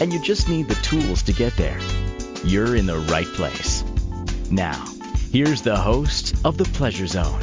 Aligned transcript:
and 0.00 0.12
you 0.12 0.20
just 0.20 0.48
need 0.48 0.68
the 0.68 0.74
tools 0.76 1.22
to 1.24 1.32
get 1.32 1.56
there, 1.56 1.78
you're 2.44 2.76
in 2.76 2.86
the 2.86 2.98
right 3.10 3.26
place. 3.26 3.84
Now, 4.50 4.86
here's 5.32 5.62
the 5.62 5.76
host 5.76 6.34
of 6.44 6.56
The 6.56 6.64
Pleasure 6.64 7.06
Zone 7.06 7.42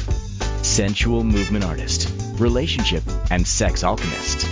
sensual 0.62 1.22
movement 1.22 1.64
artist, 1.64 2.12
relationship, 2.40 3.04
and 3.30 3.46
sex 3.46 3.84
alchemist, 3.84 4.46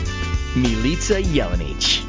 Milica 0.54 1.22
Jelenic. 1.22 2.02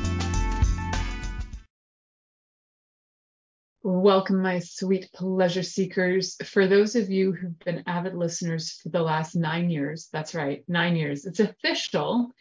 Welcome, 3.82 4.42
my 4.42 4.60
sweet 4.60 5.10
pleasure 5.14 5.64
seekers. 5.64 6.38
For 6.46 6.68
those 6.68 6.96
of 6.96 7.10
you 7.10 7.32
who've 7.34 7.58
been 7.60 7.84
avid 7.88 8.14
listeners 8.16 8.80
for 8.82 8.90
the 8.90 9.02
last 9.02 9.36
nine 9.36 9.70
years, 9.70 10.08
that's 10.14 10.36
right, 10.36 10.64
nine 10.68 10.96
years, 10.96 11.26
it's 11.26 11.40
official. 11.40 12.32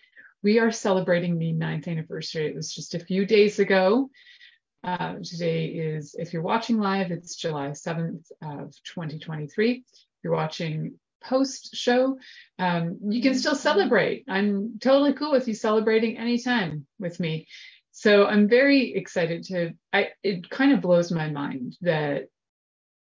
We 0.45 0.59
are 0.59 0.71
celebrating 0.71 1.39
the 1.39 1.53
ninth 1.53 1.89
anniversary. 1.89 2.47
It 2.47 2.55
was 2.55 2.75
just 2.75 2.95
a 2.95 2.99
few 2.99 3.25
days 3.25 3.59
ago. 3.59 4.11
Uh, 4.85 5.15
today 5.25 5.69
is, 5.69 6.15
if 6.19 6.35
you're 6.35 6.43
watching 6.43 6.79
live, 6.79 7.11
it's 7.11 7.35
July 7.35 7.71
7th 7.71 8.31
of 8.43 8.75
2023. 8.85 9.73
If 9.73 9.85
you're 10.23 10.35
watching 10.35 11.01
post 11.23 11.75
show, 11.75 12.19
um, 12.59 12.99
you 13.09 13.23
can 13.23 13.35
still 13.35 13.55
celebrate. 13.55 14.27
I'm 14.29 14.79
totally 14.81 15.15
cool 15.15 15.33
with 15.33 15.49
you 15.49 15.55
celebrating 15.55 16.19
anytime 16.19 16.87
with 16.99 17.19
me. 17.19 17.47
So 17.93 18.27
I'm 18.27 18.47
very 18.47 18.95
excited 18.95 19.45
to. 19.45 19.73
I 19.95 20.11
it 20.23 20.51
kind 20.51 20.73
of 20.73 20.83
blows 20.83 21.11
my 21.11 21.31
mind 21.31 21.79
that 21.81 22.25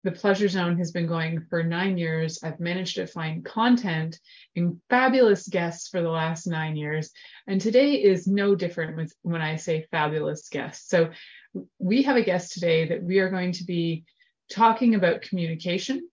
the 0.04 0.12
pleasure 0.12 0.48
zone 0.48 0.78
has 0.78 0.92
been 0.92 1.08
going 1.08 1.42
for 1.50 1.62
nine 1.62 1.98
years. 1.98 2.40
I've 2.42 2.60
managed 2.60 2.96
to 2.96 3.08
find 3.08 3.44
content 3.44 4.20
and 4.56 4.80
fabulous 4.90 5.48
guests 5.48 5.90
for 5.90 6.02
the 6.02 6.10
last 6.10 6.48
nine 6.48 6.78
years. 6.78 7.12
And 7.48 7.60
today 7.60 7.96
is 7.96 8.26
no 8.26 8.56
different 8.56 8.96
with 8.96 9.14
when 9.24 9.42
I 9.42 9.58
say 9.58 9.88
fabulous 9.92 10.48
guests. 10.48 10.90
So 10.90 11.10
we 11.80 12.04
have 12.04 12.16
a 12.16 12.24
guest 12.24 12.54
today 12.54 12.88
that 12.90 13.04
we 13.04 13.20
are 13.20 13.30
going 13.30 13.52
to 13.54 13.66
be 13.66 14.06
talking 14.50 14.96
about 14.96 15.22
communication. 15.22 16.08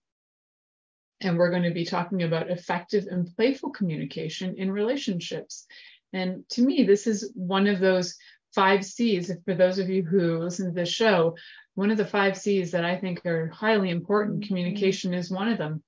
And 1.21 1.37
we're 1.37 1.49
going 1.49 1.63
to 1.63 1.71
be 1.71 1.85
talking 1.85 2.23
about 2.23 2.51
effective 2.51 3.07
and 3.09 3.33
playful 3.35 3.71
communication 3.71 4.55
in 4.57 4.69
relationships. 4.69 5.65
And 6.13 6.47
to 6.49 6.61
me, 6.61 6.83
this 6.83 7.07
is 7.07 7.31
one 7.35 7.67
of 7.67 7.79
those 7.79 8.15
five 8.57 8.83
C's. 8.83 9.31
For 9.45 9.53
those 9.53 9.77
of 9.77 9.87
you 9.87 10.01
who 10.01 10.39
listen 10.39 10.65
to 10.65 10.71
this 10.71 10.89
show, 10.89 11.35
one 11.75 11.91
of 11.91 11.97
the 11.97 12.07
five 12.07 12.35
C's 12.35 12.71
that 12.71 12.83
I 12.83 12.97
think 12.97 13.23
are 13.23 13.49
highly 13.49 13.91
important, 13.91 14.39
mm-hmm. 14.39 14.47
communication 14.47 15.13
is 15.13 15.29
one 15.29 15.47
of 15.47 15.59
them. 15.59 15.83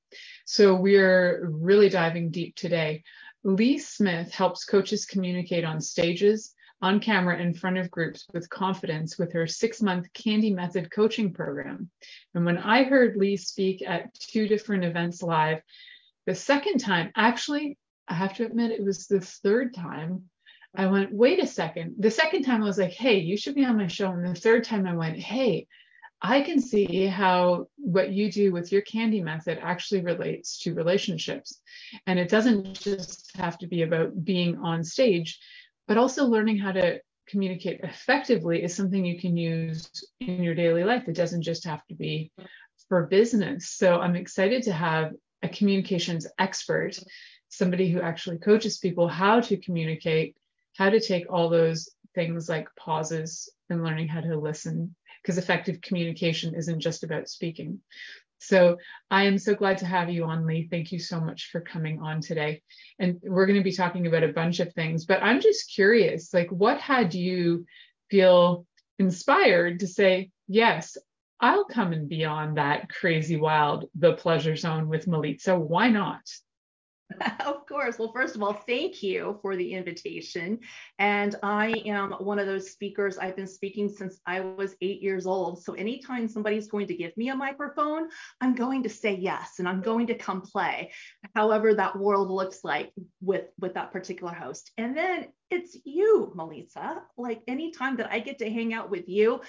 So 0.45 0.76
we're 0.76 1.50
really 1.50 1.89
diving 1.89 2.30
deep 2.30 2.56
today. 2.56 3.02
Ly 3.44 3.78
Smith 3.78 4.31
helps 4.31 4.66
coaches 4.66 5.08
communicate 5.08 5.64
on 5.64 5.81
stages, 5.81 6.53
on 6.80 7.00
camera, 7.00 7.39
in 7.39 7.56
front 7.56 7.80
of 7.80 7.89
groups 7.89 8.28
with 8.34 8.52
confidence 8.52 9.17
with 9.17 9.33
her 9.33 9.48
six 9.48 9.81
month 9.81 10.06
Candy 10.14 10.54
Method 10.54 10.92
coaching 10.92 11.33
program. 11.33 11.89
And 12.36 12.45
when 12.45 12.59
I 12.59 12.83
heard 12.83 13.17
Ly 13.17 13.33
speak 13.36 13.81
at 13.81 14.14
two 14.14 14.48
different 14.48 14.86
events 14.86 15.23
live, 15.23 15.64
the 16.28 16.36
second 16.36 16.78
time, 16.78 17.11
actually, 17.16 17.80
I 18.08 18.14
have 18.14 18.36
to 18.36 18.45
admit, 18.45 18.70
it 18.70 18.83
was 18.83 19.08
the 19.08 19.21
third 19.21 19.73
time 19.73 20.30
I 20.76 20.88
went, 20.88 21.12
wait 21.12 21.42
a 21.42 21.48
second. 21.48 21.96
The 21.98 22.12
second 22.12 22.44
time 22.44 22.62
I 22.62 22.66
was 22.66 22.78
like, 22.78 22.92
hey, 22.92 23.20
you 23.20 23.38
should 23.38 23.56
be 23.56 23.66
on 23.66 23.78
my 23.78 23.88
show. 23.88 24.12
And 24.12 24.26
the 24.26 24.40
third 24.40 24.64
time 24.64 24.86
I 24.86 24.96
went, 24.96 25.18
hey, 25.18 25.68
I 26.22 26.42
can 26.42 26.60
see 26.60 27.06
how 27.06 27.68
what 27.78 28.12
you 28.12 28.32
do 28.32 28.52
with 28.52 28.72
your 28.72 28.82
candy 28.82 29.22
method 29.22 29.58
actually 29.62 30.02
relates 30.02 30.60
to 30.60 30.74
relationships. 30.74 31.60
And 32.06 32.20
it 32.20 32.30
doesn't 32.30 32.74
just 32.74 33.36
have 33.38 33.58
to 33.60 33.68
be 33.68 33.84
about 33.84 34.24
being 34.24 34.58
on 34.58 34.84
stage, 34.84 35.40
but 35.88 35.98
also 35.98 36.26
learning 36.26 36.58
how 36.58 36.74
to 36.74 37.00
communicate 37.28 37.80
effectively 37.84 38.64
is 38.64 38.76
something 38.76 39.06
you 39.06 39.20
can 39.20 39.38
use 39.38 39.90
in 40.20 40.44
your 40.44 40.56
daily 40.56 40.84
life. 40.84 41.08
It 41.08 41.16
doesn't 41.16 41.44
just 41.44 41.64
have 41.66 41.86
to 41.88 41.96
be 41.96 42.32
for 42.90 43.08
business. 43.08 43.70
So 43.70 44.00
I'm 44.00 44.16
excited 44.16 44.64
to 44.64 44.74
have 44.74 45.14
a 45.42 45.48
communications 45.48 46.28
expert, 46.38 47.00
somebody 47.48 47.90
who 47.90 48.02
actually 48.02 48.40
coaches 48.40 48.78
people 48.78 49.08
how 49.08 49.40
to 49.42 49.58
communicate 49.58 50.36
how 50.78 50.90
to 50.90 51.00
take 51.00 51.32
all 51.32 51.50
those 51.50 51.90
things 52.16 52.50
like 52.50 52.68
pauses 52.76 53.52
and 53.70 53.84
learning 53.84 54.08
how 54.08 54.22
to 54.22 54.38
listen 54.38 54.96
because 55.22 55.38
effective 55.38 55.82
communication 55.82 56.56
isn't 56.56 56.80
just 56.80 57.04
about 57.04 57.30
speaking. 57.30 57.80
So 58.40 58.78
I 59.12 59.26
am 59.26 59.38
so 59.38 59.54
glad 59.54 59.80
to 59.80 59.86
have 59.86 60.10
you 60.10 60.24
on, 60.24 60.48
Ly. 60.48 60.68
Thank 60.72 60.92
you 60.94 61.00
so 61.00 61.20
much 61.20 61.50
for 61.52 61.60
coming 61.60 62.00
on 62.00 62.22
today. 62.22 62.62
And 62.98 63.20
we're 63.22 63.46
going 63.46 63.60
to 63.60 63.64
be 63.64 63.76
talking 63.76 64.08
about 64.08 64.24
a 64.24 64.30
bunch 64.30 64.62
of 64.62 64.74
things, 64.74 65.06
but 65.06 65.22
I'm 65.22 65.42
just 65.42 65.74
curious, 65.74 66.34
like 66.34 66.50
what 66.50 66.80
had 66.80 67.14
you 67.14 67.66
feel 68.10 68.66
inspired 68.98 69.82
to 69.82 69.88
say, 69.88 70.32
yes, 70.48 70.98
I'll 71.42 71.66
come 71.66 71.94
and 71.94 72.08
be 72.08 72.26
on 72.26 72.56
that 72.56 72.90
crazy 72.90 73.38
wild, 73.38 73.90
the 73.96 74.14
pleasure 74.14 74.56
zone 74.56 74.88
with 74.88 75.06
Milica. 75.06 75.58
Why 75.58 75.90
not? 75.90 76.22
of 77.45 77.65
course. 77.65 77.97
Well, 77.97 78.11
first 78.14 78.36
of 78.36 78.43
all, 78.43 78.53
thank 78.53 79.02
you 79.02 79.39
for 79.42 79.55
the 79.55 79.73
invitation. 79.73 80.59
And 80.99 81.36
I 81.42 81.70
am 81.86 82.11
one 82.11 82.39
of 82.39 82.45
those 82.45 82.70
speakers. 82.70 83.17
I've 83.17 83.36
been 83.36 83.47
speaking 83.47 83.89
since 83.89 84.20
I 84.25 84.42
was 84.42 84.75
eight 84.81 85.02
years 85.02 85.25
old. 85.25 85.64
So 85.64 85.73
anytime 85.73 86.27
somebody's 86.27 86.67
going 86.67 86.87
to 86.87 86.95
give 86.95 87.15
me 87.17 87.30
a 87.30 87.36
microphone, 87.36 88.09
I'm 88.42 88.53
going 88.53 88.83
to 88.83 88.89
say 88.89 89.15
yes 89.15 89.59
and 89.59 89.67
I'm 89.67 89.81
going 89.81 90.08
to 90.08 90.15
come 90.15 90.42
play, 90.42 90.92
however 91.36 91.73
that 91.73 91.97
world 91.97 92.30
looks 92.30 92.64
like 92.64 92.92
with, 93.21 93.45
with 93.59 93.73
that 93.73 93.91
particular 93.91 94.33
host. 94.33 94.71
And 94.77 94.95
then 94.95 95.27
it's 95.49 95.76
you, 95.83 96.31
Milica. 96.36 96.99
Like 97.17 97.41
anytime 97.47 97.97
that 97.97 98.11
I 98.11 98.20
get 98.20 98.39
to 98.39 98.49
hang 98.49 98.73
out 98.73 98.91
with 98.91 99.09
you 99.09 99.41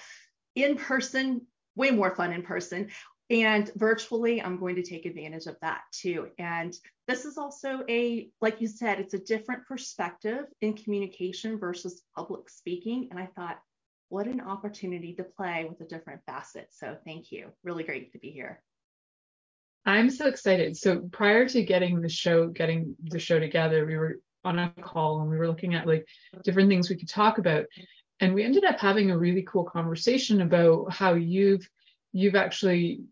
in 0.55 0.77
person, 0.77 1.43
way 1.77 1.91
more 1.91 2.15
fun 2.15 2.33
in 2.33 2.43
person 2.43 2.91
and 3.31 3.71
virtually, 3.77 4.43
I'm 4.43 4.59
going 4.59 4.75
to 4.75 4.83
take 4.83 5.07
advantage 5.07 5.47
of 5.47 5.57
that 5.63 5.83
too. 5.93 6.29
And 6.39 6.77
this 7.07 7.25
is 7.25 7.39
also 7.39 7.85
a, 7.89 8.29
like 8.41 8.61
you 8.61 8.67
said, 8.67 8.99
it's 8.99 9.15
a 9.15 9.19
different 9.19 9.67
perspective 9.67 10.47
in 10.61 10.75
communication 10.75 11.57
versus 11.57 12.03
public 12.17 12.51
speaking. 12.51 13.09
And 13.11 13.21
I 13.21 13.27
thought, 13.37 13.61
what 14.09 14.27
an 14.27 14.41
opportunity 14.41 15.15
to 15.15 15.23
play 15.23 15.65
with 15.69 15.81
a 15.81 15.89
different 15.89 16.23
facet. 16.27 16.69
So 16.73 16.97
thank 17.05 17.31
you. 17.31 17.51
Really 17.63 17.85
great 17.85 18.13
to 18.13 18.19
be 18.19 18.33
here. 18.33 18.61
I'm 19.87 20.11
so 20.11 20.27
excited. 20.27 20.77
So 20.77 21.09
prior 21.13 21.49
to 21.49 21.63
getting 21.63 22.01
the 22.01 22.09
show, 22.09 22.49
getting 22.49 22.97
the 23.05 23.21
show 23.21 23.39
together, 23.39 23.87
we 23.87 23.97
were 23.97 24.19
on 24.45 24.59
a 24.59 24.73
call 24.83 25.21
and 25.21 25.31
we 25.31 25.39
were 25.39 25.47
looking 25.47 25.77
at 25.77 25.87
like 25.87 26.05
different 26.43 26.69
things 26.69 26.91
we 26.91 26.97
could 26.97 27.09
talk 27.09 27.39
about. 27.39 27.67
And 28.19 28.35
we 28.35 28.43
ended 28.43 28.65
up 28.65 28.81
having 28.81 29.13
a 29.13 29.19
really 29.19 29.43
cool 29.43 29.65
conversation 29.65 30.41
about 30.41 30.93
how 30.93 31.15
you've 31.15 31.67
you've 32.13 32.35
actually 32.35 33.03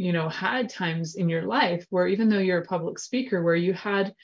you 0.00 0.12
know 0.12 0.30
had 0.30 0.70
times 0.70 1.14
in 1.14 1.28
your 1.28 1.42
life 1.42 1.86
where 1.90 2.06
even 2.06 2.30
though 2.30 2.38
you're 2.38 2.62
a 2.62 2.64
public 2.64 2.98
speaker 2.98 3.42
where 3.42 3.54
you 3.54 3.74
had 3.74 4.14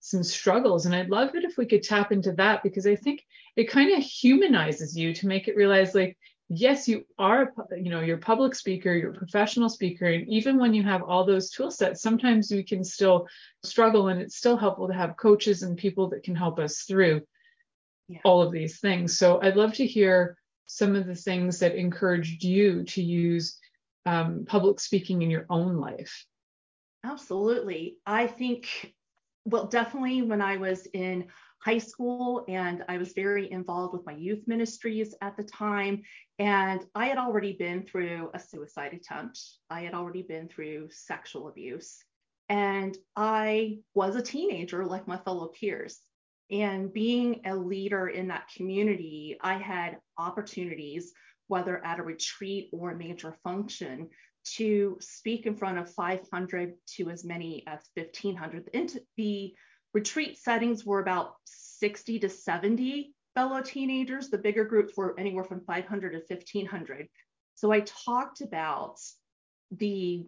some 0.00 0.22
struggles 0.22 0.86
and 0.86 0.94
i'd 0.94 1.10
love 1.10 1.34
it 1.34 1.44
if 1.44 1.58
we 1.58 1.66
could 1.66 1.82
tap 1.82 2.10
into 2.10 2.32
that 2.32 2.62
because 2.62 2.86
i 2.86 2.96
think 2.96 3.22
it 3.54 3.70
kind 3.70 3.92
of 3.92 4.02
humanizes 4.02 4.96
you 4.96 5.12
to 5.12 5.26
make 5.26 5.46
it 5.46 5.54
realize 5.54 5.94
like 5.94 6.16
yes 6.48 6.88
you 6.88 7.04
are 7.18 7.52
you 7.76 7.90
know 7.90 8.00
you're 8.00 8.16
a 8.16 8.30
public 8.32 8.54
speaker 8.54 8.94
you're 8.94 9.10
a 9.10 9.18
professional 9.18 9.68
speaker 9.68 10.06
and 10.06 10.26
even 10.26 10.58
when 10.58 10.72
you 10.72 10.82
have 10.82 11.02
all 11.02 11.26
those 11.26 11.50
tool 11.50 11.70
sets 11.70 12.00
sometimes 12.00 12.50
we 12.50 12.62
can 12.62 12.82
still 12.82 13.26
struggle 13.62 14.08
and 14.08 14.22
it's 14.22 14.36
still 14.36 14.56
helpful 14.56 14.88
to 14.88 14.94
have 14.94 15.18
coaches 15.18 15.62
and 15.62 15.76
people 15.76 16.08
that 16.08 16.22
can 16.22 16.34
help 16.34 16.58
us 16.58 16.84
through 16.84 17.20
yeah. 18.08 18.20
all 18.24 18.40
of 18.40 18.52
these 18.52 18.80
things 18.80 19.18
so 19.18 19.38
i'd 19.42 19.56
love 19.56 19.74
to 19.74 19.86
hear 19.86 20.38
some 20.64 20.96
of 20.96 21.06
the 21.06 21.14
things 21.14 21.58
that 21.58 21.74
encouraged 21.74 22.42
you 22.42 22.84
to 22.84 23.02
use 23.02 23.60
um, 24.06 24.44
public 24.46 24.80
speaking 24.80 25.22
in 25.22 25.30
your 25.30 25.46
own 25.50 25.76
life? 25.76 26.24
Absolutely. 27.04 27.98
I 28.06 28.26
think, 28.26 28.94
well, 29.44 29.66
definitely 29.66 30.22
when 30.22 30.40
I 30.40 30.56
was 30.56 30.86
in 30.92 31.26
high 31.60 31.78
school 31.78 32.44
and 32.48 32.84
I 32.88 32.98
was 32.98 33.12
very 33.12 33.50
involved 33.50 33.92
with 33.92 34.06
my 34.06 34.12
youth 34.12 34.44
ministries 34.46 35.14
at 35.20 35.36
the 35.36 35.42
time. 35.42 36.02
And 36.38 36.84
I 36.94 37.06
had 37.06 37.18
already 37.18 37.52
been 37.52 37.84
through 37.84 38.30
a 38.34 38.40
suicide 38.40 38.92
attempt, 38.92 39.40
I 39.70 39.80
had 39.80 39.94
already 39.94 40.22
been 40.22 40.48
through 40.48 40.88
sexual 40.90 41.48
abuse. 41.48 41.98
And 42.48 42.96
I 43.16 43.78
was 43.94 44.14
a 44.14 44.22
teenager 44.22 44.84
like 44.84 45.08
my 45.08 45.18
fellow 45.18 45.48
peers. 45.48 46.00
And 46.50 46.92
being 46.92 47.40
a 47.44 47.56
leader 47.56 48.08
in 48.08 48.28
that 48.28 48.48
community, 48.56 49.36
I 49.40 49.54
had 49.54 49.98
opportunities 50.16 51.12
whether 51.48 51.84
at 51.84 51.98
a 51.98 52.02
retreat 52.02 52.68
or 52.72 52.90
a 52.90 52.96
major 52.96 53.36
function, 53.44 54.08
to 54.54 54.96
speak 55.00 55.46
in 55.46 55.56
front 55.56 55.78
of 55.78 55.92
500 55.92 56.74
to 56.96 57.10
as 57.10 57.24
many 57.24 57.64
as 57.66 57.80
1500. 57.94 58.70
The 59.16 59.54
retreat 59.92 60.38
settings 60.38 60.84
were 60.84 61.00
about 61.00 61.34
60 61.44 62.20
to 62.20 62.28
70 62.28 63.12
fellow 63.34 63.60
teenagers. 63.60 64.30
The 64.30 64.38
bigger 64.38 64.64
groups 64.64 64.96
were 64.96 65.18
anywhere 65.18 65.44
from 65.44 65.64
500 65.64 66.12
to 66.12 66.18
1500. 66.18 67.08
So 67.54 67.72
I 67.72 67.80
talked 67.80 68.40
about 68.40 68.98
the 69.70 70.26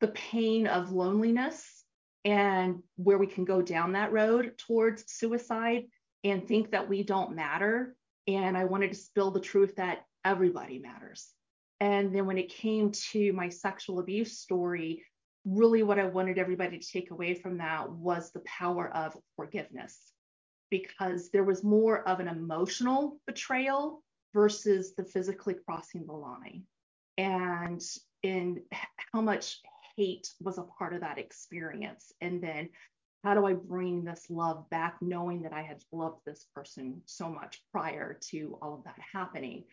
the 0.00 0.08
pain 0.08 0.68
of 0.68 0.92
loneliness 0.92 1.84
and 2.24 2.82
where 2.96 3.18
we 3.18 3.26
can 3.26 3.44
go 3.44 3.60
down 3.60 3.92
that 3.92 4.12
road 4.12 4.52
towards 4.56 5.10
suicide 5.10 5.84
and 6.22 6.46
think 6.46 6.70
that 6.70 6.88
we 6.88 7.02
don't 7.02 7.34
matter. 7.34 7.96
And 8.28 8.56
I 8.56 8.64
wanted 8.64 8.92
to 8.92 8.98
spill 8.98 9.32
the 9.32 9.40
truth 9.40 9.74
that 9.76 10.04
everybody 10.24 10.78
matters. 10.78 11.28
And 11.80 12.14
then 12.14 12.26
when 12.26 12.38
it 12.38 12.48
came 12.48 12.90
to 13.12 13.32
my 13.32 13.48
sexual 13.48 14.00
abuse 14.00 14.38
story, 14.38 15.04
really 15.44 15.82
what 15.82 15.98
I 15.98 16.06
wanted 16.06 16.38
everybody 16.38 16.78
to 16.78 16.92
take 16.92 17.10
away 17.10 17.34
from 17.34 17.58
that 17.58 17.90
was 17.90 18.32
the 18.32 18.40
power 18.40 18.88
of 18.94 19.16
forgiveness, 19.36 19.96
because 20.70 21.30
there 21.30 21.44
was 21.44 21.62
more 21.62 22.06
of 22.08 22.20
an 22.20 22.28
emotional 22.28 23.18
betrayal 23.26 24.02
versus 24.34 24.94
the 24.96 25.04
physically 25.04 25.54
crossing 25.54 26.04
the 26.06 26.12
line. 26.12 26.64
And 27.16 27.80
in 28.22 28.62
how 29.12 29.20
much 29.20 29.60
hate 29.96 30.28
was 30.40 30.58
a 30.58 30.66
part 30.78 30.92
of 30.94 31.00
that 31.00 31.18
experience. 31.18 32.12
And 32.20 32.42
then 32.42 32.68
how 33.24 33.34
do 33.34 33.46
I 33.46 33.54
bring 33.54 34.04
this 34.04 34.26
love 34.28 34.68
back, 34.70 34.96
knowing 35.00 35.42
that 35.42 35.52
I 35.52 35.62
had 35.62 35.82
loved 35.92 36.20
this 36.24 36.46
person 36.54 37.02
so 37.06 37.28
much 37.28 37.62
prior 37.72 38.18
to 38.30 38.58
all 38.60 38.74
of 38.74 38.84
that 38.84 38.98
happening? 39.12 39.64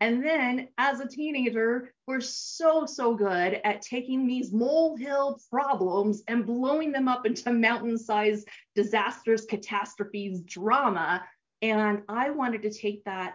And 0.00 0.24
then 0.24 0.68
as 0.78 1.00
a 1.00 1.06
teenager, 1.06 1.92
we're 2.06 2.20
so, 2.20 2.86
so 2.86 3.14
good 3.14 3.60
at 3.64 3.82
taking 3.82 4.26
these 4.26 4.50
molehill 4.50 5.38
problems 5.50 6.22
and 6.26 6.46
blowing 6.46 6.90
them 6.90 7.06
up 7.06 7.26
into 7.26 7.52
mountain 7.52 7.98
sized 7.98 8.48
disasters, 8.74 9.44
catastrophes, 9.44 10.40
drama. 10.40 11.22
And 11.60 12.02
I 12.08 12.30
wanted 12.30 12.62
to 12.62 12.72
take 12.72 13.04
that 13.04 13.34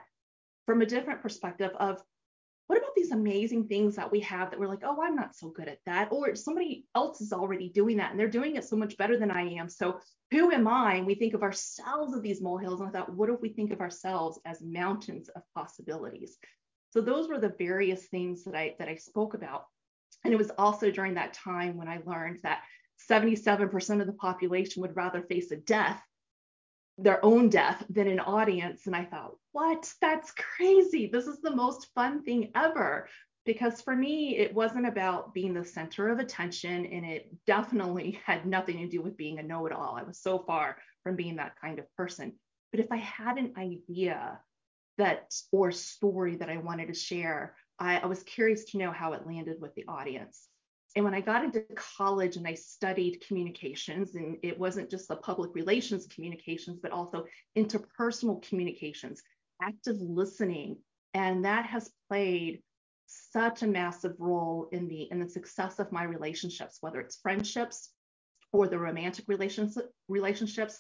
from 0.66 0.82
a 0.82 0.88
different 0.88 1.22
perspective 1.22 1.72
of 1.80 2.02
what 2.68 2.80
about 2.80 2.96
these 2.96 3.12
amazing 3.12 3.68
things 3.68 3.96
that 3.96 4.12
we 4.12 4.22
have 4.22 4.50
that 4.50 4.60
we're 4.60 4.68
like, 4.68 4.84
oh, 4.84 5.02
I'm 5.02 5.16
not 5.16 5.36
so 5.36 5.50
good 5.50 5.68
at 5.68 5.80
that? 5.86 6.10
Or 6.12 6.34
somebody 6.36 6.86
else 6.96 7.22
is 7.22 7.32
already 7.32 7.70
doing 7.70 7.98
that 7.98 8.12
and 8.12 8.20
they're 8.20 8.28
doing 8.28 8.56
it 8.56 8.64
so 8.64 8.76
much 8.76 8.98
better 8.98 9.18
than 9.20 9.30
I 9.30 9.54
am. 9.54 9.70
So 9.70 10.00
who 10.32 10.52
am 10.52 10.68
I? 10.68 10.96
And 10.96 11.06
we 11.06 11.16
think 11.16 11.36
of 11.36 11.44
ourselves 11.44 12.16
as 12.16 12.22
these 12.22 12.42
molehills. 12.42 12.80
And 12.80 12.90
I 12.90 12.92
thought, 12.92 13.14
what 13.14 13.30
if 13.30 13.40
we 13.40 13.50
think 13.50 13.72
of 13.72 13.82
ourselves 13.82 14.40
as 14.46 14.62
mountains 14.62 15.30
of 15.30 15.44
possibilities? 15.54 16.38
So 16.90 17.02
those 17.02 17.28
were 17.28 17.40
the 17.40 17.54
various 17.58 18.06
things 18.06 18.44
that 18.46 18.56
I 18.56 18.76
that 18.80 18.88
I 18.88 18.96
spoke 18.96 19.36
about. 19.36 19.66
And 20.24 20.34
it 20.34 20.38
was 20.38 20.52
also 20.58 20.90
during 20.90 21.16
that 21.16 21.34
time 21.34 21.78
when 21.78 21.88
I 21.88 22.02
learned 22.06 22.40
that 22.44 22.64
77% 23.10 24.02
of 24.02 24.08
the 24.08 24.14
population 24.14 24.82
would 24.82 24.96
rather 24.96 25.22
face 25.22 25.52
a 25.52 25.58
death 25.58 26.02
their 26.98 27.24
own 27.24 27.50
death 27.50 27.84
than 27.90 28.08
an 28.08 28.20
audience. 28.20 28.88
And 28.88 28.96
I 28.96 29.06
thought, 29.06 29.36
what? 29.52 29.92
That's 30.02 30.32
crazy. 30.32 31.08
This 31.08 31.28
is 31.28 31.42
the 31.42 31.56
most 31.56 31.88
fun 31.94 32.24
thing 32.24 32.52
ever. 32.56 33.10
Because 33.46 33.82
for 33.82 33.96
me, 33.96 34.38
it 34.38 34.54
wasn't 34.56 34.88
about 34.88 35.34
being 35.34 35.54
the 35.54 35.64
center 35.64 36.10
of 36.10 36.18
attention, 36.18 36.88
and 36.88 37.06
it 37.06 37.32
definitely 37.46 38.20
had 38.26 38.46
nothing 38.46 38.78
to 38.80 38.88
do 38.88 39.02
with 39.02 39.18
being 39.18 39.38
a 39.38 39.44
know 39.44 39.66
it 39.68 39.72
all. 39.72 39.96
I 39.96 40.04
was 40.04 40.20
so 40.20 40.40
far 40.40 40.78
from 41.04 41.16
being 41.16 41.36
that 41.36 41.60
kind 41.62 41.78
of 41.78 41.86
person. 41.96 42.34
But 42.72 42.80
if 42.80 42.92
I 42.92 42.98
had 42.98 43.38
an 43.38 43.54
idea 43.58 44.40
that 44.98 45.34
or 45.52 45.72
story 45.72 46.38
that 46.38 46.50
I 46.50 46.58
wanted 46.58 46.88
to 46.88 46.94
share, 46.94 47.56
I, 47.78 47.98
I 47.98 48.06
was 48.08 48.24
curious 48.24 48.66
to 48.72 48.78
know 48.78 48.92
how 48.92 49.14
it 49.14 49.28
landed 49.28 49.62
with 49.62 49.76
the 49.76 49.86
audience. 49.88 50.48
And 50.96 51.04
when 51.04 51.14
I 51.14 51.20
got 51.20 51.44
into 51.44 51.62
college 51.76 52.38
and 52.38 52.48
I 52.48 52.54
studied 52.54 53.24
communications, 53.28 54.16
and 54.16 54.38
it 54.44 54.58
wasn't 54.58 54.90
just 54.90 55.10
the 55.10 55.18
public 55.18 55.54
relations 55.54 56.08
communications, 56.08 56.80
but 56.82 56.92
also 56.92 57.26
interpersonal 57.58 58.42
communications, 58.48 59.22
active 59.62 59.98
listening, 60.00 60.78
and 61.14 61.44
that 61.44 61.66
has 61.66 61.92
played 62.10 62.62
such 63.08 63.62
a 63.62 63.68
massive 63.68 64.16
role 64.20 64.70
in 64.72 64.88
the 64.88 65.04
in 65.12 65.20
the 65.20 65.30
success 65.30 65.80
of 65.80 65.92
my 65.92 66.04
relationships, 66.04 66.78
whether 66.80 67.02
it's 67.02 67.18
friendships 67.18 67.92
or 68.54 68.68
the 68.68 68.80
romantic 68.80 69.26
relationship 69.28 69.92
relationships, 70.08 70.80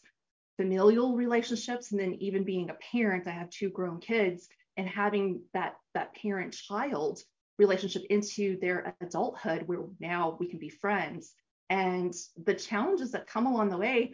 familial 0.55 1.15
relationships, 1.15 1.91
and 1.91 1.99
then 1.99 2.13
even 2.15 2.45
being 2.45 2.69
a 2.69 2.77
parent. 2.91 3.27
I 3.27 3.31
have 3.31 3.49
two 3.49 3.69
grown 3.69 3.99
kids, 3.99 4.47
and 4.77 4.87
having 4.87 5.41
that 5.53 5.75
that 5.93 6.15
parent 6.15 6.53
child 6.53 7.21
relationship 7.57 8.03
into 8.09 8.57
their 8.59 8.95
adulthood 9.01 9.63
where 9.65 9.79
now 9.99 10.37
we 10.39 10.47
can 10.47 10.59
be 10.59 10.69
friends. 10.69 11.33
And 11.69 12.13
the 12.43 12.53
challenges 12.53 13.11
that 13.11 13.27
come 13.27 13.47
along 13.47 13.69
the 13.69 13.77
way 13.77 14.13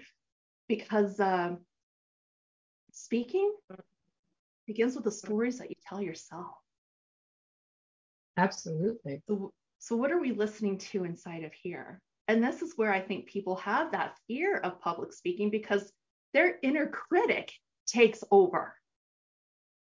because 0.68 1.20
uh, 1.20 1.56
speaking 2.92 3.54
begins 4.68 4.96
with 4.96 5.04
the 5.04 5.12
stories 5.12 5.58
that 5.60 5.70
you 5.70 5.76
tell 5.88 6.02
yourself. 6.02 6.56
Absolutely. 8.38 9.22
So, 9.28 9.52
so 9.80 9.96
what 9.96 10.12
are 10.12 10.20
we 10.20 10.32
listening 10.32 10.78
to 10.78 11.04
inside 11.04 11.44
of 11.44 11.52
here? 11.54 12.02
And 12.28 12.42
this 12.42 12.62
is 12.62 12.74
where 12.78 12.94
i 12.94 13.02
think 13.02 13.26
people 13.26 13.58
have 13.58 13.92
that 13.92 14.16
fear 14.28 14.56
of 14.58 14.80
public 14.80 15.12
speaking 15.12 15.50
because 15.50 15.92
their 16.34 16.58
inner 16.62 16.88
critic 16.88 17.52
takes 17.88 18.24
over. 18.32 18.76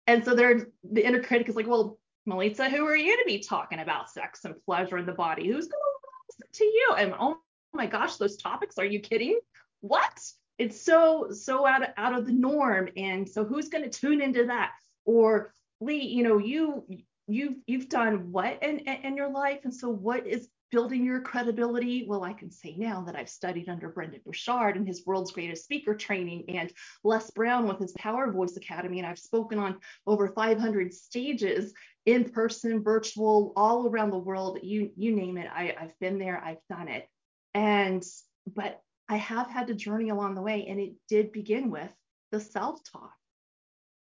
And 0.06 0.24
so 0.24 0.34
they're 0.34 0.66
the 0.82 1.06
inner 1.06 1.22
critic 1.22 1.48
is 1.48 1.54
like 1.54 1.68
well 1.68 1.98
Milica, 2.28 2.70
who 2.70 2.84
are 2.86 2.96
you 2.96 3.16
to 3.16 3.24
be 3.26 3.38
talking 3.38 3.80
about 3.80 4.10
sex 4.10 4.44
and 4.44 4.54
pleasure 4.64 4.98
in 4.98 5.06
the 5.06 5.12
body? 5.12 5.46
Who's 5.46 5.66
going 5.66 5.80
to 5.80 6.08
listen 6.28 6.52
to 6.52 6.64
you? 6.64 6.94
And 6.96 7.14
oh 7.18 7.38
my 7.72 7.86
gosh, 7.86 8.16
those 8.16 8.36
topics, 8.36 8.78
are 8.78 8.84
you 8.84 9.00
kidding? 9.00 9.40
What? 9.80 10.20
It's 10.58 10.80
so, 10.80 11.30
so 11.32 11.66
out 11.66 11.82
of, 11.82 11.88
out 11.96 12.14
of 12.14 12.26
the 12.26 12.32
norm. 12.32 12.88
And 12.96 13.28
so 13.28 13.44
who's 13.44 13.68
going 13.68 13.88
to 13.88 13.90
tune 13.90 14.20
into 14.20 14.46
that? 14.46 14.72
Or 15.04 15.52
Ly, 15.80 15.94
you 15.94 16.22
know, 16.22 16.38
you, 16.38 16.84
you've, 17.26 17.56
you've 17.66 17.88
done 17.88 18.30
what 18.30 18.62
in, 18.62 18.78
in 18.78 19.16
your 19.16 19.30
life? 19.30 19.60
And 19.64 19.74
so 19.74 19.88
what 19.88 20.26
is 20.26 20.48
building 20.72 21.04
your 21.04 21.20
credibility? 21.20 22.06
Well, 22.08 22.24
I 22.24 22.32
can 22.32 22.50
say 22.50 22.74
now 22.76 23.02
that 23.02 23.14
I've 23.14 23.28
studied 23.28 23.68
under 23.68 23.90
Brendon 23.90 24.20
Burchard 24.24 24.76
and 24.76 24.88
his 24.88 25.06
world's 25.06 25.30
greatest 25.30 25.64
speaker 25.64 25.94
training 25.94 26.46
and 26.48 26.72
Les 27.04 27.30
Brown 27.30 27.68
with 27.68 27.78
his 27.78 27.92
Power 27.92 28.32
Voice 28.32 28.56
Academy. 28.56 28.98
And 28.98 29.06
I've 29.06 29.18
spoken 29.18 29.58
on 29.58 29.78
over 30.06 30.28
500 30.28 30.92
stages 30.92 31.74
in 32.06 32.24
person, 32.30 32.82
virtual, 32.82 33.52
all 33.54 33.86
around 33.86 34.10
the 34.10 34.18
world. 34.18 34.58
You, 34.62 34.90
you 34.96 35.14
name 35.14 35.36
it. 35.36 35.48
I, 35.54 35.76
I've 35.78 35.96
been 36.00 36.18
there, 36.18 36.42
I've 36.42 36.66
done 36.68 36.88
it. 36.88 37.06
And, 37.54 38.02
but 38.46 38.80
I 39.08 39.16
have 39.18 39.50
had 39.50 39.66
to 39.66 39.74
journey 39.74 40.08
along 40.08 40.34
the 40.34 40.42
way. 40.42 40.66
And 40.66 40.80
it 40.80 40.94
did 41.06 41.32
begin 41.32 41.70
with 41.70 41.92
the 42.32 42.40
self 42.40 42.80
talk. 42.90 43.12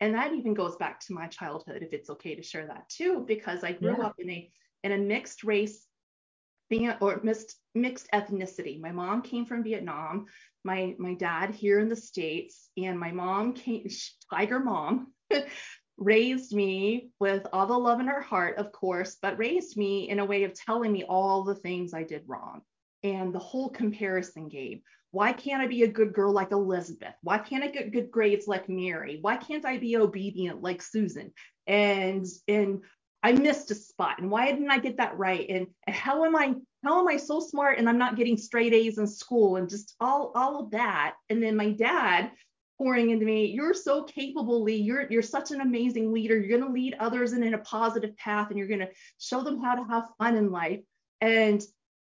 And 0.00 0.14
that 0.14 0.32
even 0.32 0.54
goes 0.54 0.76
back 0.76 1.00
to 1.00 1.12
my 1.12 1.28
childhood, 1.28 1.82
if 1.82 1.92
it's 1.92 2.10
okay 2.10 2.34
to 2.34 2.42
share 2.42 2.66
that 2.66 2.88
too, 2.88 3.24
because 3.26 3.62
I 3.62 3.72
grew 3.72 3.96
yeah. 3.98 4.06
up 4.06 4.14
in 4.18 4.30
a 4.30 4.50
in 4.82 4.92
a 4.92 4.98
mixed 4.98 5.44
race 5.44 5.86
or 7.00 7.20
mixed 7.22 7.56
mixed 7.74 8.08
ethnicity. 8.12 8.80
My 8.80 8.92
mom 8.92 9.22
came 9.22 9.46
from 9.46 9.64
Vietnam, 9.64 10.26
my 10.64 10.94
my 10.98 11.14
dad 11.14 11.50
here 11.50 11.78
in 11.78 11.88
the 11.88 11.96
states, 11.96 12.68
and 12.76 12.98
my 12.98 13.12
mom 13.12 13.52
came 13.52 13.86
tiger 14.30 14.60
mom 14.60 15.12
raised 15.96 16.52
me 16.52 17.10
with 17.20 17.46
all 17.52 17.66
the 17.66 17.78
love 17.78 18.00
in 18.00 18.06
her 18.06 18.20
heart, 18.20 18.58
of 18.58 18.72
course, 18.72 19.16
but 19.22 19.38
raised 19.38 19.76
me 19.76 20.08
in 20.08 20.18
a 20.18 20.24
way 20.24 20.44
of 20.44 20.54
telling 20.54 20.92
me 20.92 21.04
all 21.04 21.44
the 21.44 21.54
things 21.54 21.94
I 21.94 22.02
did 22.02 22.24
wrong 22.26 22.62
and 23.02 23.32
the 23.32 23.38
whole 23.38 23.68
comparison 23.68 24.48
game. 24.48 24.82
Why 25.12 25.32
can't 25.32 25.62
I 25.62 25.68
be 25.68 25.84
a 25.84 25.88
good 25.88 26.12
girl 26.12 26.32
like 26.32 26.50
Elizabeth? 26.50 27.14
Why 27.22 27.38
can't 27.38 27.62
I 27.62 27.68
get 27.68 27.92
good 27.92 28.10
grades 28.10 28.48
like 28.48 28.68
Mary? 28.68 29.18
Why 29.20 29.36
can't 29.36 29.64
I 29.64 29.78
be 29.78 29.96
obedient 29.96 30.60
like 30.60 30.82
Susan? 30.82 31.32
And 31.68 32.26
and 32.48 32.82
I 33.24 33.32
missed 33.32 33.70
a 33.70 33.74
spot 33.74 34.18
and 34.18 34.30
why 34.30 34.52
didn't 34.52 34.70
I 34.70 34.78
get 34.78 34.98
that 34.98 35.16
right? 35.16 35.46
And, 35.48 35.66
and 35.86 35.96
how 35.96 36.26
am 36.26 36.36
I 36.36 36.54
how 36.84 37.00
am 37.00 37.08
I 37.08 37.16
so 37.16 37.40
smart 37.40 37.78
and 37.78 37.88
I'm 37.88 37.96
not 37.96 38.16
getting 38.16 38.36
straight 38.36 38.74
A's 38.74 38.98
in 38.98 39.06
school 39.06 39.56
and 39.56 39.68
just 39.68 39.94
all 39.98 40.30
all 40.34 40.60
of 40.60 40.70
that. 40.72 41.14
And 41.30 41.42
then 41.42 41.56
my 41.56 41.70
dad 41.70 42.32
pouring 42.76 43.10
into 43.10 43.24
me, 43.24 43.46
you're 43.46 43.72
so 43.72 44.02
capable, 44.02 44.62
Ly. 44.62 44.72
You're 44.72 45.10
you're 45.10 45.22
such 45.22 45.52
an 45.52 45.62
amazing 45.62 46.12
leader. 46.12 46.38
You're 46.38 46.58
gonna 46.58 46.70
lead 46.70 46.96
others 47.00 47.32
in, 47.32 47.42
in 47.42 47.54
a 47.54 47.58
positive 47.58 48.14
path 48.18 48.50
and 48.50 48.58
you're 48.58 48.68
gonna 48.68 48.90
show 49.18 49.42
them 49.42 49.58
how 49.62 49.74
to 49.76 49.84
have 49.84 50.10
fun 50.18 50.36
in 50.36 50.50
life. 50.50 50.80
And 51.22 51.64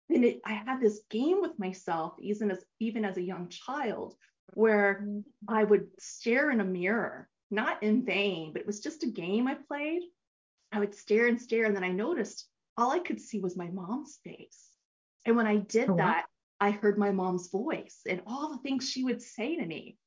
then 0.09 0.24
it, 0.24 0.39
I 0.45 0.53
had 0.53 0.79
this 0.79 1.01
game 1.09 1.41
with 1.41 1.57
myself, 1.57 2.13
even 2.19 2.51
as 2.51 2.63
even 2.79 3.03
as 3.03 3.17
a 3.17 3.24
young 3.24 3.50
child, 3.50 4.13
where 4.53 5.01
mm-hmm. 5.01 5.21
I 5.47 5.63
would 5.63 5.88
stare 5.97 6.51
in 6.51 6.62
a 6.62 6.63
mirror, 6.63 7.27
not 7.50 7.81
in 7.81 8.05
vain, 8.05 8.53
but 8.53 8.62
it 8.62 8.67
was 8.67 8.81
just 8.81 9.03
a 9.03 9.07
game 9.07 9.47
I 9.47 9.55
played 9.67 10.03
I 10.77 10.79
would 10.79 10.93
stare 10.93 11.25
and 11.25 11.41
stare. 11.41 11.65
And 11.65 11.75
then 11.75 11.84
I 11.84 11.89
noticed 11.89 12.48
all 12.77 12.91
I 12.91 13.00
could 13.00 13.19
see 13.19 13.39
was 13.39 13.57
my 13.57 13.67
mom's 13.67 14.19
face. 14.24 14.69
And 15.25 15.36
when 15.36 15.48
I 15.48 15.57
did 15.57 15.89
oh, 15.89 15.98
that, 15.98 16.27
I 16.60 16.69
heard 16.69 17.00
my 17.00 17.12
mom's 17.12 17.50
voice 17.50 18.01
and 18.07 18.22
all 18.27 18.51
the 18.51 18.60
things 18.60 18.88
she 18.88 19.03
would 19.03 19.19
say 19.19 19.55
to 19.55 19.65
me. 19.65 19.98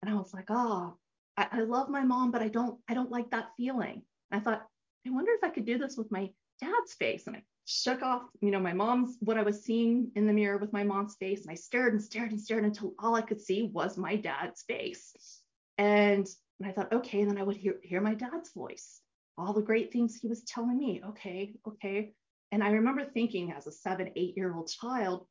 And 0.00 0.10
I 0.10 0.16
was 0.16 0.32
like, 0.32 0.46
oh, 0.48 0.94
I, 1.36 1.48
I 1.50 1.60
love 1.62 1.88
my 1.88 2.04
mom, 2.04 2.30
but 2.30 2.42
I 2.42 2.48
don't, 2.48 2.78
I 2.88 2.94
don't 2.94 3.10
like 3.10 3.32
that 3.32 3.48
feeling. 3.56 4.02
And 4.30 4.40
I 4.40 4.44
thought, 4.44 4.64
I 5.04 5.10
wonder 5.10 5.32
if 5.32 5.42
I 5.42 5.50
could 5.50 5.66
do 5.66 5.78
this 5.78 5.96
with 5.96 6.12
my 6.12 6.30
dad's 6.60 6.94
face. 6.94 7.26
And 7.26 7.34
I 7.34 7.42
shook 7.64 8.00
off, 8.02 8.22
you 8.40 8.52
know, 8.52 8.60
my 8.60 8.72
mom's 8.72 9.16
what 9.18 9.36
I 9.36 9.42
was 9.42 9.64
seeing 9.64 10.12
in 10.14 10.28
the 10.28 10.32
mirror 10.32 10.58
with 10.58 10.72
my 10.72 10.84
mom's 10.84 11.16
face. 11.16 11.42
And 11.42 11.50
I 11.50 11.56
stared 11.56 11.92
and 11.92 12.02
stared 12.02 12.30
and 12.30 12.40
stared 12.40 12.64
until 12.64 12.94
all 13.00 13.16
I 13.16 13.22
could 13.22 13.40
see 13.40 13.64
was 13.64 13.98
my 13.98 14.14
dad's 14.14 14.62
face. 14.62 15.42
And, 15.76 16.24
and 16.60 16.68
I 16.68 16.72
thought, 16.72 16.92
okay, 16.92 17.20
and 17.20 17.30
then 17.30 17.38
I 17.38 17.42
would 17.42 17.56
hear, 17.56 17.80
hear 17.82 18.00
my 18.00 18.14
dad's 18.14 18.52
voice, 18.52 18.99
all 19.38 19.52
the 19.52 19.62
great 19.62 19.92
things 19.92 20.16
he 20.16 20.28
was 20.28 20.42
telling 20.42 20.78
me. 20.78 21.02
Okay, 21.10 21.54
okay. 21.66 22.12
And 22.52 22.62
I 22.62 22.70
remember 22.70 23.04
thinking 23.04 23.52
as 23.52 23.66
a 23.66 23.72
seven, 23.72 24.10
eight 24.16 24.36
year 24.36 24.54
old 24.54 24.68
child, 24.68 25.26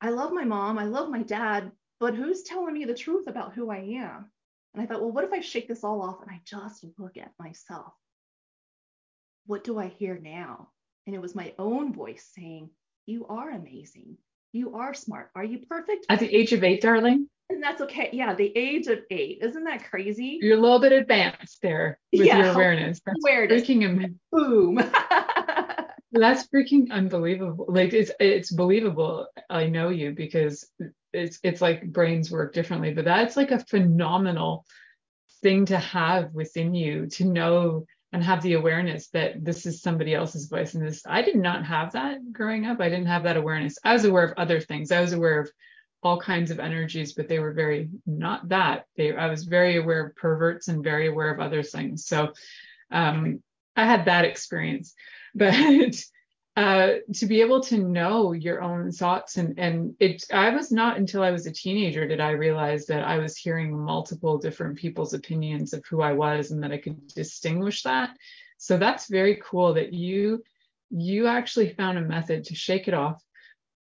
I 0.00 0.10
love 0.10 0.32
my 0.32 0.44
mom, 0.44 0.78
I 0.78 0.84
love 0.84 1.08
my 1.08 1.22
dad, 1.22 1.72
but 2.00 2.14
who's 2.14 2.42
telling 2.42 2.74
me 2.74 2.84
the 2.84 2.94
truth 2.94 3.26
about 3.26 3.54
who 3.54 3.70
I 3.70 3.78
am? 3.78 4.30
And 4.74 4.82
I 4.82 4.86
thought, 4.86 5.00
well, 5.00 5.12
what 5.12 5.24
if 5.24 5.32
I 5.32 5.40
shake 5.40 5.68
this 5.68 5.84
all 5.84 6.02
off 6.02 6.20
and 6.20 6.30
I 6.30 6.40
just 6.44 6.84
look 6.98 7.16
at 7.16 7.32
myself? 7.38 7.92
What 9.46 9.64
do 9.64 9.78
I 9.78 9.88
hear 9.88 10.18
now? 10.18 10.68
And 11.06 11.14
it 11.14 11.22
was 11.22 11.34
my 11.34 11.54
own 11.58 11.94
voice 11.94 12.30
saying, 12.34 12.70
You 13.06 13.26
are 13.28 13.50
amazing. 13.50 14.18
You 14.52 14.74
are 14.74 14.92
smart. 14.92 15.30
Are 15.34 15.44
you 15.44 15.60
perfect? 15.68 16.06
At 16.08 16.18
the 16.18 16.34
age 16.34 16.52
of 16.52 16.64
eight, 16.64 16.82
darling? 16.82 17.28
And 17.48 17.62
that's 17.62 17.80
okay. 17.82 18.10
Yeah, 18.12 18.34
the 18.34 18.52
age 18.56 18.88
of 18.88 19.00
eight. 19.10 19.38
Isn't 19.40 19.64
that 19.64 19.88
crazy? 19.88 20.38
You're 20.42 20.58
a 20.58 20.60
little 20.60 20.80
bit 20.80 20.92
advanced 20.92 21.58
there 21.62 21.98
with 22.12 22.26
yeah, 22.26 22.38
your 22.38 22.52
awareness. 22.52 23.00
That's 23.06 23.20
awareness. 23.24 23.62
freaking 23.62 24.14
boom. 24.32 24.76
that's 26.12 26.48
freaking 26.48 26.90
unbelievable. 26.90 27.66
Like 27.68 27.92
it's 27.92 28.10
it's 28.18 28.50
believable. 28.50 29.28
I 29.48 29.66
know 29.66 29.90
you 29.90 30.12
because 30.12 30.68
it's 31.12 31.38
it's 31.42 31.60
like 31.60 31.92
brains 31.92 32.30
work 32.30 32.52
differently, 32.52 32.92
but 32.92 33.04
that's 33.04 33.36
like 33.36 33.52
a 33.52 33.64
phenomenal 33.64 34.64
thing 35.42 35.66
to 35.66 35.78
have 35.78 36.32
within 36.32 36.74
you 36.74 37.06
to 37.06 37.24
know 37.24 37.86
and 38.12 38.24
have 38.24 38.42
the 38.42 38.54
awareness 38.54 39.08
that 39.08 39.44
this 39.44 39.66
is 39.66 39.82
somebody 39.82 40.14
else's 40.14 40.46
voice 40.46 40.74
and 40.74 40.86
this 40.86 41.02
I 41.06 41.22
did 41.22 41.36
not 41.36 41.64
have 41.66 41.92
that 41.92 42.32
growing 42.32 42.66
up. 42.66 42.80
I 42.80 42.88
didn't 42.88 43.06
have 43.06 43.24
that 43.24 43.36
awareness. 43.36 43.78
I 43.84 43.92
was 43.92 44.04
aware 44.04 44.24
of 44.24 44.34
other 44.36 44.60
things. 44.60 44.90
I 44.90 45.00
was 45.00 45.12
aware 45.12 45.40
of 45.40 45.50
all 46.02 46.20
kinds 46.20 46.50
of 46.50 46.60
energies, 46.60 47.14
but 47.14 47.28
they 47.28 47.38
were 47.38 47.52
very 47.52 47.88
not 48.06 48.48
that. 48.48 48.86
They 48.96 49.14
I 49.14 49.28
was 49.28 49.44
very 49.44 49.76
aware 49.76 50.06
of 50.06 50.16
perverts 50.16 50.68
and 50.68 50.84
very 50.84 51.08
aware 51.08 51.32
of 51.32 51.40
other 51.40 51.62
things. 51.62 52.06
So 52.06 52.32
um 52.90 53.42
I 53.74 53.84
had 53.84 54.06
that 54.06 54.24
experience. 54.24 54.94
But 55.38 55.54
uh, 56.56 56.94
to 57.12 57.26
be 57.26 57.42
able 57.42 57.60
to 57.60 57.76
know 57.76 58.32
your 58.32 58.62
own 58.62 58.90
thoughts 58.90 59.36
and 59.36 59.58
and 59.58 59.94
it 60.00 60.24
i 60.32 60.48
was 60.48 60.72
not 60.72 60.96
until 60.96 61.22
i 61.22 61.30
was 61.30 61.44
a 61.44 61.52
teenager 61.52 62.08
did 62.08 62.18
i 62.18 62.30
realize 62.30 62.86
that 62.86 63.04
i 63.04 63.18
was 63.18 63.36
hearing 63.36 63.78
multiple 63.78 64.38
different 64.38 64.78
people's 64.78 65.12
opinions 65.12 65.74
of 65.74 65.84
who 65.84 66.00
i 66.00 66.14
was 66.14 66.50
and 66.50 66.62
that 66.62 66.72
i 66.72 66.78
could 66.78 67.06
distinguish 67.08 67.82
that 67.82 68.16
so 68.56 68.78
that's 68.78 69.10
very 69.10 69.38
cool 69.44 69.74
that 69.74 69.92
you 69.92 70.42
you 70.90 71.26
actually 71.26 71.68
found 71.74 71.98
a 71.98 72.00
method 72.00 72.44
to 72.44 72.54
shake 72.54 72.88
it 72.88 72.94
off 72.94 73.22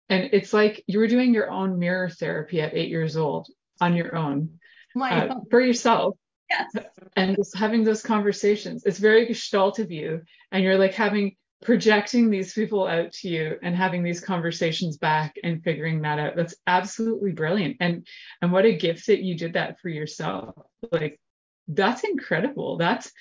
and 0.09 0.29
it's 0.33 0.53
like 0.53 0.83
you 0.87 0.99
were 0.99 1.07
doing 1.07 1.33
your 1.33 1.49
own 1.49 1.79
mirror 1.79 2.09
therapy 2.09 2.61
at 2.61 2.73
eight 2.73 2.89
years 2.89 3.17
old 3.17 3.47
on 3.81 3.95
your 3.95 4.15
own 4.15 4.59
uh, 4.99 5.35
for 5.49 5.61
yourself. 5.61 6.15
Yes. 6.49 6.85
and 7.17 7.35
just 7.35 7.57
having 7.57 7.83
those 7.83 8.01
conversations 8.01 8.85
it's 8.85 8.99
very 8.99 9.25
gestalt 9.25 9.79
of 9.79 9.91
you. 9.91 10.21
And 10.51 10.63
you're 10.63 10.77
like 10.77 10.93
having 10.93 11.35
projecting 11.61 12.29
these 12.29 12.53
people 12.53 12.87
out 12.87 13.11
to 13.11 13.27
you 13.27 13.57
and 13.61 13.75
having 13.75 14.03
these 14.03 14.21
conversations 14.21 14.97
back 14.97 15.35
and 15.43 15.63
figuring 15.63 16.01
that 16.01 16.19
out. 16.19 16.35
That's 16.35 16.55
absolutely 16.67 17.31
brilliant. 17.31 17.77
And 17.79 18.07
and 18.41 18.51
what 18.51 18.65
a 18.65 18.77
gift 18.77 19.07
that 19.07 19.21
you 19.21 19.37
did 19.37 19.53
that 19.53 19.79
for 19.79 19.89
yourself. 19.89 20.55
Like 20.91 21.19
that's 21.67 22.03
incredible. 22.03 22.77
That's 22.77 23.11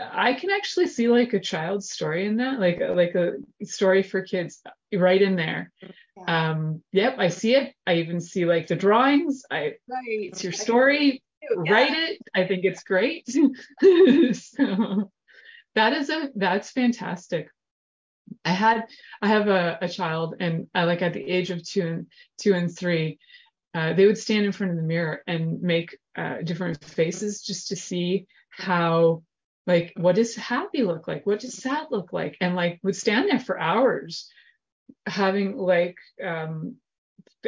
i 0.00 0.32
can 0.32 0.50
actually 0.50 0.86
see 0.86 1.08
like 1.08 1.34
a 1.34 1.40
child's 1.40 1.90
story 1.90 2.26
in 2.26 2.36
that 2.36 2.58
like 2.58 2.80
like 2.80 3.14
a 3.14 3.32
story 3.64 4.02
for 4.02 4.22
kids 4.22 4.62
right 4.94 5.20
in 5.20 5.36
there. 5.36 5.70
Yeah. 6.16 6.50
um 6.50 6.82
yep 6.92 7.16
i 7.18 7.28
see 7.28 7.54
it. 7.54 7.74
I 7.86 7.94
even 7.96 8.20
see 8.20 8.44
like 8.46 8.66
the 8.66 8.76
drawings. 8.76 9.42
I 9.50 9.74
right. 9.88 10.30
it's 10.32 10.42
your 10.42 10.52
story. 10.52 11.22
yeah. 11.42 11.72
write 11.72 11.92
it. 11.92 12.18
I 12.34 12.46
think 12.46 12.64
it's 12.64 12.82
great. 12.82 13.28
So 14.34 15.10
that 15.74 15.92
is 15.92 16.10
a 16.10 16.30
that's 16.34 16.70
fantastic. 16.70 17.48
I 18.44 18.50
had 18.50 18.84
i 19.22 19.28
have 19.28 19.48
a, 19.48 19.78
a 19.82 19.88
child 19.88 20.36
and 20.40 20.66
I, 20.74 20.84
like 20.84 21.02
at 21.02 21.12
the 21.12 21.24
age 21.24 21.50
of 21.50 21.62
two 21.62 21.86
and 21.86 22.06
two 22.38 22.54
and 22.54 22.74
three 22.74 23.18
uh, 23.74 23.92
they 23.92 24.06
would 24.06 24.18
stand 24.18 24.44
in 24.46 24.52
front 24.52 24.72
of 24.72 24.76
the 24.78 24.82
mirror 24.82 25.22
and 25.26 25.62
make 25.62 25.96
uh, 26.16 26.38
different 26.42 26.82
faces 26.82 27.42
just 27.42 27.68
to 27.68 27.76
see 27.76 28.26
how 28.50 29.22
like 29.68 29.92
what 29.96 30.16
does 30.16 30.34
happy 30.34 30.82
look 30.82 31.06
like? 31.06 31.26
What 31.26 31.40
does 31.40 31.54
sad 31.54 31.88
look 31.90 32.12
like? 32.12 32.38
And 32.40 32.56
like 32.56 32.80
would 32.82 32.96
stand 32.96 33.28
there 33.28 33.38
for 33.38 33.60
hours 33.60 34.28
having 35.06 35.56
like 35.58 35.96
um 36.24 36.76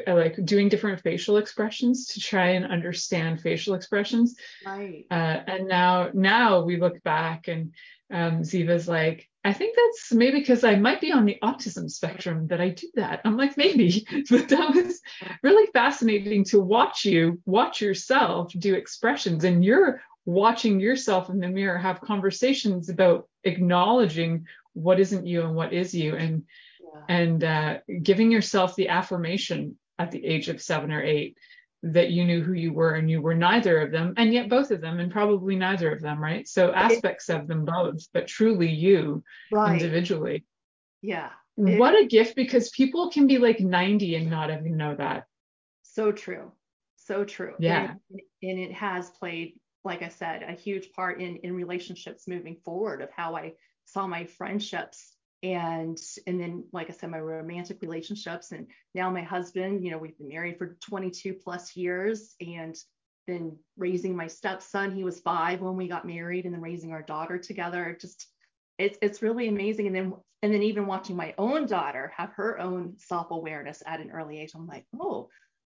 like 0.06 0.36
doing 0.44 0.68
different 0.68 1.00
facial 1.00 1.38
expressions 1.38 2.08
to 2.08 2.20
try 2.20 2.50
and 2.50 2.66
understand 2.66 3.40
facial 3.40 3.74
expressions. 3.74 4.36
Right. 4.64 5.06
Uh, 5.10 5.14
and 5.46 5.66
now 5.66 6.10
now 6.12 6.62
we 6.62 6.76
look 6.76 7.02
back 7.02 7.48
and 7.48 7.72
um, 8.12 8.42
Ziva's 8.42 8.86
like, 8.86 9.28
I 9.42 9.54
think 9.54 9.74
that's 9.76 10.12
maybe 10.12 10.40
because 10.40 10.64
I 10.64 10.74
might 10.74 11.00
be 11.00 11.12
on 11.12 11.24
the 11.24 11.38
autism 11.42 11.88
spectrum 11.88 12.48
that 12.48 12.60
I 12.60 12.70
do 12.70 12.88
that. 12.96 13.22
I'm 13.24 13.38
like, 13.38 13.56
maybe, 13.56 14.06
but 14.30 14.48
that 14.48 14.74
was 14.74 15.00
really 15.42 15.70
fascinating 15.72 16.44
to 16.46 16.60
watch 16.60 17.06
you 17.06 17.40
watch 17.46 17.80
yourself 17.80 18.52
do 18.52 18.74
expressions 18.74 19.44
and 19.44 19.64
you're 19.64 20.02
watching 20.24 20.80
yourself 20.80 21.30
in 21.30 21.40
the 21.40 21.48
mirror 21.48 21.78
have 21.78 22.00
conversations 22.00 22.88
about 22.88 23.28
acknowledging 23.44 24.46
what 24.74 25.00
isn't 25.00 25.26
you 25.26 25.42
and 25.42 25.54
what 25.54 25.72
is 25.72 25.94
you 25.94 26.14
and 26.14 26.44
yeah. 26.80 27.00
and 27.08 27.44
uh, 27.44 27.78
giving 28.02 28.30
yourself 28.30 28.76
the 28.76 28.88
affirmation 28.88 29.76
at 29.98 30.10
the 30.10 30.24
age 30.24 30.48
of 30.48 30.62
seven 30.62 30.92
or 30.92 31.02
eight 31.02 31.36
that 31.82 32.10
you 32.10 32.24
knew 32.24 32.42
who 32.42 32.52
you 32.52 32.72
were 32.72 32.94
and 32.94 33.10
you 33.10 33.22
were 33.22 33.34
neither 33.34 33.80
of 33.80 33.90
them 33.90 34.12
and 34.16 34.34
yet 34.34 34.50
both 34.50 34.70
of 34.70 34.80
them 34.80 35.00
and 35.00 35.10
probably 35.10 35.56
neither 35.56 35.90
of 35.92 36.02
them 36.02 36.22
right? 36.22 36.46
So 36.46 36.72
aspects 36.72 37.28
of 37.28 37.46
them 37.46 37.64
both 37.64 38.06
but 38.12 38.26
truly 38.26 38.70
you 38.70 39.24
right. 39.50 39.72
individually. 39.72 40.44
Yeah. 41.00 41.30
It, 41.56 41.78
what 41.78 41.98
a 41.98 42.06
gift 42.06 42.36
because 42.36 42.70
people 42.70 43.10
can 43.10 43.26
be 43.26 43.38
like 43.38 43.60
90 43.60 44.14
and 44.14 44.30
not 44.30 44.50
even 44.50 44.76
know 44.76 44.94
that. 44.94 45.24
So 45.82 46.12
true. 46.12 46.52
So 46.96 47.24
true. 47.24 47.54
Yeah. 47.58 47.94
and, 48.10 48.20
and 48.42 48.58
it 48.58 48.72
has 48.72 49.10
played 49.10 49.54
like 49.84 50.02
i 50.02 50.08
said 50.08 50.42
a 50.42 50.52
huge 50.52 50.92
part 50.92 51.20
in 51.20 51.36
in 51.36 51.54
relationships 51.54 52.28
moving 52.28 52.56
forward 52.64 53.02
of 53.02 53.10
how 53.10 53.36
i 53.36 53.52
saw 53.84 54.06
my 54.06 54.24
friendships 54.24 55.16
and 55.42 55.98
and 56.26 56.40
then 56.40 56.64
like 56.72 56.90
i 56.90 56.92
said 56.92 57.10
my 57.10 57.18
romantic 57.18 57.80
relationships. 57.80 58.52
And 58.52 58.66
now 58.94 59.10
my 59.10 59.22
husband 59.22 59.84
you 59.84 59.90
know 59.90 59.98
we've 59.98 60.18
been 60.18 60.28
married 60.28 60.58
for 60.58 60.76
22 60.80 61.34
plus 61.34 61.76
years 61.76 62.34
and 62.40 62.76
then 63.26 63.56
raising 63.76 64.16
my 64.16 64.26
stepson. 64.26 64.94
He 64.94 65.04
was 65.04 65.20
five 65.20 65.60
when 65.60 65.76
we 65.76 65.88
got 65.88 66.06
married 66.06 66.44
and 66.44 66.54
then 66.54 66.60
raising 66.60 66.92
our 66.92 67.02
daughter 67.02 67.38
together. 67.38 67.96
Just 68.00 68.26
it's 68.78 68.98
it's 69.00 69.22
really 69.22 69.48
amazing. 69.48 69.86
And 69.86 69.96
then 69.96 70.12
and 70.42 70.52
then 70.52 70.62
even 70.62 70.86
watching 70.86 71.16
my 71.16 71.34
own 71.38 71.66
daughter 71.66 72.12
have 72.16 72.32
her 72.32 72.58
own 72.58 72.94
self-awareness 72.98 73.82
at 73.86 74.00
an 74.00 74.10
early 74.10 74.40
age 74.40 74.52
i'm 74.54 74.66
like 74.66 74.86
oh 74.98 75.28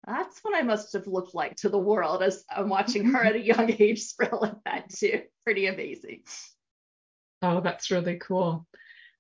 that's 0.06 0.40
what 0.40 0.56
i 0.56 0.62
must 0.62 0.92
have 0.92 1.06
looked 1.06 1.34
like 1.34 1.56
to 1.56 1.68
the 1.68 1.78
world 1.78 2.22
as 2.22 2.44
i'm 2.54 2.68
watching 2.68 3.04
her 3.06 3.24
at 3.24 3.36
a 3.36 3.40
young 3.44 3.70
age 3.78 4.02
spread 4.02 4.32
like 4.32 4.54
that 4.64 4.90
too 4.90 5.22
pretty 5.44 5.66
amazing 5.66 6.22
oh 7.42 7.60
that's 7.60 7.90
really 7.90 8.18
cool 8.18 8.66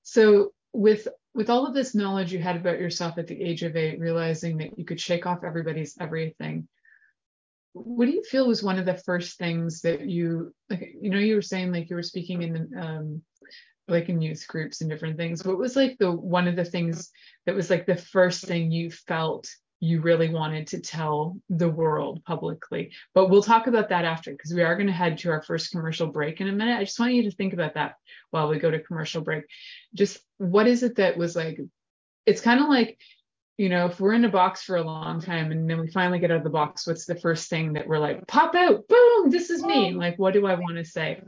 so 0.02 0.52
with 0.72 1.06
with 1.34 1.50
all 1.50 1.66
of 1.66 1.74
this 1.74 1.94
knowledge 1.94 2.32
you 2.32 2.38
had 2.38 2.56
about 2.56 2.80
yourself 2.80 3.16
at 3.18 3.26
the 3.26 3.40
age 3.40 3.62
of 3.62 3.76
eight, 3.76 3.98
realizing 3.98 4.58
that 4.58 4.78
you 4.78 4.84
could 4.84 5.00
shake 5.00 5.26
off 5.26 5.44
everybody's 5.44 5.96
everything, 5.98 6.68
what 7.72 8.04
do 8.04 8.12
you 8.12 8.22
feel 8.22 8.46
was 8.46 8.62
one 8.62 8.78
of 8.78 8.84
the 8.84 8.98
first 8.98 9.38
things 9.38 9.80
that 9.82 10.06
you 10.06 10.54
like? 10.68 10.94
You 11.00 11.10
know, 11.10 11.18
you 11.18 11.34
were 11.34 11.42
saying 11.42 11.72
like 11.72 11.88
you 11.88 11.96
were 11.96 12.02
speaking 12.02 12.42
in 12.42 12.78
um, 12.78 13.22
like 13.88 14.08
in 14.10 14.20
youth 14.20 14.46
groups 14.46 14.80
and 14.80 14.90
different 14.90 15.16
things. 15.16 15.44
What 15.44 15.58
was 15.58 15.74
like 15.74 15.96
the 15.98 16.12
one 16.12 16.48
of 16.48 16.56
the 16.56 16.66
things 16.66 17.10
that 17.46 17.54
was 17.54 17.70
like 17.70 17.86
the 17.86 17.96
first 17.96 18.44
thing 18.44 18.70
you 18.70 18.90
felt 18.90 19.48
you 19.82 20.00
really 20.00 20.28
wanted 20.28 20.68
to 20.68 20.80
tell 20.80 21.36
the 21.50 21.68
world 21.68 22.22
publicly. 22.24 22.92
But 23.14 23.28
we'll 23.28 23.42
talk 23.42 23.66
about 23.66 23.88
that 23.88 24.04
after 24.04 24.30
because 24.30 24.54
we 24.54 24.62
are 24.62 24.76
going 24.76 24.86
to 24.86 24.92
head 24.92 25.18
to 25.18 25.30
our 25.30 25.42
first 25.42 25.72
commercial 25.72 26.06
break 26.06 26.40
in 26.40 26.46
a 26.46 26.52
minute. 26.52 26.78
I 26.78 26.84
just 26.84 27.00
want 27.00 27.14
you 27.14 27.24
to 27.24 27.32
think 27.32 27.52
about 27.52 27.74
that 27.74 27.96
while 28.30 28.48
we 28.48 28.60
go 28.60 28.70
to 28.70 28.78
commercial 28.78 29.22
break. 29.22 29.42
Just 29.92 30.20
what 30.38 30.68
is 30.68 30.84
it 30.84 30.96
that 30.96 31.16
was 31.16 31.34
like, 31.34 31.58
it's 32.26 32.40
kind 32.40 32.60
of 32.60 32.68
like, 32.68 32.96
you 33.58 33.68
know, 33.68 33.86
if 33.86 33.98
we're 33.98 34.12
in 34.12 34.24
a 34.24 34.28
box 34.28 34.62
for 34.62 34.76
a 34.76 34.84
long 34.84 35.20
time 35.20 35.50
and 35.50 35.68
then 35.68 35.80
we 35.80 35.90
finally 35.90 36.20
get 36.20 36.30
out 36.30 36.36
of 36.36 36.44
the 36.44 36.50
box, 36.50 36.86
what's 36.86 37.04
the 37.04 37.18
first 37.18 37.50
thing 37.50 37.72
that 37.72 37.88
we're 37.88 37.98
like, 37.98 38.24
pop 38.28 38.54
out, 38.54 38.86
boom, 38.86 39.30
this 39.30 39.50
is 39.50 39.64
me. 39.64 39.94
Like, 39.94 40.16
what 40.16 40.32
do 40.32 40.46
I 40.46 40.54
want 40.54 40.76
to 40.76 40.84
say? 40.84 41.22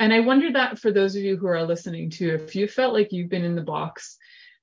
And 0.00 0.14
I 0.14 0.20
wonder 0.20 0.50
that 0.52 0.78
for 0.78 0.90
those 0.92 1.14
of 1.14 1.22
you 1.22 1.36
who 1.36 1.46
are 1.46 1.62
listening 1.62 2.08
to, 2.12 2.36
if 2.36 2.56
you 2.56 2.68
felt 2.68 2.94
like 2.94 3.12
you've 3.12 3.28
been 3.28 3.44
in 3.44 3.54
the 3.54 3.60
box 3.60 4.16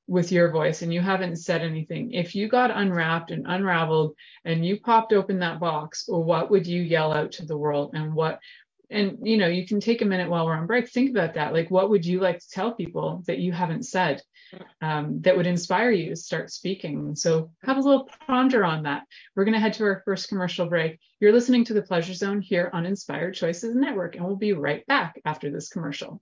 with 0.07 0.31
your 0.31 0.51
voice 0.51 0.81
and 0.81 0.93
you 0.93 1.01
haven't 1.01 1.37
said 1.37 1.61
anything, 1.61 2.11
if 2.11 2.35
you 2.35 2.47
got 2.47 2.75
unwrapped 2.75 3.31
and 3.31 3.45
unraveled 3.47 4.15
and 4.43 4.65
you 4.65 4.79
popped 4.79 5.13
open 5.13 5.39
that 5.39 5.59
box, 5.59 6.05
what 6.07 6.51
would 6.51 6.67
you 6.67 6.81
yell 6.81 7.11
out 7.11 7.31
to 7.33 7.45
the 7.45 7.57
world? 7.57 7.91
And 7.93 8.13
what 8.13 8.39
and 8.91 9.17
you 9.23 9.37
know 9.37 9.47
you 9.47 9.65
can 9.65 9.79
take 9.79 10.03
a 10.03 10.05
minute 10.05 10.29
while 10.29 10.45
we're 10.45 10.55
on 10.55 10.67
break 10.67 10.89
think 10.89 11.09
about 11.09 11.33
that. 11.33 11.53
Like 11.53 11.71
what 11.71 11.89
would 11.89 12.05
you 12.05 12.19
like 12.19 12.39
to 12.39 12.49
tell 12.49 12.73
people 12.73 13.23
that 13.25 13.39
you 13.39 13.51
haven't 13.51 13.83
said 13.83 14.21
um, 14.81 15.21
that 15.21 15.35
would 15.35 15.47
inspire 15.47 15.91
you 15.91 16.09
to 16.09 16.15
start 16.15 16.51
speaking? 16.51 17.15
So 17.15 17.51
have 17.63 17.77
a 17.77 17.81
little 17.81 18.07
ponder 18.27 18.63
on 18.63 18.83
that. 18.83 19.03
We're 19.35 19.45
going 19.45 19.53
to 19.53 19.59
head 19.59 19.73
to 19.75 19.85
our 19.85 20.03
first 20.05 20.29
commercial 20.29 20.67
break. 20.67 20.99
You're 21.19 21.33
listening 21.33 21.65
to 21.65 21.73
the 21.73 21.81
pleasure 21.81 22.13
zone 22.13 22.41
here 22.41 22.69
on 22.73 22.85
inspired 22.85 23.33
choices 23.33 23.75
network 23.75 24.15
and 24.15 24.25
we'll 24.25 24.35
be 24.35 24.53
right 24.53 24.85
back 24.85 25.19
after 25.25 25.49
this 25.49 25.69
commercial 25.69 26.21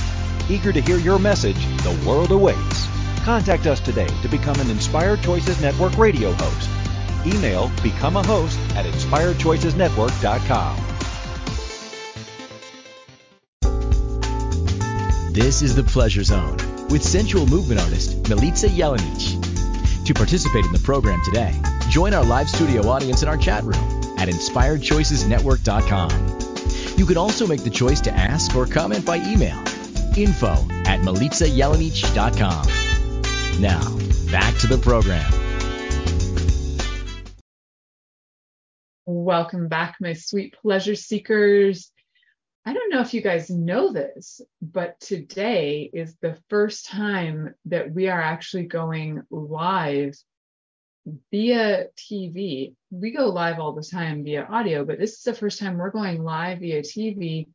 Eager 0.51 0.73
to 0.73 0.81
hear 0.81 0.97
your 0.97 1.17
message, 1.17 1.65
the 1.77 1.97
world 2.05 2.31
awaits. 2.31 2.85
Contact 3.23 3.65
us 3.67 3.79
today 3.79 4.09
to 4.21 4.27
become 4.27 4.59
an 4.59 4.69
Inspired 4.69 5.21
Choices 5.21 5.61
Network 5.61 5.97
radio 5.97 6.33
host. 6.33 6.69
Email 7.25 7.71
become 7.81 8.17
a 8.17 8.23
host 8.23 8.59
at 8.75 8.85
inspiredchoicesnetwork.com. 8.85 10.77
This 15.31 15.61
is 15.61 15.73
the 15.73 15.83
Pleasure 15.83 16.23
Zone 16.23 16.57
with 16.89 17.01
sensual 17.01 17.47
movement 17.47 17.79
artist 17.79 18.21
Milica 18.23 18.67
Jelenic. 18.67 20.05
To 20.05 20.13
participate 20.13 20.65
in 20.65 20.73
the 20.73 20.79
program 20.79 21.21
today, 21.23 21.57
join 21.89 22.13
our 22.13 22.25
live 22.25 22.49
studio 22.49 22.89
audience 22.89 23.23
in 23.23 23.29
our 23.29 23.37
chat 23.37 23.63
room 23.63 24.01
at 24.17 24.27
inspiredchoicesnetwork.com. 24.27 26.97
You 26.97 27.05
can 27.05 27.15
also 27.15 27.47
make 27.47 27.63
the 27.63 27.69
choice 27.69 28.01
to 28.01 28.11
ask 28.11 28.53
or 28.53 28.65
comment 28.65 29.05
by 29.05 29.15
email 29.15 29.63
info 30.17 30.53
at 30.85 31.01
milicajelenic.com. 31.01 33.61
Now, 33.61 33.97
back 34.31 34.57
to 34.59 34.67
the 34.67 34.77
program. 34.77 35.29
Welcome 39.05 39.67
back, 39.67 39.97
my 39.99 40.13
sweet 40.13 40.55
pleasure 40.61 40.95
seekers. 40.95 41.91
I 42.65 42.73
don't 42.73 42.91
know 42.91 43.01
if 43.01 43.13
you 43.13 43.21
guys 43.21 43.49
know 43.49 43.91
this, 43.91 44.39
but 44.61 44.99
today 44.99 45.89
is 45.91 46.15
the 46.21 46.37
first 46.49 46.85
time 46.85 47.55
that 47.65 47.91
we 47.91 48.07
are 48.07 48.21
actually 48.21 48.65
going 48.65 49.23
live 49.31 50.15
via 51.31 51.87
TV. 51.97 52.75
We 52.91 53.11
go 53.11 53.29
live 53.29 53.59
all 53.59 53.73
the 53.73 53.83
time 53.83 54.23
via 54.23 54.43
audio, 54.43 54.85
but 54.85 54.99
this 54.99 55.13
is 55.13 55.23
the 55.23 55.33
first 55.33 55.59
time 55.59 55.77
we're 55.77 55.89
going 55.89 56.23
live 56.23 56.59
via 56.59 56.83
TV 56.83 57.47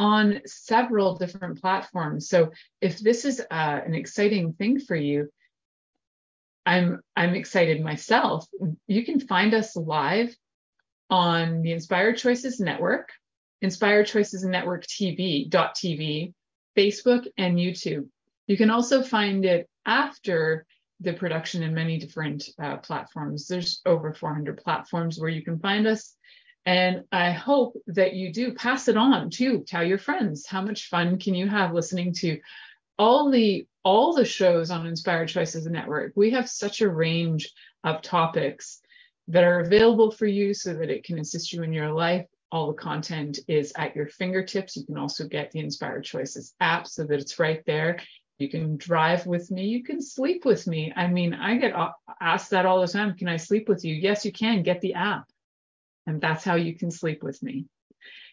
on 0.00 0.40
several 0.46 1.18
different 1.18 1.60
platforms. 1.60 2.30
So 2.30 2.52
if 2.80 2.98
this 3.00 3.26
is 3.26 3.40
uh, 3.40 3.80
an 3.84 3.94
exciting 3.94 4.54
thing 4.54 4.80
for 4.80 4.96
you, 4.96 5.28
I'm 6.64 7.00
I'm 7.14 7.34
excited 7.34 7.82
myself. 7.82 8.46
You 8.86 9.04
can 9.04 9.20
find 9.20 9.52
us 9.52 9.76
live 9.76 10.34
on 11.10 11.60
the 11.60 11.72
Inspired 11.72 12.16
Choices 12.16 12.60
Network 12.60 13.10
Inspired 13.60 14.06
Choices 14.06 14.42
Network 14.42 14.86
TV, 14.86 15.50
.tv, 15.50 16.32
Facebook, 16.76 17.26
and 17.36 17.58
YouTube. 17.58 18.08
You 18.46 18.56
can 18.56 18.70
also 18.70 19.02
find 19.02 19.44
it 19.44 19.68
after 19.84 20.64
the 21.00 21.12
production 21.12 21.62
in 21.62 21.74
many 21.74 21.98
different 21.98 22.48
uh, 22.62 22.78
platforms. 22.78 23.46
There's 23.46 23.82
over 23.84 24.14
400 24.14 24.62
platforms 24.62 25.18
where 25.18 25.28
you 25.28 25.42
can 25.42 25.58
find 25.58 25.86
us. 25.86 26.14
And 26.66 27.04
I 27.10 27.30
hope 27.30 27.76
that 27.86 28.14
you 28.14 28.32
do 28.32 28.54
pass 28.54 28.88
it 28.88 28.96
on 28.96 29.30
too. 29.30 29.64
Tell 29.66 29.82
your 29.82 29.98
friends. 29.98 30.46
How 30.46 30.60
much 30.60 30.88
fun 30.88 31.18
can 31.18 31.34
you 31.34 31.48
have 31.48 31.72
listening 31.72 32.12
to 32.14 32.38
all 32.98 33.30
the 33.30 33.66
all 33.82 34.14
the 34.14 34.26
shows 34.26 34.70
on 34.70 34.86
Inspired 34.86 35.28
Choices 35.28 35.66
Network? 35.66 36.12
We 36.16 36.30
have 36.30 36.48
such 36.48 36.80
a 36.80 36.88
range 36.88 37.50
of 37.82 38.02
topics 38.02 38.80
that 39.28 39.44
are 39.44 39.60
available 39.60 40.10
for 40.10 40.26
you 40.26 40.52
so 40.52 40.74
that 40.74 40.90
it 40.90 41.04
can 41.04 41.18
assist 41.18 41.52
you 41.52 41.62
in 41.62 41.72
your 41.72 41.92
life 41.92 42.26
all 42.52 42.68
the 42.68 42.74
content 42.74 43.38
is 43.48 43.72
at 43.76 43.94
your 43.94 44.06
fingertips. 44.06 44.76
You 44.76 44.84
can 44.84 44.98
also 44.98 45.26
get 45.26 45.50
the 45.50 45.60
Inspired 45.60 46.04
Choices 46.04 46.54
app 46.60 46.86
so 46.86 47.04
that 47.04 47.20
it's 47.20 47.38
right 47.38 47.64
there. 47.66 48.00
You 48.38 48.48
can 48.48 48.76
drive 48.76 49.26
with 49.26 49.50
me. 49.50 49.66
You 49.66 49.84
can 49.84 50.00
sleep 50.00 50.44
with 50.44 50.66
me. 50.66 50.92
I 50.96 51.06
mean, 51.06 51.34
I 51.34 51.56
get 51.56 51.74
asked 52.20 52.50
that 52.50 52.66
all 52.66 52.80
the 52.80 52.88
time. 52.88 53.16
Can 53.16 53.28
I 53.28 53.36
sleep 53.36 53.68
with 53.68 53.84
you? 53.84 53.94
Yes, 53.94 54.24
you 54.24 54.32
can. 54.32 54.62
Get 54.62 54.80
the 54.80 54.94
app. 54.94 55.24
And 56.06 56.20
that's 56.20 56.44
how 56.44 56.56
you 56.56 56.76
can 56.76 56.90
sleep 56.90 57.22
with 57.22 57.42
me. 57.42 57.66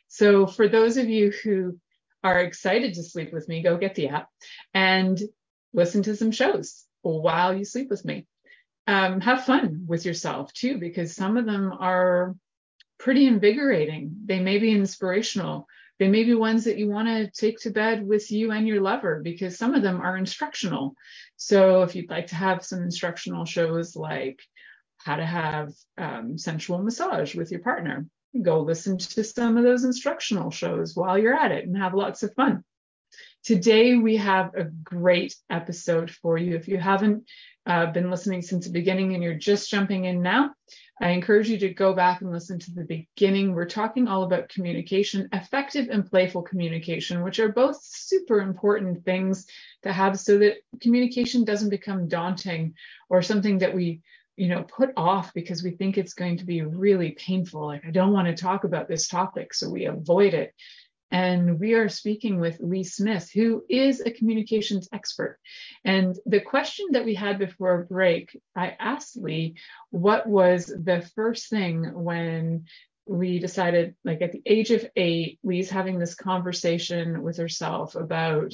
So, 0.07 0.47
for 0.47 0.67
those 0.67 0.97
of 0.97 1.09
you 1.09 1.31
who 1.31 1.79
are 2.23 2.39
excited 2.39 2.93
to 2.93 3.03
sleep 3.03 3.33
with 3.33 3.47
me, 3.47 3.61
go 3.61 3.77
get 3.77 3.95
the 3.95 4.09
app 4.09 4.29
and 4.73 5.19
listen 5.73 6.03
to 6.03 6.15
some 6.15 6.31
shows 6.31 6.85
while 7.01 7.55
you 7.55 7.65
sleep 7.65 7.89
with 7.89 8.03
me. 8.05 8.25
Um, 8.87 9.19
have 9.21 9.43
fun 9.43 9.83
with 9.87 10.05
yourself 10.05 10.53
too, 10.53 10.77
because 10.77 11.13
some 11.13 11.35
of 11.37 11.45
them 11.45 11.73
are 11.77 12.35
pretty 12.97 13.27
invigorating. 13.27 14.15
They 14.25 14.39
may 14.39 14.59
be 14.59 14.71
inspirational. 14.71 15.67
They 15.99 16.07
may 16.07 16.23
be 16.23 16.35
ones 16.35 16.65
that 16.65 16.77
you 16.77 16.89
want 16.89 17.07
to 17.07 17.29
take 17.31 17.59
to 17.61 17.71
bed 17.71 18.07
with 18.07 18.31
you 18.31 18.51
and 18.51 18.67
your 18.67 18.81
lover 18.81 19.21
because 19.23 19.57
some 19.57 19.73
of 19.73 19.81
them 19.81 19.99
are 19.99 20.15
instructional. 20.15 20.95
So 21.35 21.81
if 21.83 21.95
you'd 21.95 22.09
like 22.09 22.27
to 22.27 22.35
have 22.35 22.63
some 22.63 22.83
instructional 22.83 23.45
shows 23.45 23.95
like 23.95 24.39
how 24.97 25.15
to 25.15 25.25
have 25.25 25.73
um, 25.97 26.37
sensual 26.37 26.79
massage 26.79 27.35
with 27.35 27.51
your 27.51 27.61
partner, 27.61 28.05
go 28.41 28.61
listen 28.61 28.97
to 28.97 29.23
some 29.23 29.57
of 29.57 29.63
those 29.63 29.83
instructional 29.83 30.51
shows 30.51 30.95
while 30.95 31.17
you're 31.17 31.33
at 31.33 31.51
it 31.51 31.65
and 31.65 31.77
have 31.77 31.93
lots 31.93 32.23
of 32.23 32.33
fun. 32.35 32.63
Today, 33.43 33.95
we 33.95 34.17
have 34.17 34.53
a 34.55 34.65
great 34.65 35.35
episode 35.49 36.11
for 36.11 36.37
you. 36.37 36.55
If 36.55 36.67
you 36.67 36.77
haven't 36.77 37.23
uh, 37.65 37.91
been 37.91 38.11
listening 38.11 38.41
since 38.41 38.65
the 38.65 38.73
beginning 38.73 39.13
and 39.13 39.23
you're 39.23 39.35
just 39.35 39.69
jumping 39.69 40.05
in 40.05 40.21
now, 40.21 40.51
I 40.99 41.09
encourage 41.09 41.47
you 41.47 41.59
to 41.59 41.69
go 41.69 41.93
back 41.93 42.21
and 42.21 42.31
listen 42.31 42.59
to 42.59 42.73
the 42.73 42.83
beginning. 42.83 43.53
We're 43.53 43.65
talking 43.65 44.07
all 44.07 44.23
about 44.23 44.49
communication, 44.49 45.29
effective 45.31 45.87
and 45.89 46.09
playful 46.09 46.41
communication, 46.41 47.23
which 47.23 47.39
are 47.39 47.51
both 47.51 47.79
super 47.81 48.41
important 48.41 49.05
things 49.05 49.45
to 49.83 49.93
have 49.93 50.19
so 50.19 50.39
that 50.39 50.57
communication 50.81 51.45
doesn't 51.45 51.69
become 51.69 52.07
daunting 52.07 52.73
or 53.09 53.21
something 53.21 53.59
that 53.59 53.75
we 53.75 54.01
you 54.37 54.47
know 54.47 54.63
put 54.63 54.91
off 54.95 55.33
because 55.33 55.63
we 55.63 55.71
think 55.71 55.97
it's 55.97 56.13
going 56.13 56.37
to 56.37 56.45
be 56.45 56.61
really 56.61 57.11
painful 57.11 57.65
like 57.65 57.85
i 57.85 57.91
don't 57.91 58.13
want 58.13 58.27
to 58.27 58.41
talk 58.41 58.63
about 58.63 58.87
this 58.87 59.07
topic 59.07 59.53
so 59.53 59.69
we 59.69 59.85
avoid 59.85 60.33
it 60.33 60.53
and 61.11 61.59
we 61.59 61.73
are 61.73 61.87
speaking 61.87 62.39
with 62.39 62.59
Ly 62.59 62.81
Smith, 62.81 63.31
who 63.33 63.63
is 63.69 64.01
a 64.01 64.11
communications 64.11 64.89
expert. 64.91 65.39
And 65.85 66.17
the 66.25 66.41
question 66.41 66.87
that 66.91 67.05
we 67.05 67.15
had 67.15 67.39
before 67.39 67.87
break, 67.89 68.37
I 68.55 68.75
asked 68.77 69.15
Ly 69.15 69.53
what 69.89 70.27
was 70.27 70.65
the 70.65 71.09
first 71.15 71.49
thing 71.49 71.83
when 71.93 72.65
we 73.05 73.39
decided, 73.39 73.95
like 74.03 74.21
at 74.21 74.33
the 74.33 74.41
age 74.45 74.71
of 74.71 74.85
eight, 74.97 75.39
Ly's 75.43 75.69
having 75.69 75.97
this 75.97 76.13
conversation 76.13 77.23
with 77.23 77.37
herself 77.37 77.95
about 77.95 78.53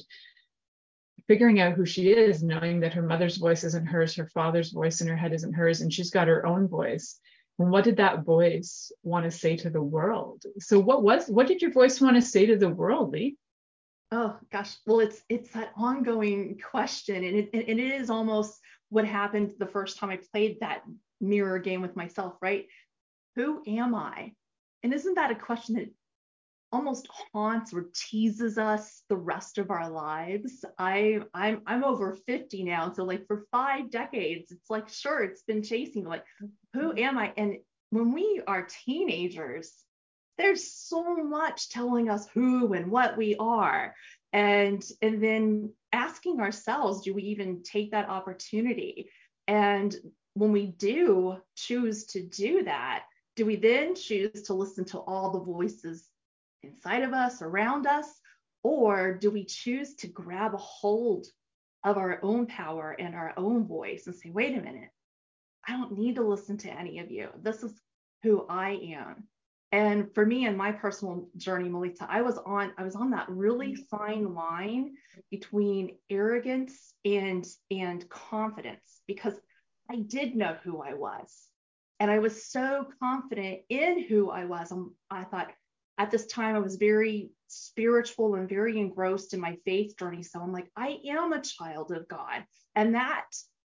figuring 1.28 1.60
out 1.60 1.74
who 1.74 1.86
she 1.86 2.12
is, 2.12 2.44
knowing 2.44 2.80
that 2.82 2.94
her 2.94 3.02
mother's 3.02 3.38
voice 3.38 3.64
isn't 3.64 3.86
hers, 3.86 4.16
her 4.16 4.28
father's 4.28 4.72
voice 4.72 5.02
in 5.02 5.08
her 5.08 5.16
head 5.16 5.34
isn't 5.34 5.54
hers, 5.54 5.82
and 5.82 5.92
she's 5.92 6.10
got 6.10 6.28
her 6.28 6.46
own 6.46 6.68
voice. 6.68 7.20
And 7.60 7.70
what 7.72 7.84
did 7.84 7.98
that 7.98 8.24
voice 8.24 8.92
want 9.04 9.26
to 9.26 9.32
say 9.32 9.56
to 9.58 9.70
the 9.70 9.82
world? 9.82 10.44
So 10.60 10.80
what 10.80 11.04
was 11.04 11.28
what 11.28 11.48
did 11.48 11.62
your 11.62 11.72
voice 11.72 12.02
want 12.02 12.16
to 12.16 12.22
say 12.22 12.46
to 12.48 12.58
the 12.58 12.70
world, 12.70 13.14
Ly? 13.14 13.34
Oh 14.12 14.38
gosh, 14.52 14.76
well 14.86 15.00
it's 15.00 15.22
it's 15.30 15.52
that 15.52 15.72
ongoing 15.78 16.60
question, 16.60 17.24
and 17.24 17.38
it 17.38 17.50
and 17.54 17.80
it 17.80 17.80
is 17.80 18.10
almost 18.10 18.60
what 18.90 19.06
happened 19.06 19.54
the 19.58 19.68
first 19.68 19.98
time 19.98 20.10
I 20.10 20.20
played 20.32 20.60
that 20.60 20.84
mirror 21.22 21.60
game 21.60 21.82
with 21.82 21.96
myself, 21.96 22.36
right? 22.42 22.68
Who 23.36 23.64
am 23.66 23.96
I? 23.96 24.34
And 24.84 24.94
isn't 24.94 25.16
that 25.16 25.32
a 25.32 25.36
question 25.36 25.76
that 25.76 25.90
almost 26.74 27.08
haunts 27.32 27.72
or 27.72 27.86
teases 27.96 28.58
us 28.58 29.04
the 29.08 29.16
rest 29.16 29.60
of 29.60 29.70
our 29.70 29.90
lives. 29.90 30.66
I 30.78 31.20
I'm 31.34 31.62
I'm 31.68 31.84
over 31.84 32.18
50 32.26 32.64
now. 32.64 32.92
So 32.92 33.04
like 33.04 33.28
for 33.28 33.46
five 33.52 33.92
decades, 33.92 34.52
it's 34.52 34.70
like 34.70 34.90
sure 34.90 35.22
it's 35.24 35.44
been 35.44 35.62
chasing 35.62 36.04
like 36.04 36.26
who 36.74 36.90
mm-hmm. 36.90 36.98
am 36.98 37.18
I? 37.20 37.32
And 37.38 37.58
when 37.92 38.12
we 38.12 38.42
are 38.48 38.68
teenagers, 38.86 39.72
there's 40.40 40.74
so 40.74 41.16
much 41.24 41.70
telling 41.70 42.10
us 42.10 42.28
who 42.34 42.74
and 42.74 42.90
what 42.90 43.16
we 43.18 43.36
are. 43.40 43.94
And 44.34 44.84
and 45.04 45.24
then 45.24 45.74
asking 45.92 46.42
ourselves, 46.42 47.04
do 47.04 47.14
we 47.14 47.22
even 47.24 47.62
take 47.62 47.92
that 47.92 48.10
opportunity? 48.10 49.12
And 49.48 49.96
when 50.34 50.52
we 50.52 50.66
do 50.66 51.38
choose 51.56 52.06
to 52.08 52.24
do 52.24 52.64
that, 52.64 53.04
do 53.36 53.46
we 53.46 53.58
then 53.58 53.94
choose 53.94 54.44
to 54.44 54.56
listen 54.56 54.86
to 54.86 55.00
all 55.00 55.32
the 55.32 55.40
voices 55.40 56.10
inside 56.64 57.04
of 57.04 57.14
us, 57.14 57.42
around 57.42 57.88
us? 57.88 58.08
Or 58.64 59.14
do 59.14 59.30
we 59.30 59.46
choose 59.46 59.96
to 59.96 60.08
grab 60.08 60.54
a 60.54 60.58
hold 60.58 61.28
of 61.84 61.98
our 61.98 62.20
own 62.24 62.48
power 62.48 62.96
and 62.98 63.14
our 63.14 63.34
own 63.38 63.68
voice 63.68 64.08
and 64.08 64.16
say, 64.16 64.30
wait 64.30 64.58
a 64.58 64.62
minute, 64.62 64.90
I 65.68 65.74
don't 65.74 65.98
need 65.98 66.16
to 66.16 66.28
listen 66.28 66.58
to 66.60 66.72
any 66.72 67.00
of 67.00 67.12
you. 67.12 67.30
This 67.42 67.64
is 67.64 67.74
who 68.24 68.46
I 68.48 68.96
am. 68.96 69.28
And 69.74 70.14
for 70.14 70.26
me 70.26 70.46
and 70.46 70.56
my 70.56 70.72
personal 70.72 71.28
journey, 71.36 71.68
Milica, 71.68 72.06
I 72.08 72.22
was 72.22 72.38
on 72.46 72.74
I 72.78 72.84
was 72.84 72.96
on 72.96 73.10
that 73.10 73.28
really 73.28 73.76
fine 73.90 74.36
line 74.36 74.94
between 75.32 75.98
arrogance 76.12 76.94
and 77.04 77.44
and 77.72 78.08
confidence 78.08 79.02
because 79.08 79.34
I 79.90 79.96
did 79.96 80.36
know 80.36 80.58
who 80.64 80.82
I 80.82 80.94
was. 80.94 81.48
And 82.00 82.12
I 82.12 82.20
was 82.20 82.46
so 82.46 82.86
confident 83.00 83.62
in 83.70 84.04
who 84.04 84.30
I 84.30 84.46
was. 84.46 84.72
Um, 84.72 84.94
I 85.10 85.24
thought, 85.24 85.52
at 85.98 86.12
this 86.12 86.26
time 86.28 86.56
I 86.56 86.60
was 86.60 86.76
very 86.76 87.30
spiritual 87.48 88.36
and 88.36 88.50
very 88.50 88.80
engrossed 88.80 89.34
in 89.34 89.40
my 89.40 89.58
faith 89.66 89.98
journey. 89.98 90.24
So 90.24 90.40
I'm 90.40 90.52
like, 90.52 90.70
I 90.76 91.00
am 91.08 91.34
a 91.34 91.42
child 91.42 91.92
of 91.92 92.08
God. 92.08 92.44
And 92.76 92.96
that 92.96 93.28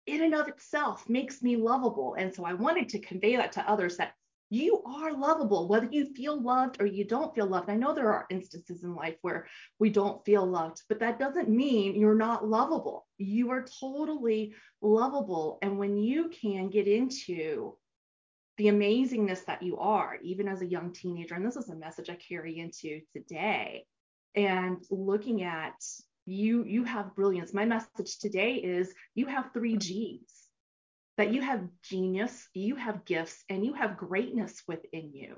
in 0.07 0.23
and 0.23 0.33
of 0.33 0.47
itself 0.47 1.07
makes 1.09 1.41
me 1.41 1.57
lovable. 1.57 2.15
And 2.17 2.33
so 2.33 2.43
I 2.43 2.53
wanted 2.53 2.89
to 2.89 2.99
convey 2.99 3.35
that 3.35 3.51
to 3.53 3.69
others 3.69 3.97
that 3.97 4.13
you 4.49 4.81
are 4.85 5.11
lovable, 5.11 5.67
whether 5.67 5.89
you 5.91 6.13
feel 6.15 6.41
loved 6.41 6.81
or 6.81 6.85
you 6.85 7.03
don't 7.03 7.35
feel 7.35 7.47
loved. 7.47 7.69
I 7.69 7.75
know 7.75 7.93
there 7.93 8.13
are 8.13 8.25
instances 8.29 8.83
in 8.83 8.95
life 8.95 9.17
where 9.21 9.45
we 9.77 9.89
don't 9.89 10.23
feel 10.23 10.45
loved, 10.45 10.83
but 10.87 10.99
that 11.01 11.19
doesn't 11.19 11.49
mean 11.49 11.95
you're 11.95 12.15
not 12.15 12.47
lovable. 12.47 13.05
You 13.17 13.51
are 13.51 13.65
totally 13.81 14.53
lovable. 14.81 15.59
And 15.61 15.77
when 15.77 15.97
you 15.97 16.29
can 16.29 16.69
get 16.69 16.87
into 16.87 17.75
the 18.57 18.67
amazingness 18.67 19.45
that 19.45 19.61
you 19.61 19.77
are, 19.77 20.17
even 20.23 20.47
as 20.47 20.61
a 20.61 20.65
young 20.65 20.91
teenager. 20.91 21.35
And 21.35 21.45
this 21.45 21.55
is 21.55 21.69
a 21.69 21.75
message 21.75 22.09
I 22.09 22.15
carry 22.15 22.59
into 22.59 23.01
today. 23.13 23.85
And 24.35 24.83
looking 24.89 25.43
at 25.43 25.75
you, 26.25 26.63
you 26.65 26.83
have 26.83 27.15
brilliance. 27.15 27.53
My 27.53 27.65
message 27.65 28.17
today 28.19 28.55
is 28.55 28.93
you 29.15 29.27
have 29.27 29.51
three 29.53 29.77
G's 29.77 30.47
that 31.17 31.33
you 31.33 31.41
have 31.41 31.67
genius, 31.81 32.47
you 32.53 32.75
have 32.75 33.05
gifts, 33.05 33.43
and 33.49 33.65
you 33.65 33.73
have 33.73 33.97
greatness 33.97 34.61
within 34.67 35.11
you. 35.13 35.37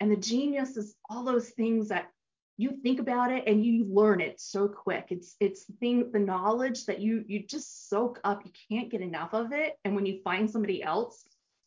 And 0.00 0.10
the 0.10 0.16
genius 0.16 0.76
is 0.76 0.94
all 1.08 1.24
those 1.24 1.48
things 1.50 1.88
that 1.88 2.10
you 2.56 2.78
think 2.82 3.00
about 3.00 3.32
it 3.32 3.44
and 3.46 3.64
you 3.64 3.86
learn 3.86 4.20
it 4.20 4.40
so 4.40 4.68
quick. 4.68 5.06
It's 5.10 5.34
it's 5.40 5.64
the 5.64 5.72
thing, 5.74 6.12
the 6.12 6.18
knowledge 6.18 6.86
that 6.86 7.00
you 7.00 7.24
you 7.26 7.44
just 7.46 7.88
soak 7.88 8.20
up. 8.22 8.42
You 8.44 8.52
can't 8.70 8.90
get 8.90 9.00
enough 9.00 9.32
of 9.32 9.52
it. 9.52 9.74
And 9.84 9.94
when 9.94 10.06
you 10.06 10.20
find 10.22 10.48
somebody 10.48 10.82
else 10.82 11.24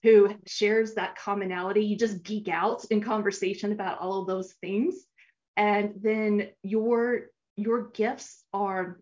who 0.08 0.34
shares 0.46 0.94
that 0.94 1.18
commonality. 1.18 1.84
You 1.84 1.98
just 1.98 2.24
geek 2.24 2.48
out 2.48 2.86
in 2.86 3.02
conversation 3.02 3.74
about 3.74 4.00
all 4.00 4.22
of 4.22 4.28
those 4.28 4.54
things. 4.62 4.96
And 5.58 5.96
then 6.02 6.50
your 6.64 7.26
your 7.58 7.90
gifts 7.90 8.44
are 8.54 9.02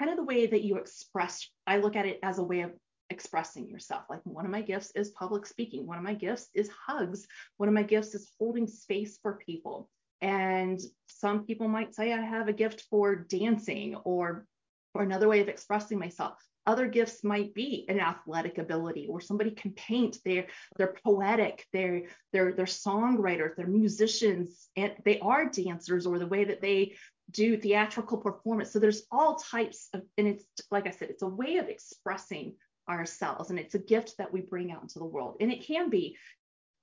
kind 0.00 0.10
of 0.10 0.16
the 0.16 0.24
way 0.24 0.46
that 0.46 0.64
you 0.64 0.78
express. 0.78 1.48
I 1.68 1.76
look 1.76 1.94
at 1.94 2.06
it 2.06 2.18
as 2.24 2.38
a 2.38 2.42
way 2.42 2.62
of 2.62 2.72
expressing 3.10 3.68
yourself. 3.68 4.04
Like 4.10 4.22
one 4.24 4.44
of 4.44 4.50
my 4.50 4.62
gifts 4.62 4.90
is 4.96 5.10
public 5.10 5.46
speaking. 5.46 5.86
One 5.86 5.98
of 5.98 6.04
my 6.04 6.14
gifts 6.14 6.48
is 6.52 6.68
hugs. 6.86 7.28
One 7.58 7.68
of 7.68 7.74
my 7.74 7.84
gifts 7.84 8.16
is 8.16 8.32
holding 8.36 8.66
space 8.66 9.20
for 9.22 9.34
people. 9.34 9.88
And 10.20 10.80
some 11.06 11.44
people 11.44 11.68
might 11.68 11.94
say 11.94 12.12
I 12.12 12.20
have 12.22 12.48
a 12.48 12.52
gift 12.52 12.86
for 12.90 13.14
dancing 13.14 13.94
or 14.04 14.46
or 14.94 15.02
another 15.04 15.28
way 15.28 15.38
of 15.40 15.48
expressing 15.48 16.00
myself. 16.00 16.44
Other 16.66 16.86
gifts 16.86 17.24
might 17.24 17.54
be 17.54 17.86
an 17.88 18.00
athletic 18.00 18.58
ability, 18.58 19.06
or 19.08 19.20
somebody 19.20 19.50
can 19.50 19.72
paint. 19.72 20.18
They're 20.24 20.46
they're 20.76 20.94
poetic. 21.04 21.66
They're 21.72 22.02
they're 22.32 22.52
they're 22.52 22.66
songwriters. 22.66 23.56
They're 23.56 23.66
musicians, 23.66 24.68
and 24.76 24.92
they 25.04 25.18
are 25.20 25.46
dancers, 25.46 26.06
or 26.06 26.18
the 26.18 26.26
way 26.26 26.44
that 26.44 26.60
they 26.60 26.96
do 27.30 27.56
theatrical 27.56 28.18
performance. 28.18 28.72
So 28.72 28.78
there's 28.78 29.04
all 29.10 29.36
types 29.36 29.88
of, 29.94 30.02
and 30.18 30.26
it's 30.26 30.44
like 30.70 30.86
I 30.86 30.90
said, 30.90 31.10
it's 31.10 31.22
a 31.22 31.28
way 31.28 31.56
of 31.56 31.68
expressing 31.68 32.54
ourselves, 32.88 33.50
and 33.50 33.58
it's 33.58 33.74
a 33.74 33.78
gift 33.78 34.16
that 34.18 34.32
we 34.32 34.40
bring 34.40 34.70
out 34.70 34.82
into 34.82 34.98
the 34.98 35.04
world. 35.04 35.36
And 35.40 35.50
it 35.50 35.64
can 35.64 35.88
be 35.90 36.16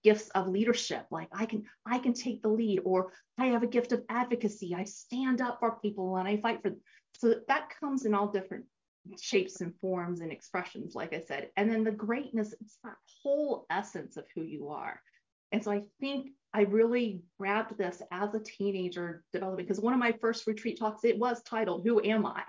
gifts 0.04 0.30
of 0.30 0.48
leadership 0.48 1.06
like 1.10 1.28
i 1.34 1.46
can 1.46 1.64
i 1.86 1.98
can 1.98 2.14
take 2.14 2.42
the 2.42 2.48
lead 2.48 2.80
or 2.86 3.12
i 3.40 3.48
have 3.48 3.64
a 3.64 3.68
gift 3.68 3.92
of 3.92 4.04
advocacy 4.10 4.76
i 4.76 4.84
stand 4.84 5.42
up 5.42 5.60
for 5.60 5.80
people 5.82 6.16
and 6.18 6.28
i 6.28 6.38
fight 6.38 6.62
for 6.62 6.70
them 6.70 6.80
so 7.18 7.34
that 7.48 7.74
comes 7.80 8.06
in 8.06 8.14
all 8.14 8.28
different 8.28 8.64
shapes 9.22 9.62
and 9.62 9.74
forms 9.80 10.22
and 10.22 10.32
expressions, 10.32 10.96
like 10.96 11.14
I 11.14 11.22
said. 11.22 11.50
And 11.58 11.70
then 11.70 11.84
the 11.84 11.92
greatness, 11.92 12.54
it's 12.60 12.78
that 12.84 12.96
whole 13.22 13.66
essence 13.70 14.18
of 14.18 14.26
who 14.36 14.44
you 14.44 14.70
are. 14.70 15.02
And 15.52 15.64
so 15.64 15.72
I 15.72 15.84
think 16.00 16.32
I 16.54 16.62
really 16.62 17.22
grabbed 17.40 17.78
this 17.78 18.02
as 18.12 18.34
a 18.34 18.40
teenager 18.40 19.24
developing 19.34 19.66
because 19.66 19.80
one 19.80 19.94
of 19.94 20.00
my 20.00 20.14
first 20.20 20.48
retreat 20.48 20.80
talks, 20.80 21.04
it 21.04 21.18
was 21.18 21.42
titled 21.44 21.86
Who 21.86 22.04
Am 22.04 22.26
I? 22.26 22.44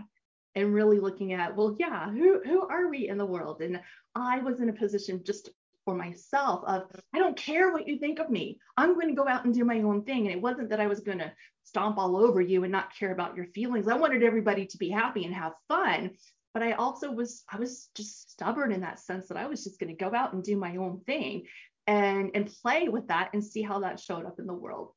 And 0.55 0.75
really 0.75 0.99
looking 0.99 1.33
at, 1.35 1.55
well, 1.55 1.77
yeah, 1.79 2.11
who 2.11 2.41
who 2.45 2.67
are 2.67 2.89
we 2.89 3.09
in 3.09 3.19
the 3.19 3.27
world? 3.27 3.61
And 3.61 3.81
I 4.15 4.39
was 4.41 4.61
in 4.61 4.69
a 4.69 4.73
position 4.73 5.23
just 5.25 5.51
for 5.85 5.95
myself 5.95 6.65
of 6.67 6.83
I 7.15 7.19
don't 7.19 7.37
care 7.37 7.73
what 7.73 7.87
you 7.87 7.99
think 7.99 8.19
of 8.19 8.29
me. 8.29 8.59
I'm 8.77 8.95
going 8.95 9.09
to 9.09 9.15
go 9.15 9.29
out 9.29 9.45
and 9.45 9.55
do 9.55 9.65
my 9.65 9.81
own 9.83 10.03
thing. 10.03 10.27
And 10.27 10.35
it 10.35 10.43
wasn't 10.43 10.71
that 10.71 10.81
I 10.81 10.87
was 10.87 11.01
going 11.01 11.19
to 11.19 11.33
stomp 11.65 11.99
all 11.99 12.17
over 12.17 12.41
you 12.41 12.65
and 12.65 12.73
not 12.73 12.95
care 12.95 13.13
about 13.13 13.37
your 13.37 13.47
feelings. 13.47 13.89
I 13.89 13.95
wanted 13.95 14.23
everybody 14.23 14.67
to 14.67 14.79
be 14.79 14.91
happy 14.91 15.25
and 15.25 15.35
have 15.35 15.53
fun 15.69 16.11
but 16.55 16.63
I 16.63 16.73
also 16.73 17.11
was 17.11 17.45
I 17.51 17.59
was 17.59 17.89
just 17.95 18.31
stubborn 18.33 18.73
in 18.73 18.81
that 18.81 18.99
sense 18.99 19.29
that 19.29 19.37
I 19.37 19.47
was 19.47 19.65
just 19.65 19.79
going 19.79 19.95
to 19.95 20.05
go 20.05 20.15
out 20.15 20.33
and 20.33 20.43
do 20.43 20.57
my 20.57 20.77
own 20.77 21.01
thing 21.07 21.45
and 21.87 22.31
and 22.35 22.53
play 22.63 22.89
with 22.89 23.09
that 23.09 23.31
and 23.33 23.45
see 23.45 23.63
how 23.63 23.81
that 23.81 24.01
showed 24.01 24.27
up 24.27 24.39
in 24.39 24.47
the 24.47 24.55
world. 24.55 24.93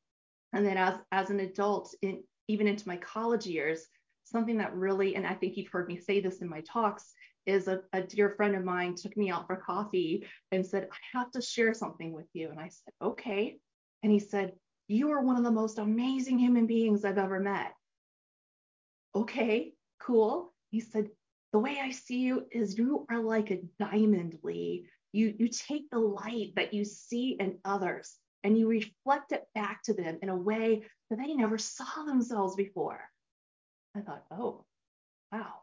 And 0.52 0.64
then 0.66 0.76
as 0.76 0.94
as 1.10 1.30
an 1.30 1.40
adult 1.40 1.94
in 2.02 2.22
even 2.48 2.66
into 2.66 2.88
my 2.88 2.96
college 2.96 3.46
years, 3.46 3.86
something 4.24 4.58
that 4.58 4.74
really 4.74 5.16
and 5.16 5.26
I 5.26 5.34
think 5.34 5.56
you've 5.56 5.72
heard 5.72 5.88
me 5.88 5.96
say 5.96 6.20
this 6.20 6.40
in 6.40 6.48
my 6.48 6.60
talks 6.62 7.12
is 7.46 7.68
a, 7.68 7.80
a 7.92 8.02
dear 8.02 8.30
friend 8.30 8.54
of 8.54 8.64
mine 8.64 8.94
took 8.94 9.16
me 9.16 9.30
out 9.30 9.46
for 9.46 9.56
coffee 9.56 10.26
and 10.52 10.64
said, 10.64 10.88
I 10.92 11.18
have 11.18 11.30
to 11.32 11.42
share 11.42 11.74
something 11.74 12.12
with 12.12 12.26
you. 12.32 12.50
And 12.50 12.60
I 12.60 12.68
said, 12.68 12.94
okay. 13.02 13.58
And 14.02 14.12
he 14.12 14.18
said, 14.18 14.52
You 14.88 15.10
are 15.12 15.22
one 15.22 15.36
of 15.36 15.44
the 15.44 15.50
most 15.50 15.78
amazing 15.78 16.38
human 16.38 16.66
beings 16.66 17.04
I've 17.04 17.18
ever 17.18 17.40
met. 17.40 17.72
Okay, 19.14 19.72
cool. 20.00 20.52
He 20.70 20.80
said, 20.80 21.10
the 21.52 21.58
way 21.58 21.78
I 21.82 21.90
see 21.90 22.18
you 22.18 22.46
is 22.50 22.78
you 22.78 23.06
are 23.10 23.20
like 23.20 23.50
a 23.50 23.60
diamond, 23.78 24.38
Ly. 24.42 24.82
You, 25.12 25.34
you 25.38 25.48
take 25.48 25.90
the 25.90 25.98
light 25.98 26.54
that 26.56 26.72
you 26.72 26.84
see 26.84 27.36
in 27.38 27.58
others 27.64 28.16
and 28.42 28.58
you 28.58 28.68
reflect 28.68 29.32
it 29.32 29.44
back 29.54 29.82
to 29.84 29.94
them 29.94 30.18
in 30.22 30.30
a 30.30 30.36
way 30.36 30.84
that 31.10 31.18
they 31.18 31.34
never 31.34 31.58
saw 31.58 32.04
themselves 32.06 32.56
before. 32.56 33.00
I 33.94 34.00
thought, 34.00 34.24
oh, 34.30 34.64
wow, 35.30 35.56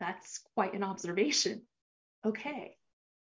that's 0.00 0.40
quite 0.54 0.72
an 0.72 0.82
observation. 0.82 1.62
Okay. 2.24 2.76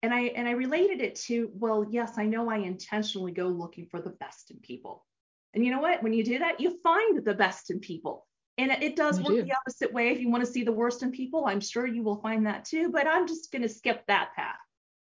And 0.03 0.13
I 0.13 0.21
and 0.21 0.47
I 0.47 0.51
related 0.51 1.01
it 1.01 1.15
to, 1.27 1.49
well, 1.53 1.85
yes, 1.89 2.13
I 2.17 2.25
know 2.25 2.49
I 2.49 2.57
intentionally 2.57 3.31
go 3.31 3.47
looking 3.47 3.87
for 3.89 4.01
the 4.01 4.11
best 4.11 4.51
in 4.51 4.57
people. 4.57 5.05
And 5.53 5.65
you 5.65 5.71
know 5.71 5.79
what? 5.79 6.03
When 6.03 6.13
you 6.13 6.23
do 6.23 6.39
that, 6.39 6.59
you 6.59 6.79
find 6.83 7.23
the 7.23 7.33
best 7.33 7.71
in 7.71 7.79
people. 7.79 8.27
And 8.57 8.71
it 8.71 8.95
does 8.95 9.19
you 9.19 9.25
work 9.25 9.35
do. 9.35 9.43
the 9.43 9.53
opposite 9.53 9.93
way. 9.93 10.09
If 10.09 10.19
you 10.19 10.29
want 10.29 10.43
to 10.43 10.51
see 10.51 10.63
the 10.63 10.71
worst 10.71 11.03
in 11.03 11.11
people, 11.11 11.45
I'm 11.45 11.61
sure 11.61 11.85
you 11.85 12.03
will 12.03 12.21
find 12.21 12.47
that 12.47 12.65
too. 12.65 12.89
But 12.91 13.07
I'm 13.07 13.27
just 13.27 13.51
going 13.51 13.61
to 13.61 13.69
skip 13.69 14.03
that 14.07 14.35
path. 14.35 14.55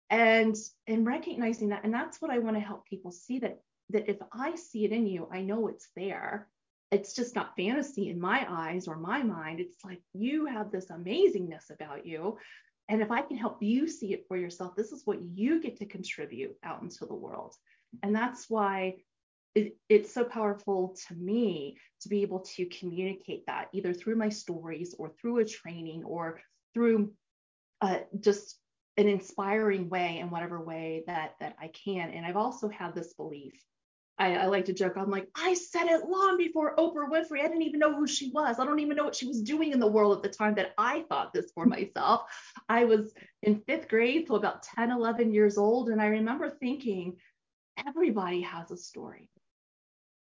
And 0.10 0.56
and 0.88 1.06
recognizing 1.06 1.70
that, 1.70 1.84
and 1.84 1.94
that's 1.94 2.22
what 2.22 2.32
I 2.32 2.40
want 2.40 2.56
to 2.56 2.62
help 2.62 2.86
people 2.86 3.12
see 3.12 3.40
that 3.40 3.60
that 3.90 4.10
if 4.10 4.18
I 4.34 4.56
see 4.56 4.86
it 4.86 4.92
in 4.92 5.08
you, 5.08 5.28
I 5.32 5.42
know 5.42 5.68
it's 5.68 5.90
there. 5.96 6.48
It's 6.92 7.14
just 7.14 7.36
not 7.36 7.56
fantasy 7.58 8.10
in 8.10 8.20
my 8.20 8.46
eyes 8.50 8.88
or 8.88 8.98
my 8.98 9.24
mind. 9.24 9.60
It's 9.60 9.84
like 9.84 10.02
you 10.14 10.46
have 10.46 10.72
this 10.72 10.88
amazingness 10.88 11.70
about 11.70 12.06
you. 12.06 12.38
And 12.90 13.02
if 13.02 13.12
I 13.12 13.22
can 13.22 13.38
help 13.38 13.62
you 13.62 13.88
see 13.88 14.14
it 14.14 14.26
for 14.28 14.38
yourself, 14.38 14.76
this 14.76 14.94
is 14.94 15.02
what 15.06 15.22
you 15.22 15.62
get 15.62 15.78
to 15.78 15.86
contribute 15.86 16.56
out 16.64 16.82
into 16.82 17.06
the 17.06 17.14
world. 17.14 17.54
And 18.04 18.16
that's 18.16 18.50
why 18.50 18.98
it, 19.58 19.78
it's 19.90 20.14
so 20.14 20.24
powerful 20.24 20.96
to 21.08 21.16
me 21.16 21.78
to 22.02 22.10
be 22.10 22.22
able 22.22 22.42
to 22.42 22.66
communicate 22.68 23.46
that 23.48 23.70
either 23.74 23.92
through 23.92 24.16
my 24.16 24.30
stories 24.30 24.94
or 25.00 25.10
through 25.10 25.40
a 25.40 25.46
training 25.46 26.04
or 26.04 26.40
through 26.74 27.12
uh, 27.82 28.00
just 28.20 28.60
an 28.98 29.08
inspiring 29.08 29.90
way 29.90 30.20
in 30.20 30.30
whatever 30.30 30.64
way 30.64 31.04
that 31.08 31.34
that 31.40 31.56
I 31.60 31.70
can. 31.70 32.12
And 32.12 32.26
I've 32.26 32.38
also 32.38 32.70
had 32.70 32.94
this 32.94 33.14
belief. 33.14 33.54
I, 34.20 34.36
I, 34.36 34.46
like 34.48 34.66
to 34.66 34.74
joke. 34.74 34.94
I'm 34.96 35.12
like, 35.12 35.28
I 35.36 35.54
said 35.54 35.86
it 35.86 36.10
long 36.10 36.38
before 36.38 36.76
Oprah 36.76 37.08
Winfrey. 37.08 37.40
I 37.40 37.48
didn't 37.48 37.62
even 37.62 37.80
know 37.80 37.94
who 37.94 38.08
she 38.08 38.32
was. 38.32 38.58
I 38.58 38.66
don't 38.66 38.80
even 38.80 38.98
know 38.98 39.04
what 39.04 39.16
she 39.16 39.28
was 39.28 39.44
doing 39.44 39.74
in 39.74 39.80
the 39.80 39.86
world 39.86 40.18
at 40.18 40.24
the 40.24 40.36
time 40.36 40.56
that 40.56 40.74
I 40.76 41.06
thought 41.08 41.34
this 41.34 41.52
for 41.54 41.66
myself. 41.68 42.22
I 42.68 42.86
was 42.86 43.14
in 43.44 43.62
fifth 43.68 43.88
grade, 43.88 44.28
so 44.28 44.34
about 44.34 44.64
10, 44.64 44.90
11 44.90 45.32
years 45.32 45.60
old. 45.60 45.90
And 45.90 46.02
I 46.02 46.08
remember 46.08 46.50
thinking, 46.50 47.18
everybody 47.86 48.42
has 48.42 48.72
a 48.72 48.78
story 48.78 49.30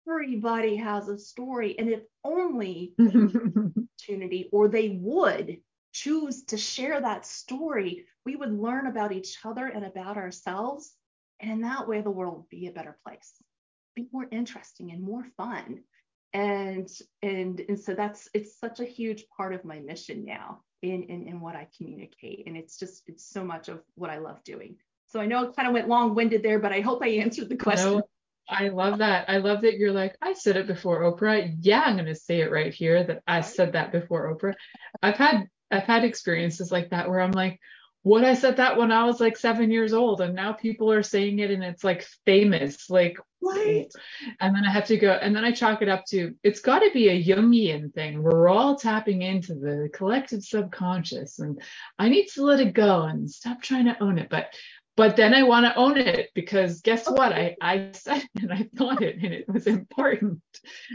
everybody 0.08 0.76
has 0.76 1.08
a 1.08 1.18
story. 1.18 1.78
And 1.78 1.88
if 1.88 2.00
only 2.24 2.94
opportunity 3.00 4.48
or 4.52 4.68
they 4.68 4.98
would 5.00 5.58
choose 5.92 6.44
to 6.46 6.56
share 6.56 7.00
that 7.00 7.26
story, 7.26 8.06
we 8.26 8.36
would 8.36 8.52
learn 8.52 8.86
about 8.86 9.12
each 9.12 9.38
other 9.44 9.66
and 9.66 9.84
about 9.84 10.16
ourselves. 10.16 10.92
And 11.40 11.50
in 11.50 11.60
that 11.62 11.88
way, 11.88 12.00
the 12.00 12.10
world 12.10 12.36
would 12.36 12.48
be 12.48 12.66
a 12.66 12.72
better 12.72 12.96
place, 13.04 13.32
be 13.94 14.08
more 14.12 14.26
interesting 14.30 14.90
and 14.92 15.02
more 15.02 15.24
fun. 15.36 15.80
And 16.32 16.88
and 17.22 17.60
and 17.68 17.78
so 17.78 17.94
that's 17.94 18.28
it's 18.34 18.58
such 18.58 18.80
a 18.80 18.84
huge 18.84 19.24
part 19.36 19.54
of 19.54 19.64
my 19.64 19.78
mission 19.78 20.24
now 20.24 20.62
in 20.82 21.04
in, 21.04 21.28
in 21.28 21.40
what 21.40 21.54
I 21.54 21.68
communicate. 21.76 22.44
And 22.46 22.56
it's 22.56 22.76
just 22.76 23.04
it's 23.06 23.24
so 23.24 23.44
much 23.44 23.68
of 23.68 23.82
what 23.94 24.10
I 24.10 24.18
love 24.18 24.42
doing. 24.42 24.76
So 25.06 25.20
I 25.20 25.26
know 25.26 25.44
it 25.44 25.54
kind 25.54 25.68
of 25.68 25.74
went 25.74 25.88
long-winded 25.88 26.42
there, 26.42 26.58
but 26.58 26.72
I 26.72 26.80
hope 26.80 27.02
I 27.02 27.08
answered 27.08 27.48
the 27.48 27.56
question. 27.56 28.02
I 28.48 28.68
love 28.68 28.98
that. 28.98 29.28
I 29.28 29.38
love 29.38 29.62
that 29.62 29.78
you're 29.78 29.92
like, 29.92 30.16
I 30.20 30.34
said 30.34 30.56
it 30.56 30.66
before 30.66 31.02
Oprah. 31.02 31.54
Yeah, 31.60 31.82
I'm 31.86 31.96
going 31.96 32.06
to 32.06 32.14
say 32.14 32.40
it 32.40 32.50
right 32.50 32.72
here 32.72 33.02
that 33.04 33.22
I 33.26 33.40
said 33.40 33.72
that 33.72 33.92
before 33.92 34.34
Oprah. 34.34 34.54
I've 35.02 35.16
had 35.16 35.48
I've 35.70 35.84
had 35.84 36.04
experiences 36.04 36.70
like 36.70 36.90
that 36.90 37.08
where 37.08 37.20
I'm 37.20 37.32
like, 37.32 37.58
what 38.02 38.22
I 38.22 38.34
said 38.34 38.58
that 38.58 38.76
when 38.76 38.92
I 38.92 39.04
was 39.04 39.18
like 39.18 39.36
seven 39.38 39.70
years 39.70 39.94
old, 39.94 40.20
and 40.20 40.34
now 40.34 40.52
people 40.52 40.92
are 40.92 41.02
saying 41.02 41.38
it 41.38 41.50
and 41.50 41.64
it's 41.64 41.82
like 41.82 42.06
famous, 42.26 42.90
like 42.90 43.16
right. 43.42 43.86
And 44.40 44.54
then 44.54 44.64
I 44.66 44.70
have 44.70 44.86
to 44.88 44.98
go, 44.98 45.10
and 45.12 45.34
then 45.34 45.42
I 45.44 45.52
chalk 45.52 45.80
it 45.80 45.88
up 45.88 46.04
to 46.10 46.34
it's 46.42 46.60
got 46.60 46.80
to 46.80 46.90
be 46.92 47.08
a 47.08 47.24
Jungian 47.24 47.94
thing. 47.94 48.22
We're 48.22 48.48
all 48.48 48.76
tapping 48.76 49.22
into 49.22 49.54
the 49.54 49.88
collective 49.94 50.44
subconscious, 50.44 51.38
and 51.38 51.60
I 51.98 52.10
need 52.10 52.26
to 52.34 52.44
let 52.44 52.60
it 52.60 52.74
go 52.74 53.04
and 53.04 53.30
stop 53.30 53.62
trying 53.62 53.86
to 53.86 54.02
own 54.02 54.18
it. 54.18 54.28
But 54.28 54.54
but 54.96 55.16
then 55.16 55.34
I 55.34 55.42
want 55.42 55.66
to 55.66 55.74
own 55.74 55.96
it 55.98 56.30
because 56.34 56.80
guess 56.80 57.08
what? 57.08 57.32
I, 57.32 57.56
I 57.60 57.90
said 57.92 58.22
it 58.22 58.28
and 58.42 58.52
I 58.52 58.68
thought 58.76 59.02
it 59.02 59.16
and 59.22 59.32
it 59.32 59.48
was 59.48 59.66
important 59.78 60.42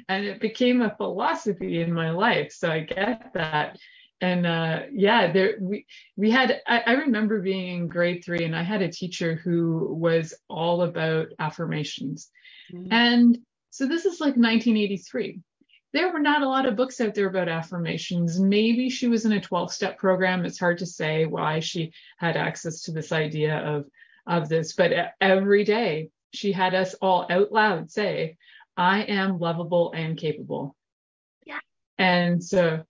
and 0.08 0.26
it 0.26 0.40
became 0.40 0.82
a 0.82 0.96
philosophy 0.96 1.82
in 1.82 1.94
my 1.94 2.12
life. 2.12 2.52
So 2.52 2.70
I 2.70 2.82
get 2.82 3.34
that. 3.34 3.78
And 4.22 4.46
uh, 4.46 4.82
yeah, 4.92 5.32
there 5.32 5.56
we 5.62 5.86
we 6.18 6.30
had 6.30 6.60
I, 6.68 6.84
I 6.86 6.92
remember 6.94 7.42
being 7.42 7.78
in 7.78 7.88
grade 7.88 8.24
three 8.24 8.44
and 8.44 8.54
I 8.54 8.64
had 8.64 8.82
a 8.82 8.92
teacher 8.92 9.36
who 9.36 9.96
was 9.98 10.34
all 10.50 10.82
about 10.82 11.28
affirmations. 11.40 12.30
Mm-hmm. 12.74 12.92
And 12.92 13.38
so 13.70 13.86
this 13.86 14.06
is 14.06 14.20
like 14.20 14.36
1983 14.36 15.42
there 15.94 16.12
were 16.12 16.20
not 16.20 16.44
a 16.44 16.48
lot 16.50 16.66
of 16.66 16.76
books 16.76 17.02
out 17.02 17.16
there 17.16 17.28
about 17.28 17.50
affirmations. 17.50 18.40
Maybe 18.40 18.90
she 18.90 19.08
was 19.08 19.26
in 19.26 19.32
a 19.32 19.42
12 19.42 19.74
step 19.74 19.98
program. 19.98 20.46
It's 20.46 20.60
hard 20.60 20.78
to 20.80 20.86
say 20.86 21.26
why 21.26 21.60
she 21.60 21.94
had 22.18 22.38
access 22.38 22.84
to 22.84 22.92
this 22.92 23.12
idea 23.12 23.58
of, 23.58 23.86
of 24.28 24.50
this, 24.50 24.74
but 24.74 24.92
every 25.20 25.64
day 25.64 26.10
she 26.32 26.52
had 26.52 26.76
us 26.76 26.94
all 26.96 27.26
out 27.30 27.52
loud 27.52 27.90
say, 27.90 28.38
I 28.78 29.02
am 29.04 29.40
lovable 29.40 29.92
and 29.94 30.18
capable. 30.18 30.76
Yeah. 31.46 31.60
And 31.98 32.44
so 32.44 32.84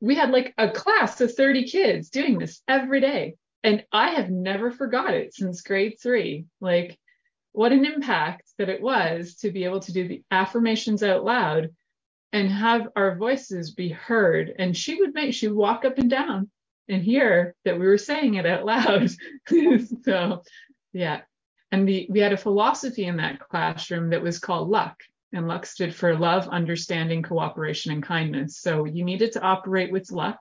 we 0.00 0.14
had 0.14 0.30
like 0.30 0.54
a 0.58 0.70
class 0.70 1.20
of 1.20 1.34
30 1.34 1.64
kids 1.64 2.10
doing 2.10 2.38
this 2.38 2.62
every 2.68 3.00
day. 3.00 3.36
And 3.64 3.84
I 3.92 4.10
have 4.10 4.30
never 4.30 4.70
forgot 4.70 5.14
it 5.14 5.34
since 5.34 5.62
grade 5.62 5.96
three. 6.02 6.46
Like, 6.60 6.98
what 7.52 7.72
an 7.72 7.84
impact 7.84 8.50
that 8.58 8.68
it 8.68 8.80
was 8.80 9.36
to 9.36 9.50
be 9.50 9.64
able 9.64 9.80
to 9.80 9.92
do 9.92 10.08
the 10.08 10.22
affirmations 10.30 11.02
out 11.02 11.24
loud 11.24 11.70
and 12.32 12.50
have 12.50 12.88
our 12.96 13.16
voices 13.16 13.72
be 13.72 13.90
heard. 13.90 14.54
And 14.58 14.76
she 14.76 15.00
would 15.00 15.14
make, 15.14 15.34
she 15.34 15.48
would 15.48 15.56
walk 15.56 15.84
up 15.84 15.98
and 15.98 16.10
down 16.10 16.50
and 16.88 17.02
hear 17.02 17.54
that 17.64 17.78
we 17.78 17.86
were 17.86 17.98
saying 17.98 18.34
it 18.34 18.46
out 18.46 18.64
loud. 18.64 19.10
so, 20.04 20.42
yeah. 20.92 21.20
And 21.70 21.88
the, 21.88 22.06
we 22.10 22.20
had 22.20 22.32
a 22.32 22.38
philosophy 22.38 23.04
in 23.04 23.16
that 23.18 23.40
classroom 23.40 24.10
that 24.10 24.22
was 24.22 24.38
called 24.38 24.68
luck. 24.68 24.96
And 25.34 25.48
luck 25.48 25.64
stood 25.64 25.94
for 25.94 26.14
love, 26.14 26.46
understanding, 26.48 27.22
cooperation, 27.22 27.92
and 27.92 28.02
kindness. 28.02 28.58
So 28.58 28.84
you 28.84 29.02
needed 29.02 29.32
to 29.32 29.40
operate 29.40 29.90
with 29.90 30.10
luck. 30.12 30.38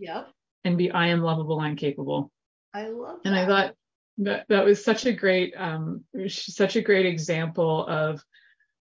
Yep. 0.00 0.28
And 0.64 0.76
be 0.76 0.90
I 0.90 1.08
am 1.08 1.22
lovable 1.22 1.60
and 1.60 1.78
capable. 1.78 2.32
I 2.74 2.88
love 2.88 3.18
that. 3.22 3.28
And 3.28 3.38
I 3.38 3.46
thought 3.46 3.74
that 4.18 4.46
that 4.48 4.64
was 4.64 4.84
such 4.84 5.06
a 5.06 5.12
great 5.12 5.54
um 5.56 6.04
such 6.28 6.76
a 6.76 6.82
great 6.82 7.06
example 7.06 7.86
of 7.86 8.22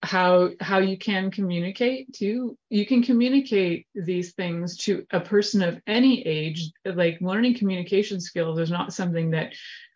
how 0.03 0.49
how 0.59 0.77
you 0.77 0.97
can 0.97 1.31
communicate 1.31 2.13
to 2.13 2.55
you 2.69 2.85
can 2.85 3.01
communicate 3.01 3.87
these 3.95 4.33
things 4.33 4.77
to 4.77 5.05
a 5.11 5.19
person 5.19 5.63
of 5.63 5.81
any 5.87 6.25
age. 6.25 6.71
Like 6.85 7.19
learning 7.19 7.57
communication 7.57 8.21
skills 8.21 8.59
is 8.59 8.69
not 8.69 8.93
something 8.93 9.31
that 9.31 9.53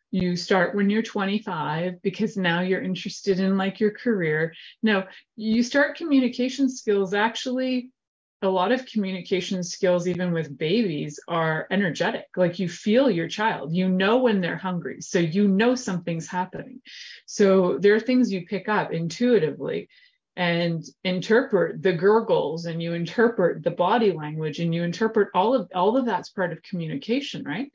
you 0.10 0.36
start 0.36 0.76
when 0.76 0.90
you're 0.90 1.02
25 1.04 2.02
because 2.02 2.36
now 2.36 2.60
you're 2.62 2.82
interested 2.82 3.40
in 3.40 3.58
like 3.58 3.80
your 3.80 3.92
career. 3.92 4.54
No 4.82 5.04
you 5.36 5.64
start 5.64 5.98
communication 5.98 6.70
skills 6.70 7.14
actually 7.14 7.92
a 8.42 8.50
lot 8.50 8.72
of 8.72 8.86
communication 8.86 9.64
skills, 9.64 10.08
even 10.08 10.32
with 10.32 10.58
babies, 10.58 11.20
are 11.28 11.68
energetic. 11.70 12.26
Like 12.36 12.58
you 12.58 12.68
feel 12.68 13.10
your 13.10 13.28
child, 13.28 13.74
you 13.74 13.88
know 13.88 14.18
when 14.18 14.42
they're 14.42 14.58
hungry. 14.58 15.02
So 15.02 15.20
you 15.20 15.48
know 15.48 15.76
something's 15.76 16.28
happening. 16.28 16.82
So 17.26 17.78
there 17.78 17.94
are 17.94 18.00
things 18.00 18.32
you 18.32 18.46
pick 18.46 18.68
up 18.68 18.92
intuitively 18.92 19.90
and 20.36 20.84
interpret 21.04 21.84
the 21.84 21.94
gurgles 21.94 22.66
and 22.66 22.82
you 22.82 22.94
interpret 22.94 23.64
the 23.64 23.72
body 23.72 24.12
language 24.12 24.60
and 24.60 24.74
you 24.74 24.84
interpret 24.84 25.28
all 25.36 25.54
of 25.54 25.70
all 25.76 25.98
of 25.98 26.06
that's 26.06 26.30
part 26.30 26.52
of 26.52 26.64
communication, 26.64 27.44
right? 27.44 27.72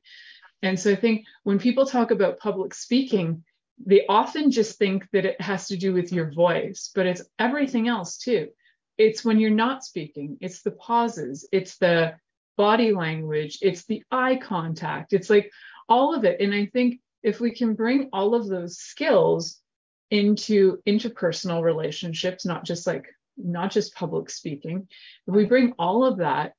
And 0.62 0.80
so 0.80 0.90
I 0.90 0.96
think 0.96 1.26
when 1.44 1.58
people 1.58 1.86
talk 1.86 2.10
about 2.10 2.40
public 2.40 2.74
speaking, 2.74 3.44
they 3.84 4.06
often 4.08 4.50
just 4.50 4.78
think 4.78 5.06
that 5.12 5.26
it 5.26 5.40
has 5.40 5.68
to 5.68 5.76
do 5.76 5.92
with 5.92 6.12
your 6.12 6.32
voice, 6.32 6.90
but 6.94 7.06
it's 7.06 7.22
everything 7.38 7.88
else 7.88 8.16
too 8.16 8.48
it's 8.98 9.24
when 9.24 9.38
you're 9.38 9.50
not 9.50 9.84
speaking, 9.84 10.38
it's 10.40 10.62
the 10.62 10.70
pauses, 10.70 11.48
it's 11.52 11.76
the 11.78 12.14
body 12.56 12.92
language, 12.92 13.58
it's 13.62 13.84
the 13.84 14.02
eye 14.10 14.36
contact, 14.36 15.12
it's 15.12 15.30
like 15.30 15.50
all 15.88 16.14
of 16.14 16.24
it. 16.24 16.40
And 16.40 16.54
I 16.54 16.66
think 16.66 17.00
if 17.22 17.40
we 17.40 17.52
can 17.52 17.74
bring 17.74 18.08
all 18.12 18.34
of 18.34 18.48
those 18.48 18.78
skills 18.78 19.60
into 20.10 20.78
interpersonal 20.86 21.62
relationships, 21.62 22.46
not 22.46 22.64
just 22.64 22.86
like 22.86 23.06
not 23.36 23.70
just 23.70 23.94
public 23.94 24.30
speaking, 24.30 24.88
if 25.26 25.34
we 25.34 25.44
bring 25.44 25.72
all 25.78 26.04
of 26.04 26.18
that, 26.18 26.52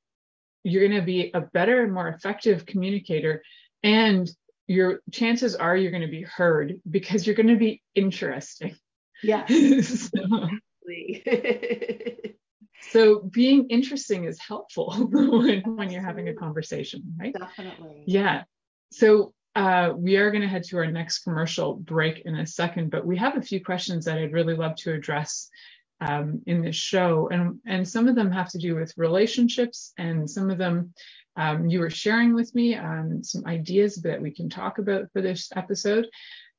you're 0.62 0.86
going 0.86 1.00
to 1.00 1.06
be 1.06 1.30
a 1.32 1.40
better, 1.40 1.82
and 1.82 1.92
more 1.92 2.08
effective 2.08 2.66
communicator. 2.66 3.42
And 3.82 4.30
your 4.66 5.00
chances 5.10 5.56
are 5.56 5.76
you're 5.76 5.90
going 5.90 6.02
to 6.02 6.08
be 6.08 6.22
heard 6.22 6.80
because 6.88 7.26
you're 7.26 7.36
going 7.36 7.48
to 7.48 7.56
be 7.56 7.82
interesting. 7.94 8.76
Yeah. 9.22 9.46
so, 9.82 10.10
so 12.90 13.20
being 13.20 13.68
interesting 13.68 14.24
is 14.24 14.38
helpful 14.38 14.94
when, 15.10 15.62
when 15.76 15.90
you're 15.90 16.02
having 16.02 16.28
a 16.28 16.34
conversation, 16.34 17.02
right? 17.18 17.34
Definitely. 17.38 18.04
Yeah. 18.06 18.44
So 18.90 19.34
uh, 19.54 19.92
we 19.96 20.16
are 20.16 20.30
going 20.30 20.42
to 20.42 20.48
head 20.48 20.64
to 20.64 20.78
our 20.78 20.86
next 20.86 21.20
commercial 21.20 21.74
break 21.74 22.22
in 22.24 22.36
a 22.36 22.46
second, 22.46 22.90
but 22.90 23.04
we 23.04 23.16
have 23.16 23.36
a 23.36 23.42
few 23.42 23.64
questions 23.64 24.04
that 24.04 24.18
I'd 24.18 24.32
really 24.32 24.54
love 24.54 24.76
to 24.76 24.92
address 24.92 25.48
um, 26.00 26.42
in 26.46 26.62
this 26.62 26.76
show, 26.76 27.28
and 27.32 27.58
and 27.66 27.88
some 27.88 28.06
of 28.06 28.14
them 28.14 28.30
have 28.30 28.50
to 28.50 28.58
do 28.58 28.76
with 28.76 28.94
relationships, 28.96 29.92
and 29.98 30.30
some 30.30 30.48
of 30.48 30.58
them 30.58 30.94
um, 31.36 31.68
you 31.68 31.80
were 31.80 31.90
sharing 31.90 32.34
with 32.34 32.54
me 32.54 32.74
um, 32.74 33.22
some 33.22 33.44
ideas 33.46 33.96
that 33.96 34.20
we 34.20 34.30
can 34.30 34.48
talk 34.48 34.78
about 34.78 35.10
for 35.12 35.22
this 35.22 35.50
episode. 35.56 36.06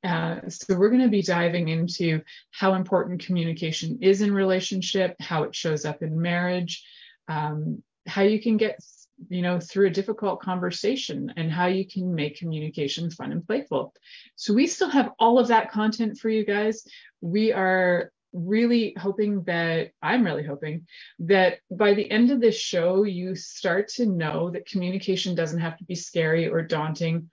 Uh, 0.03 0.37
so 0.47 0.75
we're 0.77 0.89
going 0.89 1.01
to 1.01 1.09
be 1.09 1.21
diving 1.21 1.67
into 1.67 2.21
how 2.51 2.73
important 2.73 3.25
communication 3.25 3.99
is 4.01 4.21
in 4.21 4.33
relationship, 4.33 5.15
how 5.19 5.43
it 5.43 5.55
shows 5.55 5.85
up 5.85 6.01
in 6.01 6.21
marriage, 6.21 6.83
um, 7.27 7.83
how 8.07 8.21
you 8.21 8.41
can 8.41 8.57
get 8.57 8.79
you 9.27 9.41
know 9.41 9.59
through 9.59 9.87
a 9.87 9.91
difficult 9.91 10.41
conversation 10.41 11.33
and 11.35 11.51
how 11.51 11.67
you 11.67 11.85
can 11.85 12.15
make 12.15 12.37
communication 12.37 13.11
fun 13.11 13.33
and 13.33 13.45
playful 13.45 13.93
so 14.37 14.53
we 14.53 14.65
still 14.65 14.89
have 14.89 15.11
all 15.19 15.37
of 15.37 15.49
that 15.49 15.69
content 15.69 16.17
for 16.17 16.29
you 16.29 16.45
guys 16.45 16.87
we 17.19 17.51
are 17.51 18.13
really 18.33 18.95
hoping 18.97 19.43
that 19.43 19.91
I'm 20.01 20.23
really 20.23 20.43
hoping 20.43 20.87
that 21.19 21.59
by 21.71 21.93
the 21.93 22.09
end 22.09 22.31
of 22.31 22.39
this 22.39 22.57
show, 22.57 23.03
you 23.03 23.35
start 23.35 23.87
to 23.95 24.05
know 24.05 24.51
that 24.51 24.67
communication 24.67 25.35
doesn't 25.35 25.59
have 25.59 25.77
to 25.77 25.83
be 25.83 25.95
scary 25.95 26.47
or 26.47 26.61
daunting. 26.61 27.29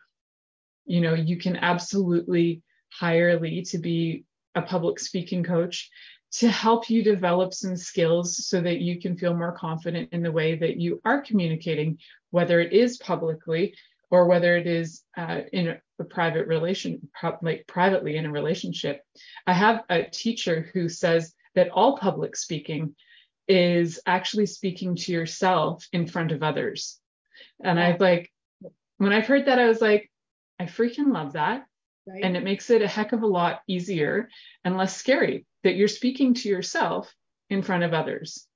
You 0.86 1.00
know, 1.00 1.14
you 1.14 1.36
can 1.36 1.56
absolutely 1.56 2.62
hire 2.90 3.38
Ly 3.38 3.62
to 3.66 3.78
be 3.78 4.24
a 4.54 4.62
public 4.62 4.98
speaking 4.98 5.44
coach 5.44 5.90
to 6.32 6.48
help 6.48 6.90
you 6.90 7.02
develop 7.02 7.54
some 7.54 7.76
skills 7.76 8.46
so 8.46 8.60
that 8.60 8.80
you 8.80 9.00
can 9.00 9.16
feel 9.16 9.34
more 9.34 9.52
confident 9.52 10.08
in 10.12 10.22
the 10.22 10.32
way 10.32 10.56
that 10.56 10.76
you 10.76 11.00
are 11.04 11.22
communicating, 11.22 11.98
whether 12.30 12.60
it 12.60 12.72
is 12.72 12.98
publicly 12.98 13.74
or 14.10 14.26
whether 14.26 14.56
it 14.56 14.66
is 14.66 15.02
uh, 15.16 15.40
in 15.52 15.68
a, 15.68 15.80
a 15.98 16.04
private 16.04 16.46
relation, 16.46 17.08
like 17.42 17.66
privately 17.66 18.16
in 18.16 18.26
a 18.26 18.30
relationship. 18.30 19.02
I 19.46 19.52
have 19.52 19.82
a 19.88 20.04
teacher 20.04 20.70
who 20.72 20.88
says 20.88 21.34
that 21.54 21.70
all 21.70 21.96
public 21.96 22.36
speaking 22.36 22.94
is 23.48 24.00
actually 24.06 24.46
speaking 24.46 24.96
to 24.96 25.12
yourself 25.12 25.86
in 25.92 26.06
front 26.06 26.32
of 26.32 26.42
others. 26.42 26.98
And. 27.62 27.78
I 27.80 27.96
like, 27.98 28.30
when 28.98 29.12
I've 29.12 29.26
heard 29.26 29.46
that, 29.46 29.58
I 29.58 29.66
was 29.66 29.80
like, 29.80 30.10
I 30.58 30.64
freaking 30.64 31.12
love 31.12 31.34
that. 31.34 31.66
Right. 32.06 32.22
And 32.22 32.36
it 32.36 32.44
makes 32.44 32.70
it 32.70 32.82
a 32.82 32.88
heck 32.88 33.12
of 33.12 33.22
a 33.22 33.26
lot 33.26 33.62
easier 33.66 34.28
and 34.64 34.76
less 34.76 34.96
scary 34.96 35.44
that 35.64 35.74
you're 35.74 35.88
speaking 35.88 36.34
to 36.34 36.48
yourself 36.48 37.12
in 37.50 37.62
front 37.62 37.82
of 37.82 37.92
others. 37.92 38.46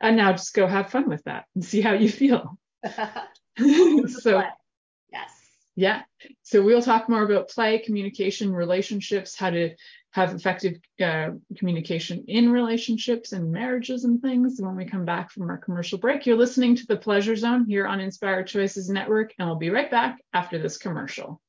And 0.00 0.16
now 0.16 0.32
just 0.32 0.54
go 0.54 0.66
have 0.66 0.90
fun 0.90 1.08
with 1.08 1.24
that 1.24 1.44
and 1.54 1.64
see 1.64 1.80
how 1.80 1.94
you 1.94 2.10
feel. 2.10 2.58
so. 4.08 4.42
Yeah. 5.80 6.02
So 6.42 6.62
we'll 6.62 6.82
talk 6.82 7.08
more 7.08 7.22
about 7.22 7.48
play, 7.48 7.78
communication, 7.78 8.52
relationships, 8.52 9.34
how 9.34 9.48
to 9.48 9.70
have 10.10 10.34
effective 10.34 10.74
uh, 11.02 11.30
communication 11.56 12.26
in 12.28 12.52
relationships 12.52 13.32
and 13.32 13.50
marriages 13.50 14.04
and 14.04 14.20
things 14.20 14.60
when 14.60 14.76
we 14.76 14.84
come 14.84 15.06
back 15.06 15.30
from 15.30 15.48
our 15.48 15.56
commercial 15.56 15.96
break. 15.98 16.26
You're 16.26 16.36
listening 16.36 16.76
to 16.76 16.86
the 16.86 16.98
Pleasure 16.98 17.34
Zone 17.34 17.64
here 17.66 17.86
on 17.86 17.98
Inspired 17.98 18.46
Choices 18.46 18.90
Network, 18.90 19.32
and 19.38 19.48
we'll 19.48 19.56
be 19.56 19.70
right 19.70 19.90
back 19.90 20.20
after 20.34 20.58
this 20.58 20.76
commercial. 20.76 21.40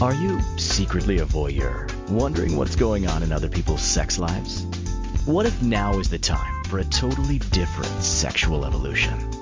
Are 0.00 0.14
you 0.14 0.40
secretly 0.56 1.18
a 1.18 1.24
voyeur, 1.24 1.88
wondering 2.10 2.56
what's 2.56 2.74
going 2.74 3.06
on 3.06 3.22
in 3.22 3.30
other 3.30 3.48
people's 3.48 3.82
sex 3.82 4.18
lives? 4.18 4.64
What 5.26 5.46
if 5.46 5.62
now 5.62 6.00
is 6.00 6.10
the 6.10 6.18
time 6.18 6.64
for 6.64 6.80
a 6.80 6.84
totally 6.86 7.38
different 7.38 8.02
sexual 8.02 8.64
evolution? 8.64 9.41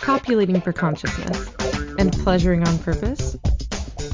copulating 0.00 0.60
for 0.60 0.72
consciousness, 0.72 1.52
and 1.98 2.12
pleasuring 2.12 2.64
on 2.66 2.78
purpose? 2.78 3.36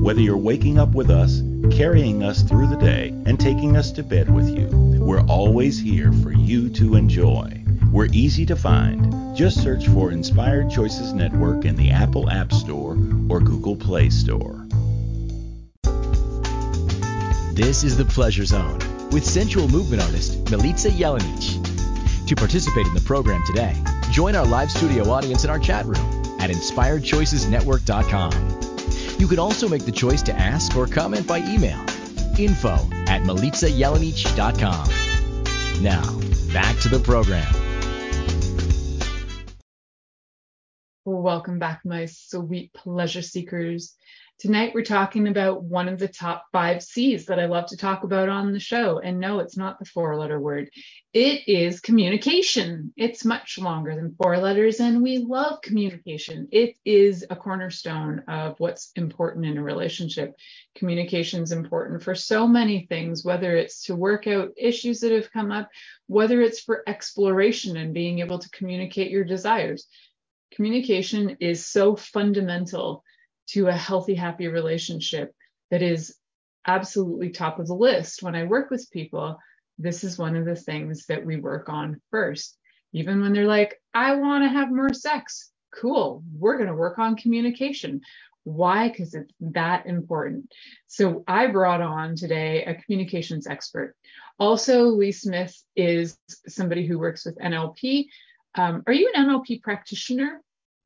Whether 0.00 0.20
you're 0.20 0.36
waking 0.36 0.78
up 0.78 0.94
with 0.94 1.10
us, 1.10 1.42
carrying 1.76 2.22
us 2.22 2.42
through 2.42 2.68
the 2.68 2.76
day, 2.76 3.08
and 3.26 3.38
taking 3.38 3.76
us 3.76 3.90
to 3.92 4.02
bed 4.02 4.32
with 4.32 4.48
you, 4.48 4.68
we're 5.00 5.26
always 5.26 5.78
here 5.78 6.12
for 6.12 6.32
you 6.32 6.70
to 6.70 6.94
enjoy. 6.94 7.62
We're 7.92 8.08
easy 8.12 8.46
to 8.46 8.56
find. 8.56 9.36
Just 9.36 9.62
search 9.62 9.88
for 9.88 10.12
Inspired 10.12 10.70
Choices 10.70 11.12
Network 11.12 11.64
in 11.64 11.76
the 11.76 11.90
Apple 11.90 12.30
App 12.30 12.52
Store 12.52 12.92
or 13.28 13.40
Google 13.40 13.76
Play 13.76 14.08
Store. 14.08 14.64
This 17.52 17.82
is 17.82 17.96
the 17.96 18.04
Pleasure 18.04 18.44
Zone 18.44 18.78
with 19.10 19.24
sensual 19.24 19.66
movement 19.68 20.02
artist 20.02 20.44
Milica 20.44 20.92
Jelenic. 20.92 22.26
To 22.28 22.36
participate 22.36 22.86
in 22.86 22.94
the 22.94 23.00
program 23.00 23.42
today, 23.46 23.74
join 24.12 24.36
our 24.36 24.46
live 24.46 24.70
studio 24.70 25.10
audience 25.10 25.44
in 25.44 25.50
our 25.50 25.58
chat 25.58 25.86
room 25.86 25.96
at 26.38 26.50
inspiredchoicesnetwork.com. 26.50 28.57
You 29.18 29.26
can 29.26 29.38
also 29.38 29.68
make 29.68 29.84
the 29.84 29.92
choice 29.92 30.22
to 30.22 30.34
ask 30.34 30.76
or 30.76 30.86
comment 30.86 31.26
by 31.26 31.38
email 31.38 31.84
info 32.38 32.74
at 33.08 33.22
milicajelenic.com. 33.22 35.82
Now, 35.82 36.18
back 36.52 36.78
to 36.80 36.88
the 36.88 37.00
program. 37.00 37.52
Welcome 41.04 41.58
back, 41.58 41.80
my 41.84 42.06
sweet 42.06 42.72
pleasure 42.72 43.22
seekers. 43.22 43.96
Tonight, 44.38 44.70
we're 44.72 44.84
talking 44.84 45.26
about 45.26 45.64
one 45.64 45.88
of 45.88 45.98
the 45.98 46.06
top 46.06 46.44
five 46.52 46.80
C's 46.80 47.26
that 47.26 47.40
I 47.40 47.46
love 47.46 47.66
to 47.66 47.76
talk 47.76 48.04
about 48.04 48.28
on 48.28 48.52
the 48.52 48.60
show. 48.60 49.00
And 49.00 49.18
no, 49.18 49.40
it's 49.40 49.56
not 49.56 49.80
the 49.80 49.84
four 49.84 50.16
letter 50.16 50.38
word, 50.38 50.70
it 51.14 51.48
is 51.48 51.80
communication. 51.80 52.92
It's 52.94 53.24
much 53.24 53.58
longer 53.58 53.94
than 53.94 54.14
four 54.14 54.36
letters, 54.36 54.78
and 54.78 55.02
we 55.02 55.18
love 55.18 55.62
communication. 55.62 56.48
It 56.52 56.76
is 56.84 57.24
a 57.30 57.36
cornerstone 57.36 58.24
of 58.28 58.60
what's 58.60 58.90
important 58.94 59.46
in 59.46 59.56
a 59.56 59.62
relationship. 59.62 60.34
Communication 60.74 61.42
is 61.42 61.52
important 61.52 62.02
for 62.02 62.14
so 62.14 62.46
many 62.46 62.86
things, 62.86 63.24
whether 63.24 63.56
it's 63.56 63.84
to 63.84 63.96
work 63.96 64.26
out 64.26 64.52
issues 64.58 65.00
that 65.00 65.12
have 65.12 65.32
come 65.32 65.50
up, 65.50 65.70
whether 66.08 66.42
it's 66.42 66.60
for 66.60 66.82
exploration 66.86 67.78
and 67.78 67.94
being 67.94 68.18
able 68.18 68.38
to 68.38 68.50
communicate 68.50 69.10
your 69.10 69.24
desires. 69.24 69.86
Communication 70.52 71.38
is 71.40 71.66
so 71.66 71.96
fundamental 71.96 73.02
to 73.48 73.68
a 73.68 73.72
healthy, 73.72 74.14
happy 74.14 74.48
relationship 74.48 75.34
that 75.70 75.80
is 75.80 76.14
absolutely 76.66 77.30
top 77.30 77.58
of 77.58 77.66
the 77.66 77.74
list. 77.74 78.22
When 78.22 78.34
I 78.34 78.44
work 78.44 78.70
with 78.70 78.90
people, 78.90 79.38
this 79.78 80.04
is 80.04 80.18
one 80.18 80.36
of 80.36 80.44
the 80.44 80.56
things 80.56 81.06
that 81.06 81.24
we 81.24 81.36
work 81.36 81.68
on 81.68 82.00
first. 82.10 82.56
Even 82.92 83.20
when 83.20 83.32
they're 83.32 83.46
like, 83.46 83.80
I 83.94 84.16
want 84.16 84.44
to 84.44 84.48
have 84.48 84.70
more 84.70 84.92
sex. 84.92 85.50
Cool. 85.74 86.22
We're 86.36 86.56
going 86.56 86.68
to 86.68 86.74
work 86.74 86.98
on 86.98 87.16
communication. 87.16 88.00
Why? 88.44 88.88
Because 88.88 89.14
it's 89.14 89.32
that 89.40 89.86
important. 89.86 90.50
So 90.86 91.22
I 91.28 91.48
brought 91.48 91.82
on 91.82 92.16
today 92.16 92.64
a 92.64 92.74
communications 92.74 93.46
expert. 93.46 93.94
Also, 94.38 94.84
Ly 94.84 95.10
Smith 95.10 95.54
is 95.76 96.16
somebody 96.46 96.86
who 96.86 96.98
works 96.98 97.26
with 97.26 97.36
NLP. 97.38 98.06
Um, 98.54 98.82
are 98.86 98.92
you 98.92 99.12
an 99.14 99.28
NLP 99.28 99.62
practitioner? 99.62 100.40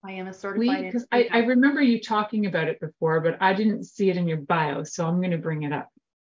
I 0.05 0.13
am 0.13 0.27
a 0.27 0.35
certified 0.35 0.85
because 0.85 1.07
I, 1.13 1.29
I 1.31 1.39
remember 1.39 1.81
you 1.81 2.01
talking 2.01 2.47
about 2.47 2.67
it 2.67 2.81
before, 2.81 3.21
but 3.21 3.37
I 3.41 3.55
didn't 3.55 3.85
see 3.85 4.11
it 4.11 4.17
in 4.17 4.27
your 4.27 4.39
bio, 4.39 4.83
so 4.83 5.07
I'm 5.07 5.19
going 5.19 5.31
to 5.31 5.39
bring 5.39 5.63
it 5.63 5.73
up. 5.73 5.89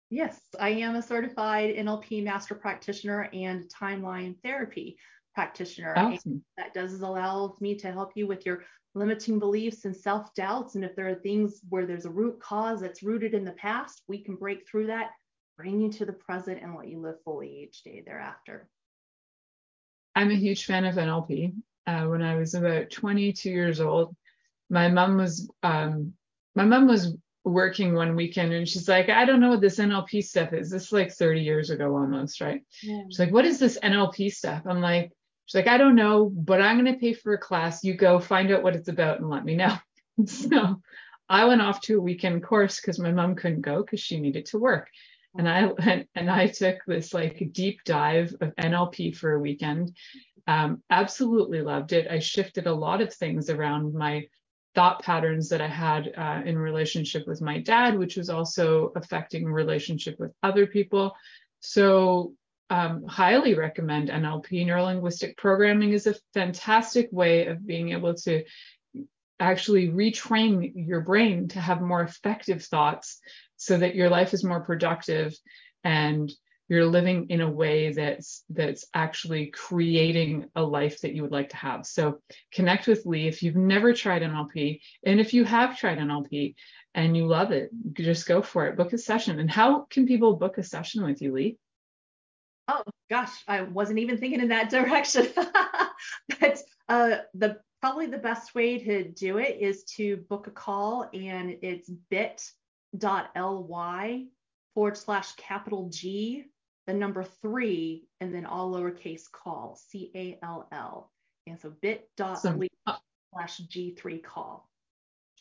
Yes, 0.09 0.39
I 0.59 0.69
am 0.69 0.95
a 0.95 1.01
certified 1.01 1.75
NLP 1.75 2.23
master 2.23 2.55
practitioner 2.55 3.29
and 3.33 3.69
timeline 3.69 4.41
therapy 4.41 4.97
practitioner. 5.35 5.93
Awesome. 5.97 6.43
that 6.57 6.73
does 6.73 6.99
allow 7.01 7.55
me 7.59 7.75
to 7.75 7.91
help 7.91 8.13
you 8.15 8.25
with 8.25 8.45
your 8.45 8.63
limiting 8.95 9.37
beliefs 9.37 9.85
and 9.85 9.95
self 9.95 10.33
doubts. 10.33 10.75
And 10.75 10.83
if 10.83 10.95
there 10.95 11.09
are 11.09 11.15
things 11.15 11.61
where 11.69 11.85
there's 11.85 12.05
a 12.05 12.09
root 12.09 12.39
cause 12.39 12.81
that's 12.81 13.03
rooted 13.03 13.33
in 13.33 13.43
the 13.43 13.51
past, 13.51 14.01
we 14.07 14.23
can 14.23 14.35
break 14.35 14.67
through 14.67 14.87
that, 14.87 15.11
bring 15.57 15.81
you 15.81 15.91
to 15.93 16.05
the 16.05 16.13
present, 16.13 16.61
and 16.63 16.73
let 16.75 16.87
you 16.87 17.01
live 17.01 17.21
fully 17.23 17.63
each 17.63 17.83
day 17.83 18.01
thereafter. 18.05 18.69
I'm 20.15 20.31
a 20.31 20.35
huge 20.35 20.65
fan 20.65 20.85
of 20.85 20.95
NLP. 20.95 21.53
Uh, 21.85 22.05
when 22.05 22.21
I 22.21 22.35
was 22.35 22.53
about 22.53 22.89
22 22.89 23.49
years 23.49 23.79
old, 23.79 24.15
my 24.69 24.87
mom 24.87 25.17
was 25.17 25.49
um, 25.63 26.13
my 26.55 26.65
mom 26.65 26.87
was 26.87 27.15
working 27.47 27.93
one 27.93 28.15
weekend 28.15 28.53
and 28.53 28.67
she's 28.67 28.87
like, 28.87 29.09
I 29.09 29.25
don't 29.25 29.39
know 29.39 29.49
what 29.49 29.61
this 29.61 29.79
NLP 29.79 30.23
stuff 30.23 30.53
is. 30.53 30.69
This 30.69 30.87
is 30.87 30.91
like 30.91 31.11
30 31.11 31.41
years 31.41 31.69
ago 31.69 31.95
almost, 31.95 32.41
right? 32.41 32.61
Yeah. 32.83 33.03
She's 33.09 33.19
like, 33.19 33.31
what 33.31 33.45
is 33.45 33.59
this 33.59 33.79
NLP 33.81 34.33
stuff? 34.33 34.63
I'm 34.65 34.81
like, 34.81 35.11
she's 35.45 35.55
like, 35.55 35.67
I 35.67 35.77
don't 35.77 35.95
know, 35.95 36.29
but 36.29 36.61
I'm 36.61 36.79
going 36.79 36.93
to 36.93 36.99
pay 36.99 37.13
for 37.13 37.33
a 37.33 37.37
class. 37.37 37.83
You 37.83 37.93
go 37.93 38.19
find 38.19 38.51
out 38.51 38.63
what 38.63 38.75
it's 38.75 38.89
about 38.89 39.19
and 39.19 39.29
let 39.29 39.45
me 39.45 39.55
know. 39.55 39.75
so 40.25 40.81
I 41.29 41.45
went 41.45 41.61
off 41.61 41.81
to 41.81 41.97
a 41.97 42.01
weekend 42.01 42.43
course 42.43 42.79
because 42.79 42.99
my 42.99 43.11
mom 43.11 43.35
couldn't 43.35 43.61
go 43.61 43.81
because 43.81 43.99
she 43.99 44.19
needed 44.19 44.45
to 44.47 44.59
work. 44.59 44.89
And 45.37 45.47
I 45.47 45.59
and, 45.81 46.05
and 46.15 46.29
I 46.29 46.47
took 46.47 46.77
this 46.85 47.13
like 47.13 47.49
deep 47.51 47.79
dive 47.85 48.35
of 48.41 48.55
NLP 48.55 49.15
for 49.15 49.33
a 49.33 49.39
weekend. 49.39 49.95
Um, 50.47 50.81
absolutely 50.89 51.61
loved 51.61 51.91
it. 51.91 52.09
I 52.09 52.19
shifted 52.19 52.67
a 52.67 52.73
lot 52.73 53.01
of 53.01 53.13
things 53.13 53.49
around 53.49 53.93
my 53.93 54.27
thought 54.77 55.01
patterns 55.01 55.49
that 55.49 55.59
I 55.59 55.67
had 55.67 56.13
uh, 56.15 56.41
in 56.45 56.55
relationship 56.55 57.25
with 57.25 57.41
my 57.41 57.59
dad, 57.59 57.97
which 57.97 58.15
was 58.15 58.29
also 58.29 58.91
affecting 58.95 59.43
relationship 59.43 60.19
with 60.19 60.31
other 60.43 60.67
people. 60.67 61.15
So, 61.61 62.35
um, 62.69 63.03
highly 63.07 63.55
recommend 63.55 64.09
NLP. 64.09 64.67
Neurolinguistic 64.67 65.35
programming 65.35 65.93
is 65.93 66.05
a 66.05 66.13
fantastic 66.35 67.09
way 67.11 67.47
of 67.47 67.65
being 67.65 67.93
able 67.93 68.13
to 68.25 68.43
actually 69.39 69.89
retrain 69.89 70.71
your 70.75 71.01
brain 71.01 71.47
to 71.47 71.59
have 71.59 71.81
more 71.81 72.03
effective 72.03 72.63
thoughts 72.63 73.19
so 73.55 73.79
that 73.79 73.95
your 73.95 74.09
life 74.11 74.35
is 74.35 74.43
more 74.43 74.61
productive 74.61 75.35
and 75.83 76.31
you're 76.69 76.85
living 76.85 77.29
in 77.29 77.41
a 77.41 77.49
way 77.49 77.93
that's 77.93 78.43
that's 78.49 78.85
actually 78.93 79.47
creating 79.47 80.49
a 80.55 80.61
life 80.61 81.01
that 81.01 81.13
you 81.13 81.21
would 81.21 81.31
like 81.31 81.49
to 81.49 81.57
have. 81.57 81.85
So 81.85 82.19
connect 82.51 82.87
with 82.87 83.05
Ly 83.05 83.19
if 83.19 83.41
you've 83.41 83.55
never 83.55 83.93
tried 83.93 84.21
nlp 84.21 84.79
and 85.05 85.19
if 85.19 85.33
you 85.33 85.45
have 85.45 85.77
tried 85.77 85.97
nlp 85.97 86.55
and 86.93 87.15
you 87.15 87.25
love 87.25 87.51
it 87.51 87.69
just 87.93 88.27
go 88.27 88.41
for 88.41 88.67
it. 88.67 88.75
Book 88.75 88.93
a 88.93 88.97
session. 88.97 89.39
And 89.39 89.49
how 89.49 89.87
can 89.89 90.05
people 90.05 90.35
book 90.35 90.57
a 90.57 90.63
session 90.63 91.03
with 91.03 91.21
you 91.21 91.33
Ly? 91.33 91.55
Oh 92.67 92.83
gosh. 93.09 93.31
I 93.47 93.61
wasn't 93.61 93.99
even 93.99 94.17
thinking 94.17 94.41
in 94.41 94.49
that 94.49 94.69
direction. 94.69 95.27
But 96.39 96.61
uh, 96.89 97.17
the 97.33 97.59
probably 97.81 98.07
the 98.07 98.17
best 98.17 98.55
way 98.55 98.79
to 98.79 99.07
do 99.07 99.37
it 99.37 99.57
is 99.61 99.83
to 99.83 100.17
book 100.29 100.47
a 100.47 100.51
call 100.51 101.09
and 101.13 101.57
it's 101.61 101.89
bit.ly 102.09 102.55
forward 104.73 104.97
slash 104.97 105.35
capital 105.35 105.89
G 105.89 106.45
the 106.87 106.93
number 106.93 107.23
three, 107.41 108.07
and 108.21 108.33
then 108.33 108.45
all 108.45 108.73
lowercase 108.73 109.29
call, 109.31 109.77
C 109.89 110.09
A 110.15 110.39
L 110.41 110.67
L. 110.71 111.11
And 111.45 111.59
so 111.59 111.73
bit.ly 111.81 112.67
slash 113.33 113.61
G3 113.61 114.23
call. 114.23 114.69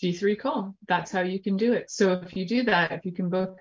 G3 0.02 0.38
call. 0.38 0.76
That's 0.88 1.10
how 1.10 1.22
you 1.22 1.40
can 1.40 1.56
do 1.56 1.72
it. 1.72 1.90
So 1.90 2.12
if 2.12 2.36
you 2.36 2.46
do 2.46 2.64
that, 2.64 2.92
if 2.92 3.04
you 3.04 3.12
can 3.12 3.30
book 3.30 3.58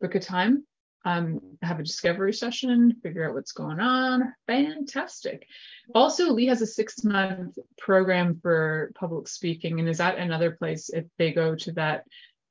book 0.00 0.14
a 0.14 0.20
time, 0.20 0.64
um, 1.04 1.40
have 1.62 1.80
a 1.80 1.84
discovery 1.84 2.32
session, 2.32 2.94
figure 3.02 3.28
out 3.28 3.34
what's 3.34 3.52
going 3.52 3.80
on, 3.80 4.32
fantastic. 4.46 5.46
Also, 5.94 6.32
Ly 6.32 6.44
has 6.46 6.60
a 6.60 6.66
six 6.66 7.02
month 7.04 7.56
program 7.78 8.38
for 8.42 8.92
public 8.98 9.28
speaking, 9.28 9.80
and 9.80 9.88
is 9.88 9.98
that 9.98 10.18
another 10.18 10.52
place 10.52 10.90
if 10.90 11.04
they 11.18 11.32
go 11.32 11.54
to 11.54 11.72
that 11.72 12.04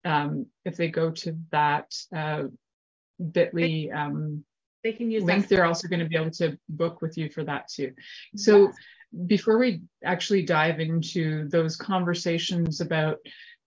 um, 0.05 0.45
if 0.63 0.77
they 0.77 0.87
go 0.87 1.11
to 1.11 1.37
that 1.51 1.93
uh, 2.15 2.43
Bitly 3.21 3.93
um, 3.93 4.45
they 4.83 4.93
can 4.93 5.11
use 5.11 5.23
link. 5.23 5.47
They're 5.47 5.65
also 5.65 5.87
going 5.87 5.99
to 5.99 6.09
be 6.09 6.15
able 6.15 6.31
to 6.31 6.57
book 6.69 7.01
with 7.01 7.17
you 7.17 7.29
for 7.29 7.43
that 7.43 7.67
too. 7.69 7.93
So 8.35 8.67
yes. 8.67 8.75
before 9.25 9.57
we 9.57 9.81
actually 10.03 10.43
dive 10.43 10.79
into 10.79 11.47
those 11.49 11.75
conversations 11.75 12.81
about 12.81 13.17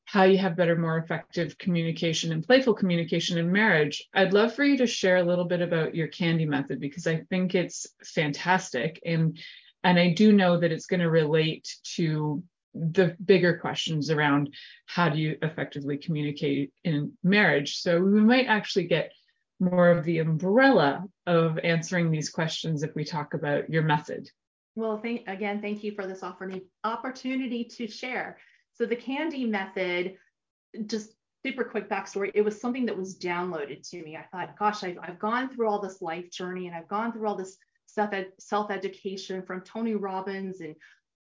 how 0.04 0.24
you 0.24 0.38
have 0.38 0.56
better, 0.56 0.76
more 0.76 0.98
effective 0.98 1.56
communication 1.58 2.32
and 2.32 2.44
playful 2.44 2.74
communication 2.74 3.38
in 3.38 3.52
marriage, 3.52 4.02
I'd 4.12 4.32
love 4.32 4.54
for 4.54 4.64
you 4.64 4.76
to 4.78 4.86
share 4.86 5.18
a 5.18 5.22
little 5.22 5.44
bit 5.44 5.60
about 5.62 5.94
your 5.94 6.08
candy 6.08 6.46
method 6.46 6.80
because 6.80 7.06
I 7.06 7.22
think 7.30 7.54
it's 7.54 7.86
fantastic 8.04 9.00
and 9.04 9.38
and 9.82 9.98
I 9.98 10.12
do 10.12 10.32
know 10.32 10.60
that 10.60 10.72
it's 10.72 10.86
going 10.86 11.00
to 11.00 11.08
relate 11.08 11.74
to 11.96 12.42
the 12.74 13.16
bigger 13.24 13.56
questions 13.58 14.10
around 14.10 14.52
how 14.86 15.08
do 15.08 15.18
you 15.18 15.36
effectively 15.42 15.96
communicate 15.96 16.72
in 16.84 17.12
marriage. 17.22 17.76
So 17.76 18.00
we 18.00 18.20
might 18.20 18.46
actually 18.46 18.86
get 18.86 19.12
more 19.60 19.90
of 19.90 20.04
the 20.04 20.18
umbrella 20.18 21.04
of 21.26 21.58
answering 21.58 22.10
these 22.10 22.30
questions 22.30 22.82
if 22.82 22.94
we 22.94 23.04
talk 23.04 23.34
about 23.34 23.70
your 23.70 23.82
method. 23.82 24.28
Well, 24.74 24.98
thank, 24.98 25.28
again, 25.28 25.60
thank 25.60 25.84
you 25.84 25.92
for 25.92 26.06
this 26.06 26.22
opportunity 26.22 27.64
to 27.64 27.86
share. 27.86 28.38
So 28.74 28.86
the 28.86 28.96
Candy 28.96 29.44
method, 29.44 30.16
just 30.86 31.12
super 31.44 31.64
quick 31.64 31.88
backstory, 31.88 32.30
it 32.34 32.42
was 32.42 32.60
something 32.60 32.86
that 32.86 32.96
was 32.96 33.18
downloaded 33.18 33.88
to 33.90 34.02
me. 34.02 34.16
I 34.16 34.24
thought, 34.30 34.58
gosh, 34.58 34.84
I've, 34.84 34.98
I've 35.02 35.18
gone 35.18 35.50
through 35.50 35.68
all 35.68 35.80
this 35.80 36.00
life 36.00 36.30
journey 36.30 36.66
and 36.66 36.74
I've 36.74 36.88
gone 36.88 37.12
through 37.12 37.28
all 37.28 37.36
this 37.36 37.56
self 37.86 38.14
self-education 38.38 39.42
from 39.42 39.62
Tony 39.62 39.94
Robbins 39.94 40.60
and 40.60 40.74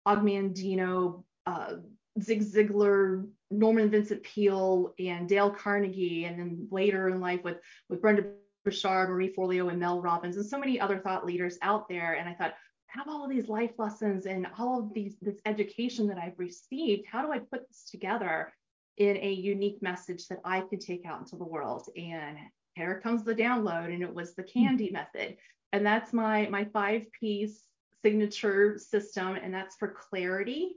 Og 0.06 0.20
Mandino, 0.20 1.24
uh, 1.46 1.74
Zig 2.20 2.42
Ziglar, 2.42 3.26
Norman 3.50 3.90
Vincent 3.90 4.22
Peale, 4.22 4.94
and 4.98 5.28
Dale 5.28 5.50
Carnegie, 5.50 6.24
and 6.24 6.38
then 6.38 6.68
later 6.70 7.08
in 7.08 7.20
life 7.20 7.42
with 7.44 7.58
with 7.88 8.00
Brendon 8.00 8.32
Burchard, 8.64 9.08
Marie 9.08 9.32
Forleo, 9.32 9.70
and 9.70 9.78
Mel 9.78 10.00
Robbins, 10.00 10.36
and 10.36 10.46
so 10.46 10.58
many 10.58 10.80
other 10.80 10.98
thought 10.98 11.24
leaders 11.24 11.58
out 11.62 11.88
there. 11.88 12.14
And 12.14 12.28
I 12.28 12.34
thought, 12.34 12.54
have 12.86 13.08
all 13.08 13.24
of 13.24 13.30
these 13.30 13.48
life 13.48 13.72
lessons 13.78 14.26
and 14.26 14.46
all 14.58 14.80
of 14.80 14.92
these 14.92 15.16
this 15.22 15.40
education 15.46 16.06
that 16.08 16.18
I've 16.18 16.38
received. 16.38 17.06
How 17.06 17.24
do 17.24 17.32
I 17.32 17.38
put 17.38 17.68
this 17.68 17.88
together 17.90 18.52
in 18.96 19.16
a 19.16 19.32
unique 19.32 19.80
message 19.80 20.26
that 20.28 20.40
I 20.44 20.62
can 20.62 20.78
take 20.78 21.06
out 21.06 21.20
into 21.20 21.36
the 21.36 21.44
world? 21.44 21.88
And 21.96 22.36
here 22.74 23.00
comes 23.00 23.24
the 23.24 23.34
download, 23.34 23.92
and 23.92 24.02
it 24.02 24.12
was 24.12 24.34
the 24.34 24.42
hmm. 24.42 24.64
Candy 24.64 24.90
method, 24.90 25.36
and 25.72 25.86
that's 25.86 26.12
my 26.12 26.48
my 26.48 26.64
five 26.64 27.06
piece 27.12 27.62
signature 28.02 28.78
system, 28.78 29.36
and 29.36 29.54
that's 29.54 29.76
for 29.76 29.88
clarity 29.88 30.72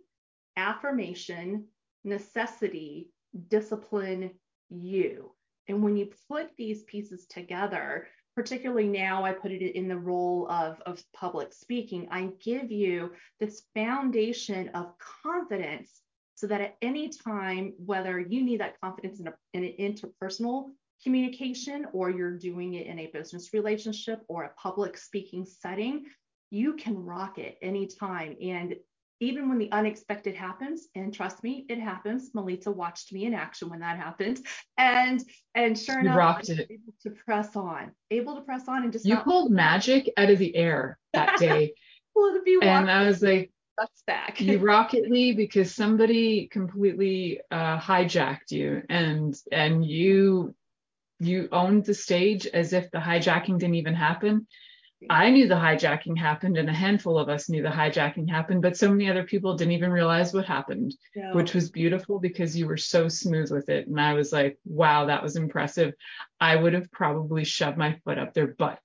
affirmation, 0.58 1.66
necessity, 2.04 3.10
discipline, 3.50 4.32
you. 4.70 5.32
And 5.68 5.84
when 5.84 5.96
you 5.98 6.10
put 6.30 6.50
these 6.58 6.84
pieces 6.84 7.26
together, 7.28 8.08
particularly 8.36 8.88
now 8.88 9.24
I 9.24 9.32
put 9.32 9.52
it 9.52 9.62
in 9.62 9.88
the 9.88 9.98
role 9.98 10.50
of, 10.50 10.82
of 10.86 11.04
public 11.14 11.54
speaking, 11.54 12.08
I 12.12 12.30
give 12.44 12.72
you 12.72 13.12
this 13.40 13.64
foundation 13.74 14.70
of 14.70 14.94
confidence 15.24 16.02
so 16.36 16.48
that 16.48 16.62
at 16.62 16.78
any 16.82 17.10
time, 17.10 17.74
whether 17.78 18.20
you 18.20 18.44
need 18.44 18.60
that 18.60 18.80
confidence 18.82 19.20
in, 19.20 19.28
a, 19.28 19.34
in 19.54 19.64
an 19.64 19.74
interpersonal 19.80 20.72
communication 21.04 21.86
or 21.94 22.10
you're 22.10 22.38
doing 22.38 22.74
it 22.74 22.88
in 22.88 23.00
a 23.00 23.08
business 23.08 23.54
relationship 23.54 24.22
or 24.28 24.44
a 24.44 24.54
public 24.60 24.98
speaking 24.98 25.46
setting, 25.46 26.06
you 26.50 26.74
can 26.74 26.98
rock 26.98 27.38
it 27.38 27.58
anytime. 27.62 28.36
And 28.42 28.76
even 29.24 29.50
when 29.50 29.58
the 29.58 29.72
unexpected 29.72 30.36
happens 30.36 30.88
and 30.96 31.14
trust 31.14 31.44
me 31.44 31.66
it 31.70 31.80
happens. 31.80 32.32
Milica 32.32 32.74
watched 32.74 33.14
me 33.14 33.26
in 33.26 33.34
action 33.34 33.70
when 33.70 33.80
that 33.80 33.98
happened. 33.98 34.40
And 34.78 35.24
and 35.56 35.78
sure 35.78 36.00
enough 36.00 36.18
rocked 36.18 36.50
it. 36.50 36.68
able 36.70 36.94
to 37.04 37.12
press 37.12 37.56
on 37.56 37.92
able 38.12 38.36
to 38.36 38.42
press 38.42 38.68
on 38.68 38.84
and 38.84 38.92
just 38.92 39.06
you 39.06 39.18
pulled 39.18 39.52
magic 39.66 40.12
out 40.18 40.30
of 40.30 40.40
the 40.40 40.56
air 40.56 40.98
that 41.14 41.38
day. 41.38 41.74
Well, 42.16 42.40
be 42.46 42.60
and 42.62 42.92
i 42.92 43.08
was 43.08 43.24
like 43.24 43.52
that's 43.76 44.04
back. 44.06 44.40
You 44.40 44.60
rocketly 44.60 45.36
because 45.36 45.74
somebody 45.74 46.48
completely 46.48 47.42
uh, 47.50 47.80
hijacked 47.80 48.52
you 48.52 48.84
and 48.88 49.36
and 49.52 49.84
you 49.84 50.54
you 51.20 51.50
owned 51.52 51.86
the 51.86 51.94
stage 51.94 52.46
as 52.46 52.74
if 52.74 52.92
the 52.92 53.00
hijacking 53.00 53.58
didn't 53.60 53.76
even 53.76 53.96
happen 53.96 54.48
I 55.10 55.30
knew 55.30 55.48
the 55.48 55.56
hijacking 55.56 56.18
happened, 56.18 56.58
and 56.58 56.70
a 56.70 56.74
handful 56.74 57.18
of 57.18 57.30
us 57.30 57.50
knew 57.50 57.62
the 57.62 57.70
hijacking 57.70 58.30
happened, 58.30 58.62
but 58.62 58.78
so 58.78 58.90
many 58.90 59.10
other 59.10 59.24
people 59.24 59.56
didn't 59.56 59.74
even 59.74 59.92
realize 59.92 60.34
what 60.34 60.46
happened, 60.46 60.96
no. 61.16 61.34
which 61.34 61.54
was 61.54 61.70
beautiful 61.70 62.20
because 62.20 62.58
you 62.58 62.68
were 62.68 62.78
so 62.78 63.08
smooth 63.08 63.52
with 63.52 63.70
it. 63.70 63.88
And 63.88 64.00
I 64.00 64.14
was 64.14 64.32
like, 64.32 64.58
wow, 64.66 65.06
that 65.06 65.24
was 65.24 65.36
impressive. 65.36 65.94
I 66.40 66.56
would 66.56 66.74
have 66.74 66.92
probably 66.92 67.44
shoved 67.44 67.78
my 67.78 68.00
foot 68.04 68.18
up 68.18 68.34
their 68.34 68.48
butt, 68.48 68.80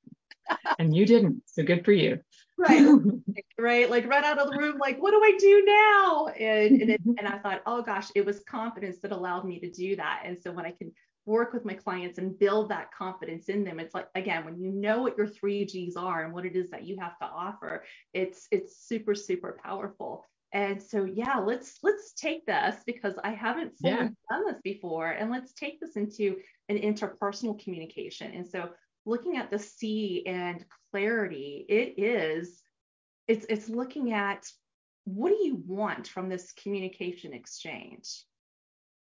and 0.78 0.94
you 0.94 1.06
didn't. 1.06 1.42
So 1.46 1.62
good 1.62 1.84
for 1.84 1.92
you. 1.92 2.20
right 2.58 2.96
right 3.58 3.88
like 3.88 4.04
run 4.08 4.24
out 4.24 4.38
of 4.38 4.50
the 4.50 4.58
room 4.58 4.78
like 4.78 5.00
what 5.00 5.12
do 5.12 5.20
i 5.22 5.32
do 5.38 5.64
now 5.64 6.26
and 6.26 6.82
and, 6.82 6.90
it, 6.90 7.00
and 7.18 7.28
i 7.28 7.38
thought 7.38 7.62
oh 7.66 7.82
gosh 7.82 8.08
it 8.16 8.26
was 8.26 8.40
confidence 8.40 8.98
that 8.98 9.12
allowed 9.12 9.44
me 9.44 9.60
to 9.60 9.70
do 9.70 9.94
that 9.94 10.22
and 10.24 10.36
so 10.36 10.50
when 10.50 10.66
i 10.66 10.72
can 10.72 10.90
work 11.28 11.52
with 11.52 11.64
my 11.64 11.74
clients 11.74 12.18
and 12.18 12.38
build 12.38 12.70
that 12.70 12.92
confidence 12.92 13.48
in 13.48 13.62
them. 13.62 13.78
It's 13.78 13.94
like 13.94 14.08
again 14.14 14.44
when 14.44 14.58
you 14.58 14.72
know 14.72 15.02
what 15.02 15.16
your 15.16 15.26
three 15.26 15.64
g's 15.66 15.96
are 15.96 16.24
and 16.24 16.32
what 16.32 16.46
it 16.46 16.56
is 16.56 16.70
that 16.70 16.84
you 16.84 16.96
have 16.98 17.18
to 17.18 17.26
offer 17.26 17.84
it's 18.14 18.48
it's 18.50 18.88
super 18.88 19.14
super 19.14 19.58
powerful. 19.62 20.24
And 20.52 20.82
so 20.82 21.04
yeah 21.04 21.38
let's 21.38 21.78
let's 21.82 22.14
take 22.14 22.46
this 22.46 22.76
because 22.86 23.14
i 23.22 23.30
haven't 23.30 23.74
yeah. 23.80 24.08
done 24.30 24.46
this 24.46 24.60
before 24.64 25.10
and 25.10 25.30
let's 25.30 25.52
take 25.52 25.78
this 25.78 25.96
into 25.96 26.36
an 26.70 26.78
interpersonal 26.78 27.62
communication. 27.62 28.32
And 28.32 28.46
so 28.48 28.70
looking 29.04 29.36
at 29.36 29.50
the 29.50 29.58
c 29.58 30.24
and 30.26 30.64
clarity 30.90 31.66
it 31.68 32.02
is 32.02 32.62
it's 33.28 33.44
it's 33.50 33.68
looking 33.68 34.14
at 34.14 34.46
what 35.04 35.30
do 35.30 35.38
you 35.42 35.62
want 35.66 36.06
from 36.06 36.28
this 36.28 36.52
communication 36.52 37.32
exchange? 37.32 38.24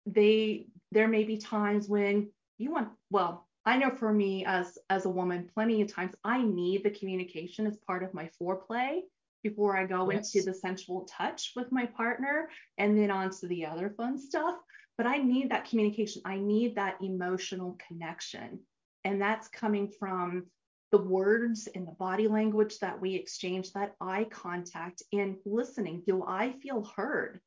They 0.06 0.68
there 0.92 1.08
may 1.08 1.24
be 1.24 1.38
times 1.38 1.88
when 1.88 2.30
you 2.58 2.72
want 2.72 2.90
well 3.10 3.48
i 3.66 3.78
know 3.78 3.90
for 3.90 4.14
me 4.14 4.46
as 4.46 4.78
as 4.90 5.06
a 5.06 5.10
woman 5.10 5.50
plenty 5.54 5.82
of 5.82 5.94
times 5.94 6.14
i 6.24 6.42
need 6.42 6.84
the 6.84 6.90
communication 6.92 7.66
as 7.66 7.78
part 7.78 8.04
of 8.04 8.14
my 8.14 8.30
foreplay 8.42 9.02
before 9.46 9.78
i 9.78 9.86
go 9.86 10.10
yes. 10.10 10.34
into 10.34 10.46
the 10.46 10.54
sensual 10.54 11.06
touch 11.06 11.54
with 11.56 11.72
my 11.72 11.86
partner 11.86 12.50
and 12.80 12.98
then 12.98 13.12
on 13.12 13.30
to 13.30 13.48
the 13.48 13.66
other 13.66 13.92
fun 13.96 14.18
stuff. 14.18 14.56
But 14.98 15.06
i 15.06 15.18
need 15.18 15.52
that 15.52 15.70
communication. 15.70 16.22
I 16.26 16.38
need 16.38 16.76
that 16.76 16.98
emotional 17.02 17.78
connection. 17.88 18.60
And 19.04 19.22
that's 19.22 19.48
coming 19.50 19.92
from 20.00 20.46
the 20.92 20.98
words 20.98 21.68
and 21.76 21.88
the 21.88 21.92
body 21.92 22.28
language 22.28 22.80
that 22.80 23.00
we 23.00 23.14
exchange 23.14 23.72
that 23.74 23.94
eye 24.02 24.26
contact 24.32 25.04
and 25.14 25.36
listening. 25.46 26.02
Do 26.08 26.24
i 26.26 26.54
feel 26.64 26.84
heard? 26.96 27.40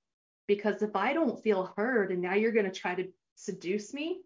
Because 0.47 0.83
if 0.83 0.95
I 0.95 1.13
don't 1.13 1.43
feel 1.43 1.73
heard 1.77 2.13
and 2.13 2.23
now 2.23 2.35
you're 2.35 2.53
going 2.53 2.71
to 2.71 2.81
try 2.81 2.95
to 2.95 3.09
seduce 3.39 3.95
me, 3.95 4.21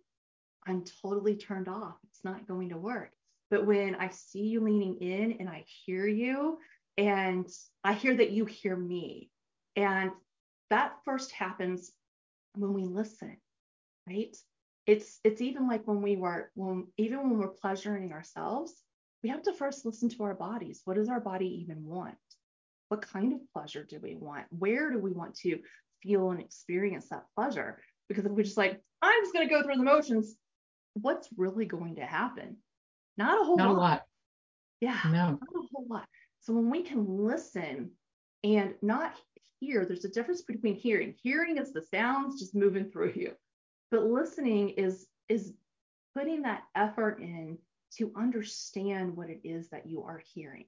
I'm 0.66 0.84
totally 1.02 1.36
turned 1.36 1.68
off. 1.68 1.96
It's 2.04 2.24
not 2.24 2.46
going 2.46 2.70
to 2.70 2.78
work. 2.78 3.10
But 3.50 3.66
when 3.66 3.94
I 3.96 4.08
see 4.08 4.42
you 4.42 4.60
leaning 4.60 4.96
in 4.96 5.36
and 5.40 5.48
I 5.48 5.64
hear 5.84 6.06
you 6.06 6.58
and 6.96 7.46
I 7.84 7.92
hear 7.92 8.16
that 8.16 8.30
you 8.30 8.44
hear 8.44 8.76
me, 8.76 9.30
and 9.76 10.10
that 10.70 10.94
first 11.04 11.32
happens 11.32 11.90
when 12.54 12.72
we 12.72 12.84
listen, 12.84 13.36
right? 14.08 14.36
It's 14.86 15.20
it's 15.22 15.40
even 15.40 15.68
like 15.68 15.86
when 15.86 16.02
we 16.02 16.16
were 16.16 16.50
when 16.54 16.86
even 16.96 17.18
when 17.18 17.38
we're 17.38 17.48
pleasuring 17.48 18.12
ourselves, 18.12 18.72
we 19.22 19.28
have 19.28 19.42
to 19.42 19.52
first 19.52 19.84
listen 19.84 20.08
to 20.10 20.22
our 20.24 20.34
bodies. 20.34 20.82
What 20.84 20.96
does 20.96 21.08
our 21.08 21.20
body 21.20 21.60
even 21.62 21.84
want? 21.84 22.16
What 22.88 23.02
kind 23.02 23.32
of 23.32 23.40
pleasure 23.52 23.84
do 23.84 24.00
we 24.02 24.16
want? 24.16 24.46
Where 24.50 24.90
do 24.90 24.98
we 24.98 25.12
want 25.12 25.34
to 25.36 25.60
feel 26.02 26.30
and 26.30 26.40
experience 26.40 27.08
that 27.08 27.24
pleasure. 27.34 27.78
Because 28.08 28.26
if 28.26 28.32
we're 28.32 28.42
just 28.42 28.56
like, 28.56 28.80
I'm 29.02 29.22
just 29.22 29.34
going 29.34 29.48
to 29.48 29.52
go 29.52 29.62
through 29.62 29.76
the 29.76 29.82
motions, 29.82 30.36
what's 30.94 31.28
really 31.36 31.66
going 31.66 31.96
to 31.96 32.06
happen? 32.06 32.56
Not 33.16 33.40
a 33.40 33.44
whole 33.44 33.56
not 33.56 33.68
lot. 33.68 33.76
a 33.76 33.80
lot. 33.80 34.02
Yeah, 34.80 35.00
no. 35.06 35.10
not 35.10 35.40
a 35.42 35.66
whole 35.72 35.86
lot. 35.88 36.06
So 36.40 36.52
when 36.52 36.70
we 36.70 36.82
can 36.82 37.06
listen 37.06 37.90
and 38.42 38.74
not 38.82 39.14
hear, 39.60 39.84
there's 39.84 40.04
a 40.04 40.08
difference 40.08 40.42
between 40.42 40.74
hearing. 40.74 41.14
Hearing 41.22 41.58
is 41.58 41.72
the 41.72 41.82
sounds 41.82 42.40
just 42.40 42.54
moving 42.54 42.90
through 42.90 43.12
you, 43.14 43.32
but 43.90 44.04
listening 44.04 44.70
is 44.70 45.06
is 45.28 45.52
putting 46.16 46.42
that 46.42 46.62
effort 46.74 47.20
in 47.20 47.58
to 47.98 48.12
understand 48.16 49.16
what 49.16 49.30
it 49.30 49.40
is 49.44 49.68
that 49.70 49.86
you 49.86 50.02
are 50.02 50.22
hearing. 50.34 50.66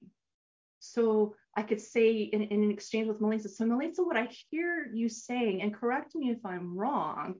So 0.79 1.35
I 1.55 1.63
could 1.63 1.81
say 1.81 2.13
in, 2.13 2.43
in 2.43 2.63
an 2.63 2.71
exchange 2.71 3.07
with 3.07 3.19
Milica, 3.19 3.49
so 3.49 3.65
Milica, 3.65 4.05
what 4.05 4.17
I 4.17 4.29
hear 4.49 4.89
you 4.93 5.09
saying, 5.09 5.61
and 5.61 5.73
correct 5.73 6.15
me 6.15 6.29
if 6.29 6.45
I'm 6.45 6.77
wrong, 6.77 7.35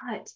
but 0.00 0.28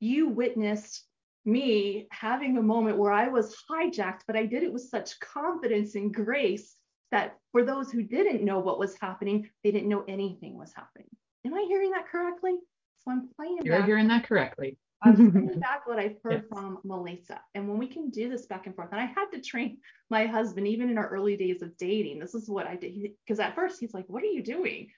you 0.00 0.28
witnessed 0.28 1.04
me 1.44 2.06
having 2.10 2.58
a 2.58 2.62
moment 2.62 2.98
where 2.98 3.12
I 3.12 3.28
was 3.28 3.56
hijacked, 3.70 4.20
but 4.26 4.36
I 4.36 4.46
did 4.46 4.62
it 4.62 4.72
with 4.72 4.82
such 4.82 5.18
confidence 5.20 5.94
and 5.94 6.12
grace 6.12 6.76
that 7.10 7.38
for 7.52 7.64
those 7.64 7.90
who 7.90 8.02
didn't 8.02 8.44
know 8.44 8.60
what 8.60 8.78
was 8.78 8.96
happening, 9.00 9.48
they 9.64 9.70
didn't 9.70 9.88
know 9.88 10.04
anything 10.06 10.56
was 10.56 10.72
happening. 10.74 11.08
Am 11.44 11.54
I 11.54 11.64
hearing 11.68 11.90
that 11.92 12.08
correctly? 12.08 12.56
So 12.98 13.10
I'm 13.10 13.28
playing. 13.36 13.60
You're 13.62 13.82
hearing 13.82 14.08
that 14.08 14.24
correctly. 14.24 14.76
I'm 15.02 15.32
playing 15.32 15.60
back 15.60 15.86
what 15.86 15.98
I've 15.98 16.16
heard 16.22 16.44
yes. 16.44 16.44
from 16.52 16.78
Milica. 16.84 17.38
And 17.54 17.66
when 17.68 17.78
we 17.78 17.86
can 17.86 18.10
do 18.10 18.28
this 18.28 18.46
back 18.46 18.66
and 18.66 18.76
forth, 18.76 18.90
and 18.92 19.00
I 19.00 19.06
had 19.06 19.30
to 19.32 19.40
train 19.40 19.78
my 20.10 20.26
husband, 20.26 20.68
even 20.68 20.90
in 20.90 20.98
our 20.98 21.08
early 21.08 21.36
days 21.36 21.62
of 21.62 21.76
dating, 21.78 22.18
this 22.18 22.34
is 22.34 22.50
what 22.50 22.66
I 22.66 22.76
did. 22.76 23.12
Because 23.26 23.40
at 23.40 23.54
first 23.54 23.80
he's 23.80 23.94
like, 23.94 24.04
What 24.08 24.22
are 24.22 24.26
you 24.26 24.42
doing? 24.42 24.88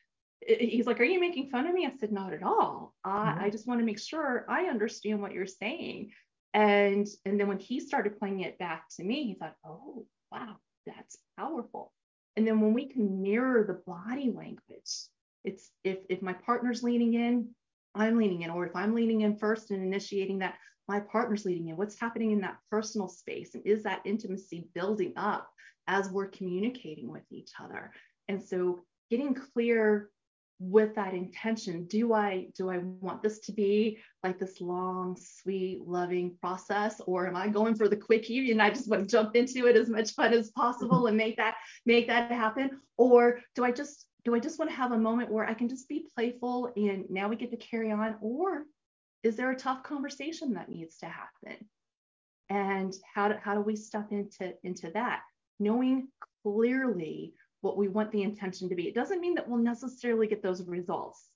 He's 0.47 0.87
like, 0.87 1.01
Are 1.01 1.05
you 1.05 1.21
making 1.21 1.51
fun 1.51 1.67
of 1.67 1.75
me? 1.75 1.87
I 1.87 1.97
said, 1.99 2.13
Not 2.13 2.33
at 2.33 2.43
all. 2.43 2.95
Mm-hmm. 3.07 3.45
I 3.45 3.51
just 3.51 3.67
want 3.67 3.81
to 3.81 3.87
make 3.87 3.99
sure 3.99 4.45
I 4.49 4.65
understand 4.65 5.21
what 5.21 5.33
you're 5.33 5.47
saying. 5.47 6.13
And 6.55 7.07
and 7.25 7.39
then 7.39 7.49
when 7.49 7.59
he 7.59 7.81
started 7.81 8.19
playing 8.19 8.41
it 8.41 8.59
back 8.59 8.85
to 8.97 9.05
me, 9.05 9.25
he 9.25 9.35
thought, 9.35 9.57
Oh, 9.65 10.07
wow, 10.31 10.57
that's 10.87 11.19
powerful. 11.39 11.93
And 12.37 12.47
then 12.47 12.61
when 12.61 12.73
we 12.73 12.87
can 12.87 13.23
mirror 13.23 13.65
the 13.65 13.83
body 13.87 14.33
language, 14.35 15.09
it's 15.45 15.71
if 15.85 15.99
if 16.09 16.23
my 16.23 16.33
partner's 16.33 16.83
leaning 16.83 17.15
in, 17.15 17.49
I'm 17.95 18.17
leaning 18.17 18.43
in, 18.43 18.51
or 18.51 18.67
if 18.67 18.75
I'm 18.75 18.95
leaning 18.95 19.23
in 19.23 19.37
first 19.37 19.71
and 19.71 19.83
initiating 19.83 20.39
that, 20.41 20.55
my 20.89 21.01
partner's 21.01 21.45
leading 21.45 21.69
in. 21.69 21.77
What's 21.77 22.01
happening 22.01 22.33
in 22.33 22.41
that 22.41 22.59
personal 22.71 23.09
space? 23.09 23.55
And 23.55 23.65
is 23.67 23.83
that 23.83 24.03
intimacy 24.05 24.69
building 24.75 25.13
up 25.17 25.49
as 25.87 26.11
we're 26.11 26.29
communicating 26.29 27.11
with 27.11 27.25
each 27.31 27.51
other? 27.63 27.93
And 28.29 28.43
so 28.43 28.85
getting 29.11 29.35
clear 29.35 30.11
with 30.65 30.95
that 30.95 31.13
intention 31.13 31.85
do 31.87 32.13
i 32.13 32.47
do 32.57 32.71
i 32.71 32.79
want 32.79 33.23
this 33.23 33.41
to 33.41 33.53
be 33.53 33.99
like 34.23 34.39
this 34.39 34.61
long 34.61 35.17
sweet 35.17 35.83
loving 35.87 36.37
process 36.41 37.01
or 37.07 37.27
am 37.27 37.35
i 37.35 37.49
going 37.49 37.75
for 37.75 37.89
the 37.89 37.97
quickie 37.97 38.53
and 38.53 38.63
i 38.63 38.71
just 38.71 38.89
want 38.89 39.03
to 39.03 39.09
jump 39.09 39.35
into 39.35 39.67
it 39.67 39.77
as 39.77 39.89
much 39.89 40.13
fun 40.13 40.33
as 40.33 40.51
possible 40.51 40.99
mm-hmm. 40.99 41.09
and 41.09 41.17
make 41.17 41.37
that 41.37 41.57
make 41.85 42.07
that 42.07 42.31
happen 42.31 42.71
or 42.97 43.41
do 43.57 43.65
i 43.65 43.73
just 43.73 44.07
do 44.25 44.35
I 44.35 44.39
just 44.39 44.59
want 44.59 44.71
to 44.71 44.77
have 44.77 44.93
a 44.93 44.99
moment 44.99 45.33
where 45.33 45.47
I 45.49 45.55
can 45.55 45.69
just 45.69 45.89
be 45.89 46.07
playful 46.15 46.73
and 46.77 47.05
now 47.11 47.29
we 47.29 47.37
get 47.37 47.51
to 47.51 47.57
carry 47.57 47.91
on? 47.91 48.17
Or 48.21 48.65
is 49.23 49.37
there 49.37 49.51
a 49.51 49.57
tough 49.57 49.83
conversation 49.83 50.55
that 50.55 50.69
needs 50.69 50.99
to 50.99 51.07
happen? 51.07 51.67
And 52.49 52.95
how 53.15 53.29
do, 53.29 53.35
how 53.43 53.55
do 53.55 53.61
we 53.61 53.77
step 53.77 54.13
into, 54.13 54.53
into 54.63 54.91
that? 54.93 55.23
Knowing 55.59 56.09
clearly 56.43 57.35
what 57.63 57.77
we 57.77 57.89
want 57.89 58.13
the 58.13 58.23
intention 58.23 58.69
to 58.69 58.75
be. 58.75 58.89
It 58.89 58.95
doesn't 58.95 59.21
mean 59.21 59.35
that 59.37 59.49
we'll 59.49 59.63
necessarily 59.63 60.27
get 60.27 60.43
those 60.43 60.67
results. 60.67 61.29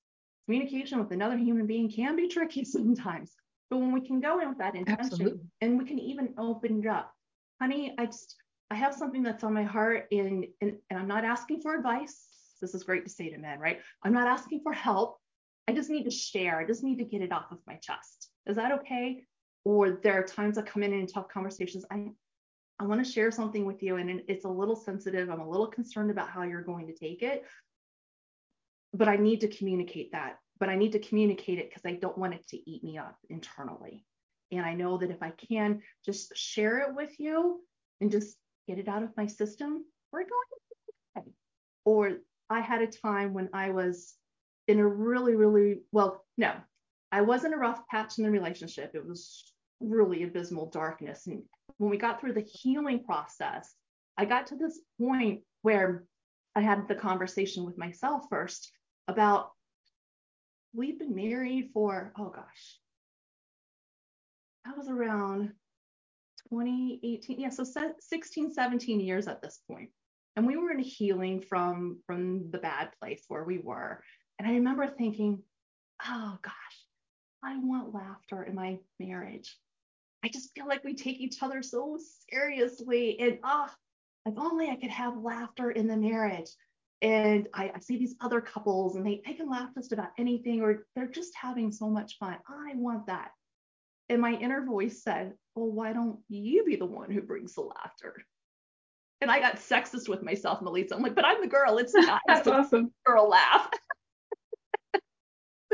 Communication 0.46 0.98
with 0.98 1.10
another 1.12 1.36
human 1.36 1.66
being 1.66 1.90
can 1.90 2.14
be 2.14 2.28
tricky 2.28 2.64
sometimes. 2.64 3.32
But 3.70 3.78
when 3.78 3.92
we 3.92 4.00
can 4.00 4.20
go 4.20 4.40
in 4.40 4.48
with 4.48 4.58
that 4.58 4.76
intention 4.76 5.00
Absolutely. 5.00 5.40
and 5.60 5.78
we 5.78 5.84
can 5.84 5.98
even 5.98 6.34
open 6.38 6.80
it 6.84 6.86
up, 6.86 7.12
honey, 7.60 7.94
I 7.98 8.06
just 8.06 8.36
I 8.70 8.74
have 8.74 8.94
something 8.94 9.22
that's 9.22 9.44
on 9.44 9.54
my 9.54 9.62
heart 9.62 10.06
and, 10.10 10.46
and, 10.60 10.76
and 10.90 10.98
I'm 10.98 11.08
not 11.08 11.24
asking 11.24 11.60
for 11.60 11.74
advice. 11.74 12.26
This 12.60 12.74
is 12.74 12.82
great 12.82 13.04
to 13.04 13.10
say 13.10 13.30
to 13.30 13.38
men, 13.38 13.60
right? 13.60 13.80
I'm 14.02 14.12
not 14.12 14.26
asking 14.26 14.60
for 14.62 14.72
help. 14.72 15.18
I 15.68 15.72
just 15.72 15.90
need 15.90 16.04
to 16.04 16.10
share. 16.10 16.58
I 16.58 16.64
just 16.64 16.82
need 16.82 16.98
to 16.98 17.04
get 17.04 17.22
it 17.22 17.32
off 17.32 17.52
of 17.52 17.58
my 17.66 17.76
chest. 17.76 18.28
Is 18.46 18.56
that 18.56 18.72
okay? 18.80 19.22
Or 19.64 20.00
there 20.02 20.18
are 20.18 20.24
times 20.24 20.58
I 20.58 20.62
come 20.62 20.82
in 20.82 20.92
and 20.92 21.08
tough 21.08 21.28
conversations. 21.28 21.84
I 21.90 22.08
I 22.78 22.84
want 22.84 23.04
to 23.04 23.10
share 23.10 23.30
something 23.30 23.64
with 23.64 23.82
you, 23.82 23.96
and 23.96 24.22
it's 24.28 24.44
a 24.44 24.48
little 24.48 24.76
sensitive. 24.76 25.30
I'm 25.30 25.40
a 25.40 25.48
little 25.48 25.66
concerned 25.66 26.10
about 26.10 26.28
how 26.28 26.42
you're 26.42 26.62
going 26.62 26.86
to 26.88 26.94
take 26.94 27.22
it, 27.22 27.44
but 28.92 29.08
I 29.08 29.16
need 29.16 29.40
to 29.40 29.48
communicate 29.48 30.12
that. 30.12 30.38
But 30.58 30.68
I 30.68 30.76
need 30.76 30.92
to 30.92 30.98
communicate 30.98 31.58
it 31.58 31.68
because 31.68 31.84
I 31.86 31.94
don't 31.94 32.16
want 32.16 32.34
it 32.34 32.46
to 32.48 32.70
eat 32.70 32.82
me 32.82 32.98
up 32.98 33.16
internally. 33.28 34.04
And 34.52 34.64
I 34.64 34.74
know 34.74 34.96
that 34.98 35.10
if 35.10 35.22
I 35.22 35.30
can 35.30 35.82
just 36.04 36.36
share 36.36 36.78
it 36.80 36.94
with 36.94 37.18
you 37.18 37.60
and 38.00 38.10
just 38.10 38.36
get 38.68 38.78
it 38.78 38.88
out 38.88 39.02
of 39.02 39.16
my 39.16 39.26
system, 39.26 39.84
we're 40.12 40.20
going 40.20 40.30
to 40.30 40.56
be 40.86 41.20
okay. 41.20 41.30
Or 41.84 42.18
I 42.48 42.60
had 42.60 42.82
a 42.82 42.86
time 42.86 43.34
when 43.34 43.50
I 43.52 43.70
was 43.70 44.14
in 44.68 44.78
a 44.78 44.86
really, 44.86 45.34
really, 45.34 45.80
well, 45.92 46.24
no, 46.38 46.52
I 47.12 47.22
wasn't 47.22 47.54
a 47.54 47.58
rough 47.58 47.86
patch 47.88 48.18
in 48.18 48.24
the 48.24 48.30
relationship. 48.30 48.92
It 48.94 49.06
was 49.06 49.52
really 49.80 50.22
abysmal 50.22 50.70
darkness. 50.70 51.26
And 51.26 51.42
when 51.78 51.90
we 51.90 51.98
got 51.98 52.20
through 52.20 52.32
the 52.32 52.40
healing 52.40 53.04
process, 53.04 53.74
I 54.16 54.24
got 54.24 54.48
to 54.48 54.56
this 54.56 54.80
point 55.00 55.42
where 55.62 56.04
I 56.54 56.60
had 56.60 56.88
the 56.88 56.94
conversation 56.94 57.64
with 57.64 57.76
myself 57.76 58.24
first 58.30 58.70
about 59.08 59.50
we've 60.74 60.98
been 60.98 61.14
married 61.14 61.70
for, 61.72 62.12
oh 62.18 62.30
gosh, 62.30 62.78
that 64.64 64.76
was 64.76 64.88
around 64.88 65.52
2018. 66.50 67.40
Yeah, 67.40 67.50
so 67.50 67.64
16, 67.98 68.52
17 68.52 69.00
years 69.00 69.28
at 69.28 69.42
this 69.42 69.60
point. 69.70 69.90
And 70.34 70.46
we 70.46 70.56
were 70.56 70.70
in 70.70 70.78
healing 70.78 71.40
from 71.40 72.00
from 72.06 72.50
the 72.50 72.58
bad 72.58 72.90
place 73.00 73.24
where 73.28 73.44
we 73.44 73.58
were. 73.58 74.02
And 74.38 74.46
i 74.46 74.52
remember 74.52 74.86
thinking 74.86 75.42
oh 76.04 76.38
gosh 76.42 76.52
i 77.42 77.56
want 77.58 77.94
laughter 77.94 78.42
in 78.42 78.54
my 78.54 78.78
marriage 79.00 79.56
i 80.26 80.28
just 80.28 80.52
feel 80.54 80.66
like 80.66 80.84
we 80.84 80.94
take 80.94 81.20
each 81.20 81.42
other 81.42 81.62
so 81.62 81.98
seriously 82.28 83.18
and 83.20 83.38
ah 83.44 83.70
oh, 83.70 83.74
if 84.26 84.34
only 84.36 84.68
I 84.68 84.76
could 84.76 84.90
have 84.90 85.16
laughter 85.16 85.70
in 85.70 85.86
the 85.86 85.96
marriage. 85.96 86.50
And 87.00 87.48
I, 87.54 87.70
I 87.74 87.78
see 87.80 87.98
these 87.98 88.16
other 88.20 88.40
couples 88.40 88.96
and 88.96 89.06
they, 89.06 89.22
they 89.24 89.34
can 89.34 89.48
laugh 89.48 89.70
just 89.74 89.92
about 89.92 90.08
anything 90.18 90.62
or 90.62 90.86
they're 90.94 91.06
just 91.06 91.32
having 91.40 91.70
so 91.70 91.88
much 91.88 92.18
fun. 92.18 92.36
I 92.48 92.74
want 92.74 93.06
that. 93.06 93.30
And 94.08 94.20
my 94.20 94.32
inner 94.32 94.64
voice 94.64 95.02
said, 95.02 95.34
Well, 95.54 95.70
why 95.70 95.92
don't 95.92 96.18
you 96.28 96.64
be 96.64 96.76
the 96.76 96.86
one 96.86 97.10
who 97.10 97.22
brings 97.22 97.54
the 97.54 97.62
laughter? 97.62 98.16
And 99.20 99.30
I 99.30 99.40
got 99.40 99.56
sexist 99.56 100.08
with 100.08 100.22
myself, 100.22 100.60
Milica. 100.60 100.92
I'm 100.92 101.02
like, 101.02 101.14
but 101.14 101.24
I'm 101.24 101.40
the 101.40 101.46
girl. 101.46 101.78
It's 101.78 101.94
not 101.94 102.20
That's 102.26 102.46
awesome. 102.48 102.92
girl 103.04 103.28
laugh. 103.28 103.68
but 104.92 105.00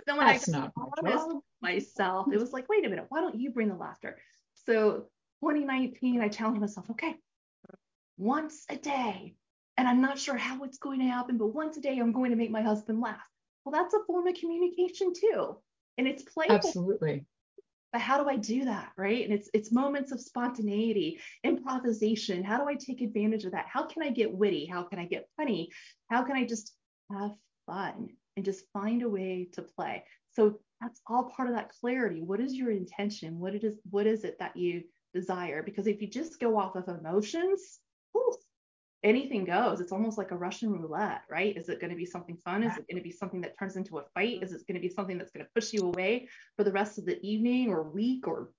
then 0.07 0.17
when 0.17 0.27
That's 0.27 0.49
I 0.49 0.71
my 0.77 0.89
honest 1.05 1.27
myself, 1.61 2.29
it 2.33 2.39
was 2.39 2.53
like, 2.53 2.69
wait 2.69 2.85
a 2.85 2.89
minute, 2.89 3.07
why 3.09 3.21
don't 3.21 3.41
you 3.41 3.51
bring 3.51 3.69
the 3.69 3.75
laughter? 3.75 4.19
So 4.67 5.07
2019, 5.43 6.21
I 6.21 6.29
challenged 6.29 6.61
myself, 6.61 6.91
okay, 6.91 7.17
once 8.17 8.65
a 8.69 8.77
day. 8.77 9.35
And 9.79 9.89
I'm 9.89 10.03
not 10.03 10.19
sure 10.19 10.37
how 10.37 10.63
it's 10.65 10.79
going 10.79 11.01
to 11.01 11.07
happen, 11.07 11.39
but 11.39 11.49
once 11.49 11.77
a 11.77 11.81
day, 11.81 11.99
I'm 11.99 12.13
going 12.13 12.31
to 12.31 12.37
make 12.37 12.51
my 12.51 12.63
husband 12.63 13.01
laugh. 13.01 13.27
Well, 13.65 13.73
that's 13.73 13.95
a 13.95 14.05
form 14.07 14.27
of 14.27 14.35
communication 14.35 15.13
too. 15.15 15.57
And 15.99 16.07
it's 16.07 16.23
playful 16.23 16.57
Absolutely. 16.57 17.25
but 17.93 18.01
how 18.01 18.23
do 18.23 18.29
I 18.29 18.37
do 18.37 18.65
that? 18.67 18.93
Right. 18.97 19.25
And 19.25 19.33
it's 19.33 19.49
it's 19.55 19.73
moments 19.73 20.13
of 20.13 20.21
spontaneity, 20.21 21.21
improvisation. 21.45 22.45
How 22.45 22.59
do 22.59 22.69
I 22.69 22.75
take 22.75 23.01
advantage 23.01 23.45
of 23.45 23.53
that? 23.53 23.67
How 23.69 23.85
can 23.87 24.03
I 24.03 24.11
get 24.11 24.33
witty? 24.33 24.67
How 24.67 24.83
can 24.83 24.99
I 24.99 25.07
get 25.07 25.29
funny? 25.37 25.71
How 26.11 26.23
can 26.23 26.37
I 26.37 26.45
just 26.45 26.75
have 27.11 27.33
fun 27.67 28.09
and 28.37 28.45
just 28.45 28.65
find 28.73 29.03
a 29.03 29.09
way 29.09 29.49
to 29.55 29.63
play? 29.63 30.05
So 30.33 30.61
that's 30.81 31.01
all 31.07 31.31
part 31.31 31.49
of 31.49 31.55
that 31.55 31.71
clarity. 31.81 32.23
What 32.23 32.41
is 32.41 32.55
your 32.55 32.71
intention? 32.71 33.39
What 33.39 33.55
it 33.55 33.65
is, 33.65 33.79
what 33.91 34.07
is 34.07 34.25
it 34.25 34.39
that 34.39 34.57
you 34.57 34.83
desire? 35.15 35.63
Because 35.63 35.87
if 35.87 36.01
you 36.01 36.09
just 36.09 36.41
go 36.41 36.59
off 36.59 36.75
of 36.75 36.89
emotions, 36.89 37.79
whew, 38.13 38.35
anything 39.05 39.45
goes. 39.45 39.81
It's 39.81 39.93
almost 39.93 40.19
like 40.19 40.31
a 40.31 40.37
Russian 40.37 40.73
roulette, 40.73 41.23
right? 41.31 41.57
Is 41.57 41.69
it 41.69 41.81
going 41.81 41.91
to 41.91 41.97
be 41.97 42.07
something 42.07 42.37
fun? 42.45 42.63
Is 42.63 42.77
it 42.77 42.87
going 42.89 42.97
to 42.97 43.03
be 43.03 43.11
something 43.11 43.41
that 43.43 43.59
turns 43.59 43.77
into 43.77 43.99
a 43.99 44.05
fight? 44.15 44.43
Is 44.43 44.53
it 44.53 44.67
going 44.67 44.81
to 44.81 44.87
be 44.87 44.93
something 44.93 45.19
that's 45.19 45.33
going 45.33 45.45
to 45.45 45.51
push 45.55 45.73
you 45.73 45.83
away 45.83 46.29
for 46.57 46.65
the 46.65 46.73
rest 46.73 46.99
of 46.99 47.05
the 47.05 47.21
evening 47.25 47.69
or 47.69 47.83
week 47.83 48.27
or 48.27 48.51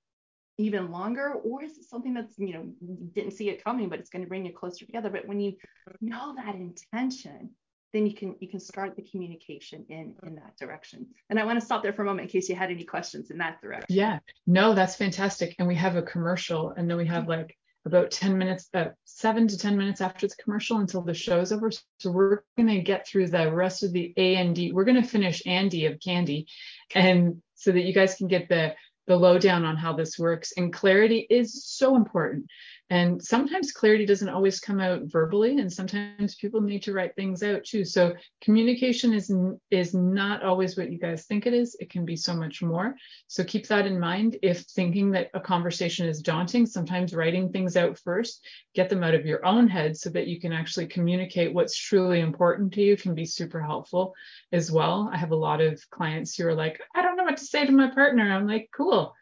even 0.58 0.92
longer? 0.92 1.34
Or 1.34 1.64
is 1.64 1.78
it 1.78 1.90
something 1.90 2.14
that's, 2.14 2.38
you 2.38 2.54
know, 2.54 2.72
didn't 3.14 3.32
see 3.32 3.50
it 3.50 3.64
coming, 3.64 3.90
but 3.90 4.00
it's 4.00 4.10
going 4.10 4.24
to 4.24 4.30
bring 4.30 4.46
you 4.46 4.54
closer 4.54 4.86
together? 4.86 5.10
But 5.10 5.28
when 5.28 5.40
you 5.40 5.54
know 6.02 6.36
that 6.36 6.56
intention, 6.56 7.52
then 7.94 8.08
you 8.08 8.14
can 8.14 8.36
you 8.40 8.50
can 8.50 8.60
start 8.60 8.96
the 8.96 9.04
communication 9.04 9.86
in 9.88 10.16
in 10.24 10.36
that 10.36 10.58
direction. 10.60 11.08
And 11.30 11.40
I 11.40 11.46
want 11.46 11.60
to 11.60 11.66
stop 11.66 11.84
there 11.84 11.94
for 11.94 12.02
a 12.02 12.06
moment 12.06 12.28
in 12.28 12.32
case 12.32 12.50
you 12.50 12.56
had 12.56 12.72
any 12.72 12.84
questions 12.84 13.30
in 13.30 13.38
that 13.38 13.62
direction. 13.62 13.86
Yeah. 13.90 14.20
No, 14.48 14.74
that's 14.74 14.96
fantastic. 14.96 15.56
And 15.60 15.68
we 15.68 15.76
have 15.76 15.96
a 15.96 16.02
commercial 16.02 16.72
and 16.72 16.90
then 16.90 16.98
we 16.98 17.06
have 17.06 17.28
like 17.28 17.56
about 17.86 18.12
10 18.12 18.38
minutes, 18.38 18.70
uh, 18.74 18.86
seven 19.04 19.48
to 19.48 19.58
10 19.58 19.78
minutes 19.78 20.02
after 20.02 20.28
the 20.28 20.36
commercial 20.42 20.78
until 20.78 21.02
the 21.02 21.14
show's 21.14 21.52
over. 21.52 21.70
So 22.00 22.12
we're 22.12 22.40
going 22.58 22.70
to 22.70 22.82
get 22.82 23.08
through 23.08 23.28
the 23.28 23.54
rest 23.54 23.84
of 23.84 23.92
the 23.92 24.14
A 24.18 24.38
and 24.38 24.56
D. 24.56 24.72
We're 24.72 24.86
going 24.86 25.02
to 25.02 25.08
finish 25.08 25.46
Andy 25.46 25.86
of 25.86 26.00
Candy. 26.00 26.48
And 26.96 27.42
so 27.56 27.72
that 27.72 27.84
you 27.84 27.94
guys 27.94 28.16
can 28.16 28.28
get 28.28 28.48
the, 28.48 28.74
the 29.08 29.18
lowdown 29.18 29.66
on 29.66 29.76
how 29.76 29.94
this 29.94 30.18
works. 30.18 30.54
And 30.56 30.72
clarity 30.72 31.28
is 31.30 31.66
so 31.66 31.98
important. 31.98 32.46
And 32.90 33.24
sometimes 33.24 33.72
clarity 33.72 34.06
doesn't 34.06 34.30
always 34.30 34.60
come 34.60 34.80
out 34.80 35.04
verbally, 35.06 35.58
and 35.58 35.72
sometimes 35.72 36.36
people 36.36 36.62
need 36.62 36.84
to 36.84 36.94
write 36.94 37.16
things 37.16 37.42
out 37.42 37.64
too. 37.64 37.86
So 37.86 38.14
communication 38.42 39.14
is 39.14 39.34
is 39.72 39.94
not 39.94 40.44
always 40.44 40.78
what 40.78 40.92
you 40.92 41.00
guys 41.00 41.26
think 41.26 41.48
it 41.48 41.54
is. 41.54 41.78
It 41.80 41.90
can 41.90 42.06
be 42.06 42.18
so 42.18 42.36
much 42.36 42.62
more. 42.62 42.96
So 43.28 43.44
keep 43.44 43.68
that 43.68 43.88
in 43.88 44.00
mind. 44.00 44.38
If 44.44 44.62
thinking 44.62 45.12
that 45.12 45.30
a 45.34 45.40
conversation 45.40 46.08
is 46.08 46.22
daunting, 46.22 46.66
sometimes 46.66 47.16
writing 47.16 47.52
things 47.52 47.78
out 47.78 47.98
first, 47.98 48.46
get 48.76 48.90
them 48.90 49.04
out 49.04 49.16
of 49.16 49.26
your 49.26 49.46
own 49.46 49.70
head 49.70 49.96
so 49.96 50.10
that 50.10 50.28
you 50.28 50.40
can 50.40 50.52
actually 50.52 50.88
communicate 50.88 51.54
what's 51.54 51.78
truly 51.78 52.20
important 52.20 52.74
to 52.74 52.82
you 52.82 52.98
can 52.98 53.16
be 53.16 53.26
super 53.26 53.62
helpful 53.62 54.14
as 54.52 54.72
well. 54.72 55.10
I 55.12 55.18
have 55.18 55.32
a 55.32 55.36
lot 55.36 55.62
of 55.62 55.82
clients 55.90 56.36
who 56.36 56.48
are 56.48 56.54
like, 56.54 56.82
I 56.94 57.02
don't 57.02 57.16
know 57.16 57.24
what 57.24 57.38
to 57.38 57.46
say 57.46 57.66
to 57.66 57.72
my 57.72 57.90
partner. 57.90 58.30
I'm 58.30 58.48
like, 58.48 58.70
cool 58.76 59.16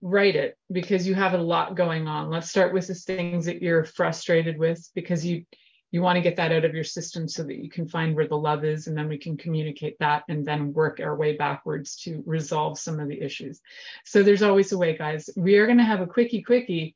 write 0.00 0.36
it 0.36 0.56
because 0.70 1.06
you 1.06 1.14
have 1.14 1.34
a 1.34 1.38
lot 1.38 1.74
going 1.74 2.06
on. 2.06 2.30
Let's 2.30 2.50
start 2.50 2.72
with 2.72 2.86
the 2.86 2.94
things 2.94 3.46
that 3.46 3.62
you're 3.62 3.84
frustrated 3.84 4.58
with 4.58 4.88
because 4.94 5.24
you 5.24 5.44
you 5.90 6.02
want 6.02 6.16
to 6.16 6.22
get 6.22 6.36
that 6.36 6.52
out 6.52 6.66
of 6.66 6.74
your 6.74 6.84
system 6.84 7.26
so 7.26 7.42
that 7.44 7.56
you 7.56 7.70
can 7.70 7.88
find 7.88 8.14
where 8.14 8.28
the 8.28 8.36
love 8.36 8.62
is 8.62 8.88
and 8.88 8.96
then 8.96 9.08
we 9.08 9.16
can 9.16 9.38
communicate 9.38 9.98
that 10.00 10.22
and 10.28 10.44
then 10.44 10.74
work 10.74 11.00
our 11.00 11.16
way 11.16 11.34
backwards 11.34 11.96
to 11.96 12.22
resolve 12.26 12.78
some 12.78 13.00
of 13.00 13.08
the 13.08 13.18
issues. 13.18 13.62
So 14.04 14.22
there's 14.22 14.42
always 14.42 14.70
a 14.72 14.78
way 14.78 14.98
guys. 14.98 15.30
We 15.34 15.56
are 15.56 15.64
going 15.64 15.78
to 15.78 15.84
have 15.84 16.02
a 16.02 16.06
quickie 16.06 16.42
quickie 16.42 16.94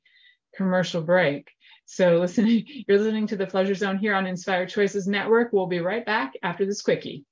commercial 0.54 1.00
break. 1.00 1.50
So 1.86 2.18
listen 2.18 2.46
you're 2.86 2.98
listening 2.98 3.28
to 3.28 3.36
the 3.36 3.46
Pleasure 3.46 3.74
Zone 3.74 3.96
here 3.96 4.14
on 4.14 4.26
Inspired 4.26 4.68
Choices 4.68 5.06
Network. 5.06 5.52
We'll 5.52 5.66
be 5.66 5.80
right 5.80 6.04
back 6.04 6.34
after 6.42 6.66
this 6.66 6.82
quickie. 6.82 7.24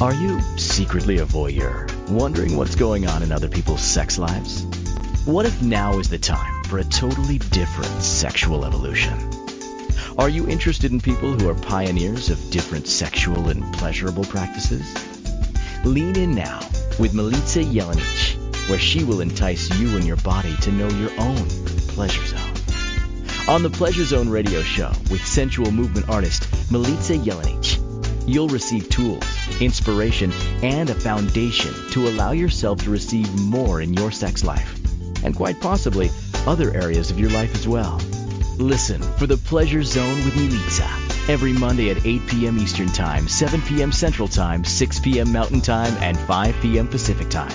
Are 0.00 0.14
you 0.14 0.40
secretly 0.56 1.18
a 1.18 1.26
voyeur, 1.26 1.91
wondering 2.14 2.56
what's 2.56 2.74
going 2.74 3.06
on 3.06 3.22
in 3.22 3.32
other 3.32 3.48
people's 3.48 3.82
sex 3.82 4.18
lives? 4.18 4.64
What 5.24 5.46
if 5.46 5.62
now 5.62 5.98
is 5.98 6.08
the 6.08 6.18
time 6.18 6.64
for 6.64 6.78
a 6.78 6.84
totally 6.84 7.38
different 7.38 8.02
sexual 8.02 8.64
evolution? 8.64 9.18
Are 10.18 10.28
you 10.28 10.48
interested 10.48 10.92
in 10.92 11.00
people 11.00 11.32
who 11.32 11.48
are 11.48 11.54
pioneers 11.54 12.28
of 12.28 12.50
different 12.50 12.86
sexual 12.86 13.48
and 13.48 13.62
pleasurable 13.74 14.24
practices? 14.24 14.94
Lean 15.84 16.16
in 16.16 16.34
now 16.34 16.58
with 16.98 17.12
Milica 17.14 17.64
Jelenic, 17.72 18.68
where 18.68 18.78
she 18.78 19.04
will 19.04 19.20
entice 19.20 19.70
you 19.78 19.96
and 19.96 20.04
your 20.04 20.18
body 20.18 20.56
to 20.58 20.72
know 20.72 20.88
your 20.88 21.10
own 21.18 21.46
pleasure 21.88 22.24
zone. 22.26 22.52
On 23.48 23.62
the 23.62 23.70
Pleasure 23.70 24.04
Zone 24.04 24.28
radio 24.28 24.62
show 24.62 24.92
with 25.10 25.26
sensual 25.26 25.72
movement 25.72 26.08
artist 26.08 26.42
Milica 26.70 27.22
Jelenic, 27.24 27.81
you'll 28.26 28.48
receive 28.48 28.88
tools, 28.88 29.24
inspiration, 29.60 30.32
and 30.62 30.90
a 30.90 30.94
foundation 30.94 31.72
to 31.90 32.08
allow 32.08 32.32
yourself 32.32 32.82
to 32.82 32.90
receive 32.90 33.32
more 33.40 33.80
in 33.80 33.94
your 33.94 34.10
sex 34.10 34.42
life, 34.44 34.74
and 35.24 35.36
quite 35.36 35.60
possibly 35.60 36.10
other 36.46 36.74
areas 36.74 37.10
of 37.10 37.18
your 37.18 37.30
life 37.30 37.54
as 37.54 37.68
well. 37.68 38.00
Listen 38.58 39.02
for 39.02 39.26
the 39.26 39.36
Pleasure 39.36 39.82
Zone 39.82 40.16
with 40.24 40.34
Milica 40.34 41.28
every 41.28 41.52
Monday 41.52 41.90
at 41.90 42.04
8 42.04 42.26
p.m. 42.28 42.58
Eastern 42.58 42.88
Time, 42.88 43.28
7 43.28 43.62
p.m. 43.62 43.92
Central 43.92 44.26
Time, 44.28 44.64
6 44.64 45.00
p.m. 45.00 45.32
Mountain 45.32 45.60
Time, 45.60 45.94
and 46.00 46.18
5 46.18 46.56
p.m. 46.60 46.88
Pacific 46.88 47.30
Time 47.30 47.52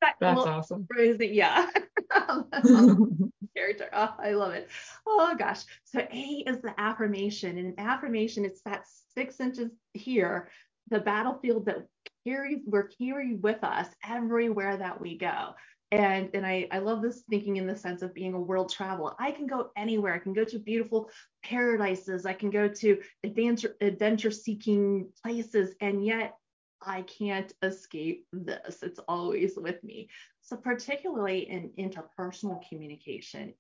that 0.02 0.16
That's 0.20 0.40
awesome. 0.40 0.86
phrasing, 0.86 1.32
yeah. 1.32 1.66
Character. 3.56 3.88
Oh, 3.92 4.14
I 4.18 4.32
love 4.32 4.52
it. 4.54 4.68
Oh 5.06 5.34
gosh. 5.38 5.60
So 5.84 6.00
A 6.00 6.44
is 6.46 6.60
the 6.62 6.74
affirmation, 6.78 7.58
and 7.58 7.68
an 7.68 7.74
affirmation 7.78 8.44
it's 8.46 8.62
that 8.62 8.84
six 9.14 9.40
inches 9.40 9.70
here, 9.94 10.50
the 10.90 11.00
battlefield 11.00 11.66
that 11.66 11.86
carries 12.26 12.60
we're 12.66 12.88
carrying 12.88 13.40
with 13.42 13.64
us 13.64 13.88
everywhere 14.08 14.76
that 14.78 15.00
we 15.00 15.18
go. 15.18 15.54
and 15.90 16.30
and 16.34 16.46
I, 16.46 16.68
I 16.70 16.78
love 16.80 17.02
this 17.02 17.22
thinking 17.30 17.56
in 17.56 17.66
the 17.66 17.76
sense 17.76 18.02
of 18.02 18.14
being 18.14 18.34
a 18.34 18.40
world 18.40 18.70
traveler 18.70 19.14
i 19.18 19.30
can 19.30 19.46
go 19.46 19.70
anywhere 19.76 20.14
i 20.14 20.18
can 20.18 20.32
go 20.34 20.44
to 20.44 20.58
beautiful 20.58 21.10
paradises 21.44 22.26
i 22.26 22.32
can 22.34 22.50
go 22.50 22.68
to 22.68 22.98
adventure 23.24 23.74
adventure 23.80 24.30
seeking 24.30 25.08
places 25.24 25.74
and 25.80 26.04
yet 26.04 26.34
i 26.82 27.02
can't 27.02 27.52
escape 27.62 28.26
this 28.32 28.82
it's 28.82 29.00
always 29.08 29.54
with 29.56 29.82
me 29.82 30.08
so 30.50 30.56
particularly 30.56 31.48
in 31.48 31.70
interpersonal 31.78 32.60
communication 32.68 33.54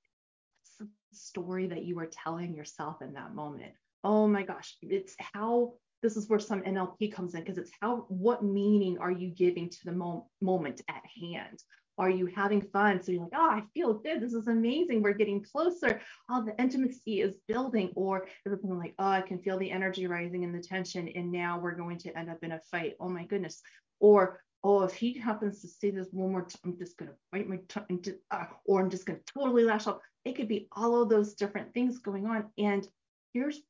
story 1.12 1.68
that 1.68 1.84
you 1.84 1.96
are 2.00 2.10
telling 2.10 2.52
yourself 2.52 3.00
in 3.00 3.12
that 3.12 3.32
moment 3.32 3.72
oh 4.02 4.26
my 4.26 4.42
gosh 4.42 4.76
it's 4.82 5.14
how 5.32 5.72
this 6.02 6.16
is 6.16 6.28
where 6.28 6.38
some 6.38 6.62
NLP 6.62 7.12
comes 7.12 7.34
in 7.34 7.42
because 7.42 7.58
it's 7.58 7.70
how 7.80 8.06
what 8.08 8.42
meaning 8.42 8.98
are 8.98 9.10
you 9.12 9.28
giving 9.28 9.68
to 9.68 9.78
the 9.84 9.92
mo- 9.92 10.28
moment 10.40 10.80
at 10.88 11.02
hand 11.20 11.62
are 11.98 12.08
you 12.08 12.24
having 12.34 12.62
fun? 12.62 13.02
So 13.02 13.12
you're 13.12 13.24
like, 13.24 13.32
oh, 13.36 13.50
I 13.50 13.62
feel 13.74 13.92
good. 13.92 14.22
This 14.22 14.32
is 14.32 14.48
amazing. 14.48 15.02
We're 15.02 15.12
getting 15.12 15.44
closer. 15.44 16.00
Oh, 16.30 16.42
the 16.42 16.58
intimacy 16.58 17.20
is 17.20 17.36
building. 17.46 17.92
Or 17.94 18.26
is 18.46 18.54
it 18.54 18.64
like, 18.64 18.94
oh, 18.98 19.06
I 19.06 19.20
can 19.20 19.38
feel 19.38 19.58
the 19.58 19.70
energy 19.70 20.06
rising 20.06 20.42
and 20.42 20.54
the 20.54 20.62
tension, 20.62 21.08
and 21.14 21.30
now 21.30 21.58
we're 21.58 21.74
going 21.74 21.98
to 21.98 22.18
end 22.18 22.30
up 22.30 22.38
in 22.42 22.52
a 22.52 22.60
fight. 22.70 22.94
Oh 23.00 23.10
my 23.10 23.26
goodness. 23.26 23.60
Or 23.98 24.40
oh, 24.62 24.82
if 24.82 24.92
he 24.92 25.18
happens 25.18 25.60
to 25.60 25.68
say 25.68 25.90
this 25.90 26.08
one 26.12 26.32
more 26.32 26.42
time, 26.42 26.60
I'm 26.64 26.78
just 26.78 26.96
gonna 26.96 27.14
bite 27.32 27.48
my 27.48 27.58
tongue, 27.68 28.04
uh, 28.30 28.44
or 28.64 28.80
I'm 28.80 28.90
just 28.90 29.06
gonna 29.06 29.20
totally 29.26 29.64
lash 29.64 29.86
out. 29.86 30.00
It 30.24 30.36
could 30.36 30.48
be 30.48 30.68
all 30.72 31.02
of 31.02 31.08
those 31.08 31.34
different 31.34 31.72
things 31.72 31.98
going 31.98 32.26
on. 32.26 32.50
And 32.58 32.86
here's 33.32 33.62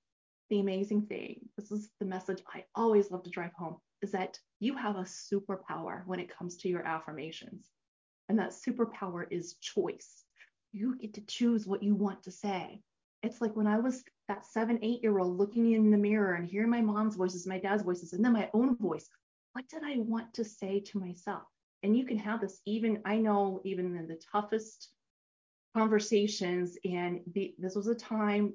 the 0.49 0.61
amazing 0.61 1.07
thing. 1.07 1.49
This 1.57 1.70
is 1.70 1.91
the 2.01 2.07
message 2.07 2.43
I 2.53 2.64
always 2.74 3.11
love 3.11 3.22
to 3.24 3.30
drive 3.30 3.53
home: 3.55 3.76
is 4.03 4.11
that 4.12 4.38
you 4.59 4.76
have 4.76 4.97
a 4.97 5.03
superpower 5.03 6.07
when 6.07 6.20
it 6.20 6.36
comes 6.36 6.57
to 6.59 6.68
your 6.68 6.84
affirmations. 6.86 7.66
And 8.28 8.38
that 8.38 8.51
superpower 8.51 9.26
is 9.30 9.57
choice. 9.61 10.24
You 10.72 10.97
get 10.97 11.14
to 11.14 11.20
choose 11.22 11.66
what 11.66 11.82
you 11.82 11.95
want 11.95 12.22
to 12.24 12.30
say. 12.30 12.82
It's 13.22 13.41
like 13.41 13.55
when 13.57 13.66
I 13.66 13.78
was 13.78 14.05
that 14.28 14.47
seven, 14.47 14.78
eight 14.82 15.03
year 15.03 15.18
old 15.18 15.36
looking 15.36 15.72
in 15.72 15.91
the 15.91 15.99
mirror 15.99 16.34
and 16.34 16.49
hearing 16.49 16.70
my 16.70 16.80
mom's 16.80 17.16
voices, 17.16 17.47
my 17.47 17.59
dad's 17.59 17.82
voices, 17.82 18.12
and 18.12 18.24
then 18.24 18.32
my 18.32 18.49
own 18.55 18.76
voice. 18.76 19.09
What 19.53 19.68
did 19.68 19.82
I 19.84 19.96
want 19.98 20.34
to 20.34 20.44
say 20.44 20.80
to 20.80 20.98
myself? 20.98 21.42
And 21.82 21.96
you 21.96 22.05
can 22.05 22.18
have 22.18 22.40
this 22.40 22.61
even, 22.66 23.01
I 23.05 23.16
know, 23.16 23.61
even 23.64 23.96
in 23.96 24.07
the 24.07 24.20
toughest 24.32 24.88
conversations. 25.74 26.76
And 26.84 27.20
the, 27.32 27.55
this 27.59 27.74
was 27.74 27.88
a 27.88 27.94
time, 27.94 28.55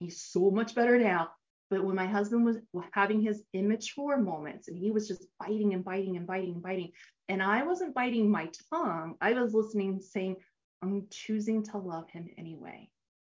he's 0.00 0.22
so 0.22 0.50
much 0.50 0.74
better 0.74 0.98
now. 0.98 1.30
But 1.70 1.84
when 1.84 1.96
my 1.96 2.06
husband 2.06 2.44
was 2.44 2.58
having 2.92 3.20
his 3.20 3.42
immature 3.52 4.16
moments 4.16 4.68
and 4.68 4.78
he 4.78 4.90
was 4.90 5.06
just 5.06 5.26
biting 5.38 5.74
and 5.74 5.84
biting 5.84 6.16
and 6.16 6.26
biting 6.26 6.54
and 6.54 6.62
biting, 6.62 6.92
and 7.28 7.42
I 7.42 7.64
wasn't 7.64 7.94
biting 7.94 8.30
my 8.30 8.48
tongue, 8.70 9.16
I 9.20 9.32
was 9.34 9.52
listening, 9.52 10.00
saying, 10.00 10.36
I'm 10.82 11.08
choosing 11.10 11.64
to 11.64 11.78
love 11.78 12.08
him 12.10 12.28
anyway. 12.38 12.88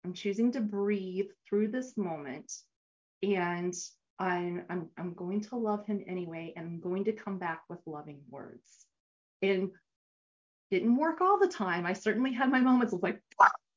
I'm 0.05 0.15
choosing 0.15 0.53
to 0.53 0.61
breathe 0.61 1.27
through 1.47 1.69
this 1.69 1.97
moment. 1.97 2.53
And 3.23 3.75
I'm, 4.19 4.65
I'm, 4.71 4.89
I'm 4.99 5.15
going 5.15 5.41
to 5.43 5.57
love 5.57 5.87
him 5.87 6.05
anyway. 6.07 6.53
And 6.57 6.67
I'm 6.67 6.81
going 6.81 7.05
to 7.05 7.13
come 7.13 7.39
back 7.39 7.63
with 7.69 7.81
loving 7.87 8.21
words. 8.31 8.87
And 9.43 9.71
didn't 10.71 10.97
work 10.97 11.21
all 11.21 11.39
the 11.39 11.49
time. 11.49 11.85
I 11.85 11.93
certainly 11.93 12.33
had 12.33 12.51
my 12.51 12.61
moments 12.61 12.95
of 12.95 13.03
like, 13.03 13.21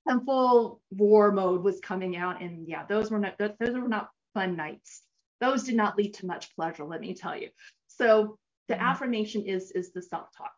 and 0.06 0.24
full 0.24 0.82
war 0.92 1.32
mode 1.32 1.64
was 1.64 1.80
coming 1.80 2.16
out. 2.16 2.42
And 2.42 2.68
yeah, 2.68 2.86
those 2.88 3.12
were 3.12 3.20
not, 3.20 3.38
those 3.38 3.52
were 3.60 3.88
not 3.88 4.10
fun 4.34 4.56
nights. 4.56 5.02
Those 5.42 5.64
did 5.64 5.76
not 5.76 5.98
lead 5.98 6.14
to 6.16 6.26
much 6.26 6.56
pleasure, 6.56 6.86
let 6.86 7.02
me 7.02 7.14
tell 7.14 7.38
you. 7.38 7.50
So 7.88 8.38
the 8.68 8.76
mm-hmm. 8.76 8.84
affirmation 8.84 9.46
is 9.46 9.72
is 9.72 9.92
the 9.92 10.02
self-talk. 10.02 10.54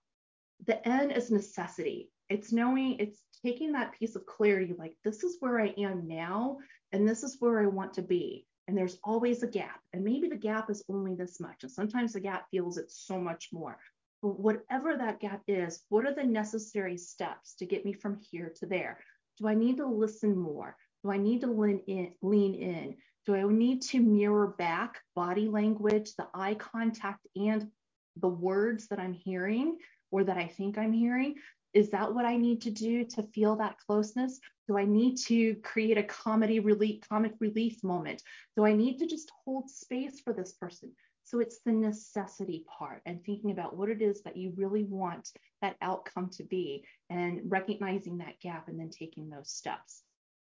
The 0.65 0.87
N 0.87 1.11
is 1.11 1.31
necessity. 1.31 2.11
It's 2.29 2.51
knowing, 2.51 2.97
it's 2.99 3.19
taking 3.43 3.71
that 3.71 3.93
piece 3.97 4.15
of 4.15 4.25
clarity, 4.25 4.75
like 4.77 4.95
this 5.03 5.23
is 5.23 5.37
where 5.39 5.59
I 5.59 5.73
am 5.77 6.07
now, 6.07 6.57
and 6.91 7.07
this 7.07 7.23
is 7.23 7.37
where 7.39 7.59
I 7.59 7.67
want 7.67 7.93
to 7.95 8.01
be. 8.01 8.45
And 8.67 8.77
there's 8.77 8.99
always 9.03 9.43
a 9.43 9.47
gap. 9.47 9.79
And 9.93 10.03
maybe 10.03 10.27
the 10.27 10.35
gap 10.35 10.69
is 10.69 10.83
only 10.89 11.15
this 11.15 11.39
much. 11.39 11.63
And 11.63 11.71
sometimes 11.71 12.13
the 12.13 12.19
gap 12.19 12.47
feels 12.51 12.77
it's 12.77 13.05
so 13.05 13.19
much 13.19 13.49
more. 13.53 13.77
But 14.21 14.39
whatever 14.39 14.97
that 14.97 15.19
gap 15.19 15.43
is, 15.47 15.83
what 15.89 16.05
are 16.05 16.13
the 16.13 16.23
necessary 16.23 16.97
steps 16.97 17.55
to 17.55 17.65
get 17.65 17.85
me 17.85 17.93
from 17.93 18.19
here 18.31 18.51
to 18.57 18.65
there? 18.65 18.99
Do 19.37 19.47
I 19.47 19.53
need 19.53 19.77
to 19.77 19.87
listen 19.87 20.37
more? 20.37 20.75
Do 21.03 21.11
I 21.11 21.17
need 21.17 21.41
to 21.41 21.47
lean 21.47 21.81
in? 21.87 22.11
Lean 22.21 22.55
in? 22.55 22.97
Do 23.25 23.35
I 23.35 23.43
need 23.43 23.81
to 23.83 24.01
mirror 24.01 24.47
back 24.57 25.01
body 25.15 25.47
language, 25.47 26.15
the 26.15 26.27
eye 26.33 26.55
contact, 26.55 27.27
and 27.35 27.69
the 28.15 28.27
words 28.27 28.87
that 28.87 28.99
I'm 28.99 29.13
hearing 29.13 29.77
or 30.11 30.23
that 30.23 30.37
I 30.37 30.47
think 30.47 30.77
I'm 30.77 30.93
hearing? 30.93 31.35
Is 31.77 31.91
that 31.91 32.11
what 32.11 32.25
I 32.25 32.37
need 32.37 32.61
to 32.61 32.71
do 32.71 33.05
to 33.05 33.21
feel 33.21 33.55
that 33.57 33.77
closeness? 33.85 34.39
Do 34.67 34.79
I 34.79 34.85
need 34.85 35.15
to 35.27 35.53
create 35.57 35.99
a 35.99 36.03
comedy 36.03 36.59
relief, 36.59 37.01
comic 37.07 37.33
relief 37.39 37.83
moment? 37.83 38.23
Do 38.55 38.65
I 38.65 38.73
need 38.73 38.97
to 38.97 39.05
just 39.05 39.31
hold 39.45 39.69
space 39.69 40.19
for 40.19 40.33
this 40.33 40.53
person? 40.53 40.91
So 41.23 41.39
it's 41.39 41.59
the 41.63 41.71
necessity 41.71 42.65
part 42.79 43.03
and 43.05 43.23
thinking 43.23 43.51
about 43.51 43.77
what 43.77 43.89
it 43.89 44.01
is 44.01 44.23
that 44.23 44.37
you 44.37 44.53
really 44.55 44.85
want 44.85 45.29
that 45.61 45.75
outcome 45.83 46.31
to 46.37 46.43
be 46.43 46.83
and 47.11 47.41
recognizing 47.45 48.17
that 48.17 48.39
gap 48.41 48.69
and 48.69 48.79
then 48.79 48.89
taking 48.89 49.29
those 49.29 49.51
steps. 49.51 50.01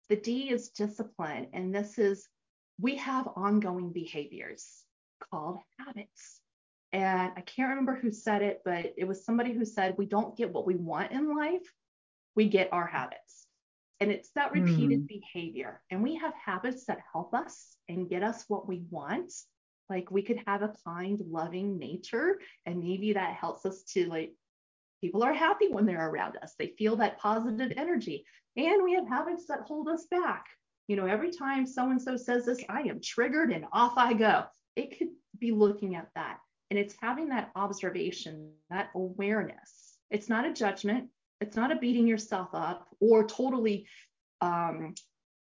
The 0.08 0.14
D 0.14 0.50
is 0.50 0.68
discipline. 0.68 1.48
And 1.52 1.74
this 1.74 1.98
is 1.98 2.28
we 2.80 2.94
have 2.94 3.28
ongoing 3.34 3.90
behaviors 3.90 4.84
called 5.32 5.58
habits. 5.84 6.37
And 6.92 7.32
I 7.36 7.40
can't 7.42 7.70
remember 7.70 7.96
who 7.96 8.10
said 8.10 8.42
it, 8.42 8.62
but 8.64 8.94
it 8.96 9.06
was 9.06 9.24
somebody 9.24 9.52
who 9.52 9.64
said, 9.64 9.94
We 9.98 10.06
don't 10.06 10.36
get 10.36 10.52
what 10.52 10.66
we 10.66 10.76
want 10.76 11.12
in 11.12 11.36
life, 11.36 11.62
we 12.34 12.48
get 12.48 12.72
our 12.72 12.86
habits. 12.86 13.46
And 14.00 14.12
it's 14.12 14.30
that 14.36 14.52
repeated 14.52 15.00
mm. 15.02 15.08
behavior. 15.08 15.82
And 15.90 16.02
we 16.02 16.14
have 16.16 16.32
habits 16.34 16.86
that 16.86 17.00
help 17.12 17.34
us 17.34 17.76
and 17.88 18.08
get 18.08 18.22
us 18.22 18.44
what 18.46 18.68
we 18.68 18.84
want. 18.90 19.32
Like 19.90 20.10
we 20.10 20.22
could 20.22 20.40
have 20.46 20.62
a 20.62 20.74
kind, 20.86 21.20
loving 21.28 21.78
nature, 21.78 22.38
and 22.64 22.78
maybe 22.78 23.14
that 23.14 23.34
helps 23.34 23.66
us 23.66 23.82
to 23.94 24.06
like, 24.06 24.34
people 25.00 25.24
are 25.24 25.32
happy 25.32 25.68
when 25.68 25.84
they're 25.84 26.08
around 26.08 26.36
us. 26.42 26.54
They 26.58 26.74
feel 26.78 26.96
that 26.96 27.18
positive 27.18 27.72
energy. 27.76 28.24
And 28.56 28.84
we 28.84 28.94
have 28.94 29.08
habits 29.08 29.46
that 29.48 29.62
hold 29.62 29.88
us 29.88 30.06
back 30.10 30.46
you 30.88 30.96
know, 30.96 31.06
every 31.06 31.30
time 31.30 31.66
so 31.66 31.90
and 31.90 32.00
so 32.00 32.16
says 32.16 32.46
this, 32.46 32.64
I 32.68 32.80
am 32.80 33.00
triggered 33.00 33.52
and 33.52 33.66
off 33.72 33.92
I 33.96 34.14
go. 34.14 34.44
It 34.74 34.98
could 34.98 35.08
be 35.38 35.52
looking 35.52 35.94
at 35.94 36.08
that. 36.14 36.38
And 36.70 36.78
it's 36.78 36.94
having 37.00 37.28
that 37.30 37.50
observation, 37.56 38.52
that 38.70 38.90
awareness. 38.94 39.96
It's 40.10 40.28
not 40.28 40.46
a 40.46 40.52
judgment, 40.52 41.08
it's 41.40 41.56
not 41.56 41.72
a 41.72 41.76
beating 41.76 42.06
yourself 42.06 42.48
up 42.52 42.88
or 43.00 43.26
totally 43.26 43.86
um, 44.40 44.94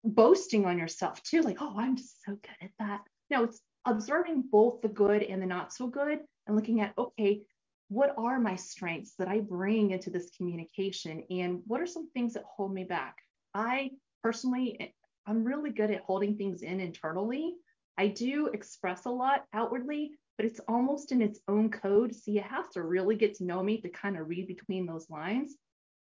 boasting 0.04 0.64
on 0.64 0.78
yourself 0.78 1.22
too, 1.22 1.42
like, 1.42 1.58
oh, 1.60 1.74
I'm 1.76 1.96
just 1.96 2.24
so 2.24 2.32
good 2.32 2.56
at 2.62 2.70
that. 2.78 3.00
No, 3.30 3.44
it's 3.44 3.60
observing 3.84 4.44
both 4.50 4.80
the 4.80 4.88
good 4.88 5.22
and 5.22 5.42
the 5.42 5.46
not 5.46 5.72
so 5.72 5.86
good 5.86 6.20
and 6.46 6.56
looking 6.56 6.80
at, 6.80 6.94
okay, 6.96 7.42
what 7.88 8.14
are 8.16 8.40
my 8.40 8.56
strengths 8.56 9.14
that 9.18 9.28
I 9.28 9.40
bring 9.40 9.90
into 9.90 10.10
this 10.10 10.30
communication? 10.36 11.24
And 11.30 11.60
what 11.66 11.80
are 11.80 11.86
some 11.86 12.10
things 12.10 12.34
that 12.34 12.44
hold 12.44 12.72
me 12.72 12.84
back? 12.84 13.18
I 13.54 13.90
personally 14.22 14.94
I'm 15.26 15.44
really 15.44 15.70
good 15.70 15.90
at 15.90 16.02
holding 16.02 16.36
things 16.36 16.62
in 16.62 16.80
internally. 16.80 17.54
I 17.96 18.08
do 18.08 18.48
express 18.48 19.04
a 19.04 19.10
lot 19.10 19.44
outwardly, 19.52 20.12
but 20.42 20.50
it's 20.50 20.60
almost 20.66 21.12
in 21.12 21.22
its 21.22 21.38
own 21.46 21.70
code. 21.70 22.12
So 22.12 22.32
you 22.32 22.40
have 22.40 22.68
to 22.70 22.82
really 22.82 23.14
get 23.14 23.36
to 23.36 23.44
know 23.44 23.62
me 23.62 23.80
to 23.80 23.88
kind 23.88 24.18
of 24.18 24.28
read 24.28 24.48
between 24.48 24.86
those 24.86 25.08
lines. 25.08 25.54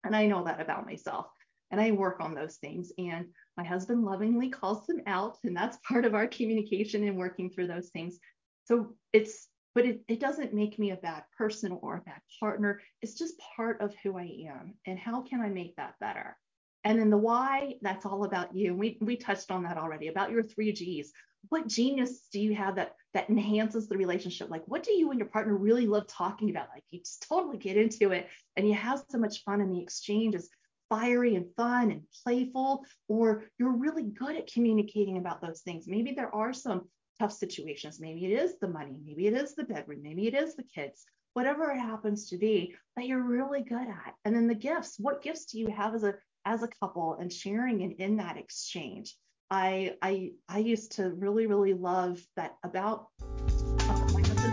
And 0.03 0.15
I 0.15 0.27
know 0.27 0.43
that 0.43 0.61
about 0.61 0.86
myself. 0.86 1.25
And 1.71 1.82
I 1.82 1.89
work 1.89 2.17
on 2.19 2.36
those 2.36 2.57
things. 2.57 2.91
And 2.99 3.30
my 3.57 3.63
husband 3.63 4.05
lovingly 4.05 4.51
calls 4.51 4.86
them 4.86 5.01
out. 5.07 5.38
And 5.43 5.57
that's 5.57 5.80
part 5.88 6.05
of 6.05 6.13
our 6.13 6.27
communication 6.27 7.07
and 7.07 7.17
working 7.17 7.49
through 7.49 7.67
those 7.69 7.89
things. 7.89 8.19
So 8.65 8.93
it's, 9.13 9.47
but 9.73 9.88
it, 9.88 10.01
it 10.07 10.19
doesn't 10.19 10.53
make 10.53 10.77
me 10.77 10.91
a 10.91 10.97
bad 10.97 11.23
person 11.36 11.75
or 11.82 11.95
a 11.95 12.01
bad 12.01 12.21
partner. 12.39 12.82
It's 13.01 13.15
just 13.15 13.34
part 13.55 13.82
of 13.82 13.95
who 14.03 14.15
I 14.15 14.30
am. 14.47 14.75
And 14.86 14.99
how 14.99 15.23
can 15.23 15.41
I 15.41 15.49
make 15.49 15.75
that 15.77 15.95
better? 15.99 16.38
And 16.84 16.99
then 16.99 17.09
the 17.09 17.17
why, 17.17 17.75
that's 17.82 18.05
all 18.05 18.23
about 18.23 18.55
you. 18.55 18.73
We 18.73 18.97
we 19.01 19.17
touched 19.17 19.51
on 19.51 19.63
that 19.63 19.77
already 19.77 20.07
about 20.07 20.32
your 20.32 20.43
three 20.43 20.71
G's. 20.71 21.11
What 21.49 21.67
genius 21.67 22.27
do 22.32 22.39
you 22.39 22.55
have 22.55 22.75
that 22.75 22.95
that 23.13 23.30
enhances 23.30 23.88
the 23.88 23.97
relationship? 23.97 24.49
Like 24.49 24.63
what 24.65 24.84
do 24.84 24.91
you 24.91 25.09
and 25.11 25.19
your 25.19 25.30
partner 25.30 25.55
really 25.55 25.88
love 25.88 26.07
talking 26.07 26.49
about? 26.49 26.69
Like 26.73 26.84
you 26.89 26.99
just 26.99 27.25
totally 27.27 27.57
get 27.57 27.77
into 27.77 28.11
it 28.11 28.27
and 28.55 28.67
you 28.67 28.73
have 28.73 29.03
so 29.09 29.17
much 29.17 29.43
fun 29.43 29.61
and 29.61 29.73
the 29.73 29.82
exchange 29.82 30.36
is 30.36 30.49
fiery 30.89 31.36
and 31.36 31.45
fun 31.55 31.91
and 31.91 32.01
playful, 32.23 32.84
or 33.07 33.43
you're 33.57 33.77
really 33.77 34.03
good 34.03 34.36
at 34.36 34.51
communicating 34.51 35.17
about 35.17 35.41
those 35.41 35.61
things. 35.61 35.88
Maybe 35.88 36.13
there 36.13 36.34
are 36.34 36.51
some 36.51 36.88
tough 37.19 37.32
situations. 37.32 37.99
Maybe 37.99 38.25
it 38.25 38.41
is 38.41 38.57
the 38.59 38.67
money, 38.67 38.97
maybe 39.05 39.27
it 39.27 39.34
is 39.34 39.53
the 39.55 39.65
bedroom, 39.65 40.01
maybe 40.01 40.27
it 40.27 40.34
is 40.34 40.55
the 40.55 40.63
kids, 40.63 41.05
whatever 41.34 41.71
it 41.71 41.80
happens 41.80 42.30
to 42.30 42.38
be 42.38 42.75
that 42.95 43.05
you're 43.05 43.21
really 43.21 43.61
good 43.61 43.88
at. 43.88 44.15
And 44.25 44.36
then 44.36 44.47
the 44.47 44.55
gifts, 44.55 44.95
what 44.97 45.21
gifts 45.21 45.45
do 45.45 45.59
you 45.59 45.67
have 45.67 45.93
as 45.93 46.03
a 46.03 46.15
as 46.45 46.63
a 46.63 46.67
couple 46.67 47.15
and 47.19 47.31
sharing 47.31 47.83
and 47.83 47.93
in 47.93 48.17
that 48.17 48.37
exchange. 48.37 49.15
I 49.51 49.95
I 50.01 50.31
I 50.47 50.59
used 50.59 50.93
to 50.93 51.09
really 51.09 51.47
really 51.47 51.73
love 51.73 52.21
that 52.35 52.55
about. 52.63 53.07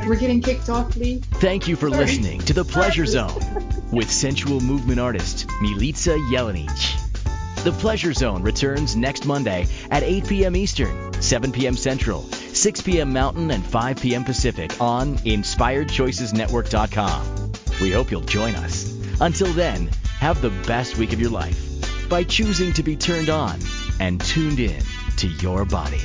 We're 0.07 0.17
getting 0.17 0.41
kicked 0.41 0.71
off, 0.71 0.97
Ly. 0.97 1.19
Thank 1.35 1.69
you 1.69 1.77
for 1.77 1.91
Sorry. 1.91 2.05
listening 2.05 2.41
to 2.43 2.53
the 2.53 2.65
Pleasure 2.65 3.07
Zone. 3.07 3.41
with 3.93 4.11
sensual 4.11 4.61
movement 4.61 4.99
artist 5.01 5.47
Milica 5.63 6.17
Jelenic. 6.31 6.69
The 7.65 7.73
Pleasure 7.73 8.13
Zone 8.13 8.43
returns 8.43 8.95
next 8.95 9.25
Monday 9.27 9.67
at 9.91 10.05
8 10.05 10.29
p.m. 10.29 10.55
Eastern, 10.55 11.13
7 11.21 11.51
p.m. 11.51 11.77
Central, 11.77 12.23
6 12.23 12.83
p.m. 12.83 13.13
Mountain, 13.13 13.51
and 13.51 13.65
5 13.65 13.97
p.m. 14.01 14.23
Pacific 14.25 14.81
on 14.81 15.17
InspiredChoicesNetwork.com. 15.19 17.53
We 17.81 17.91
hope 17.91 18.11
you'll 18.13 18.21
join 18.23 18.55
us. 18.55 18.95
Until 19.21 19.53
then, 19.53 19.91
have 20.21 20.41
the 20.41 20.51
best 20.67 20.97
week 20.99 21.13
of 21.13 21.21
your 21.21 21.31
life 21.31 21.66
by 22.09 22.25
choosing 22.25 22.73
to 22.73 22.83
be 22.83 22.97
turned 22.97 23.31
on 23.31 23.59
and 24.01 24.21
tuned 24.21 24.61
in 24.61 24.83
to 25.17 25.29
your 25.29 25.65
body. 25.65 26.03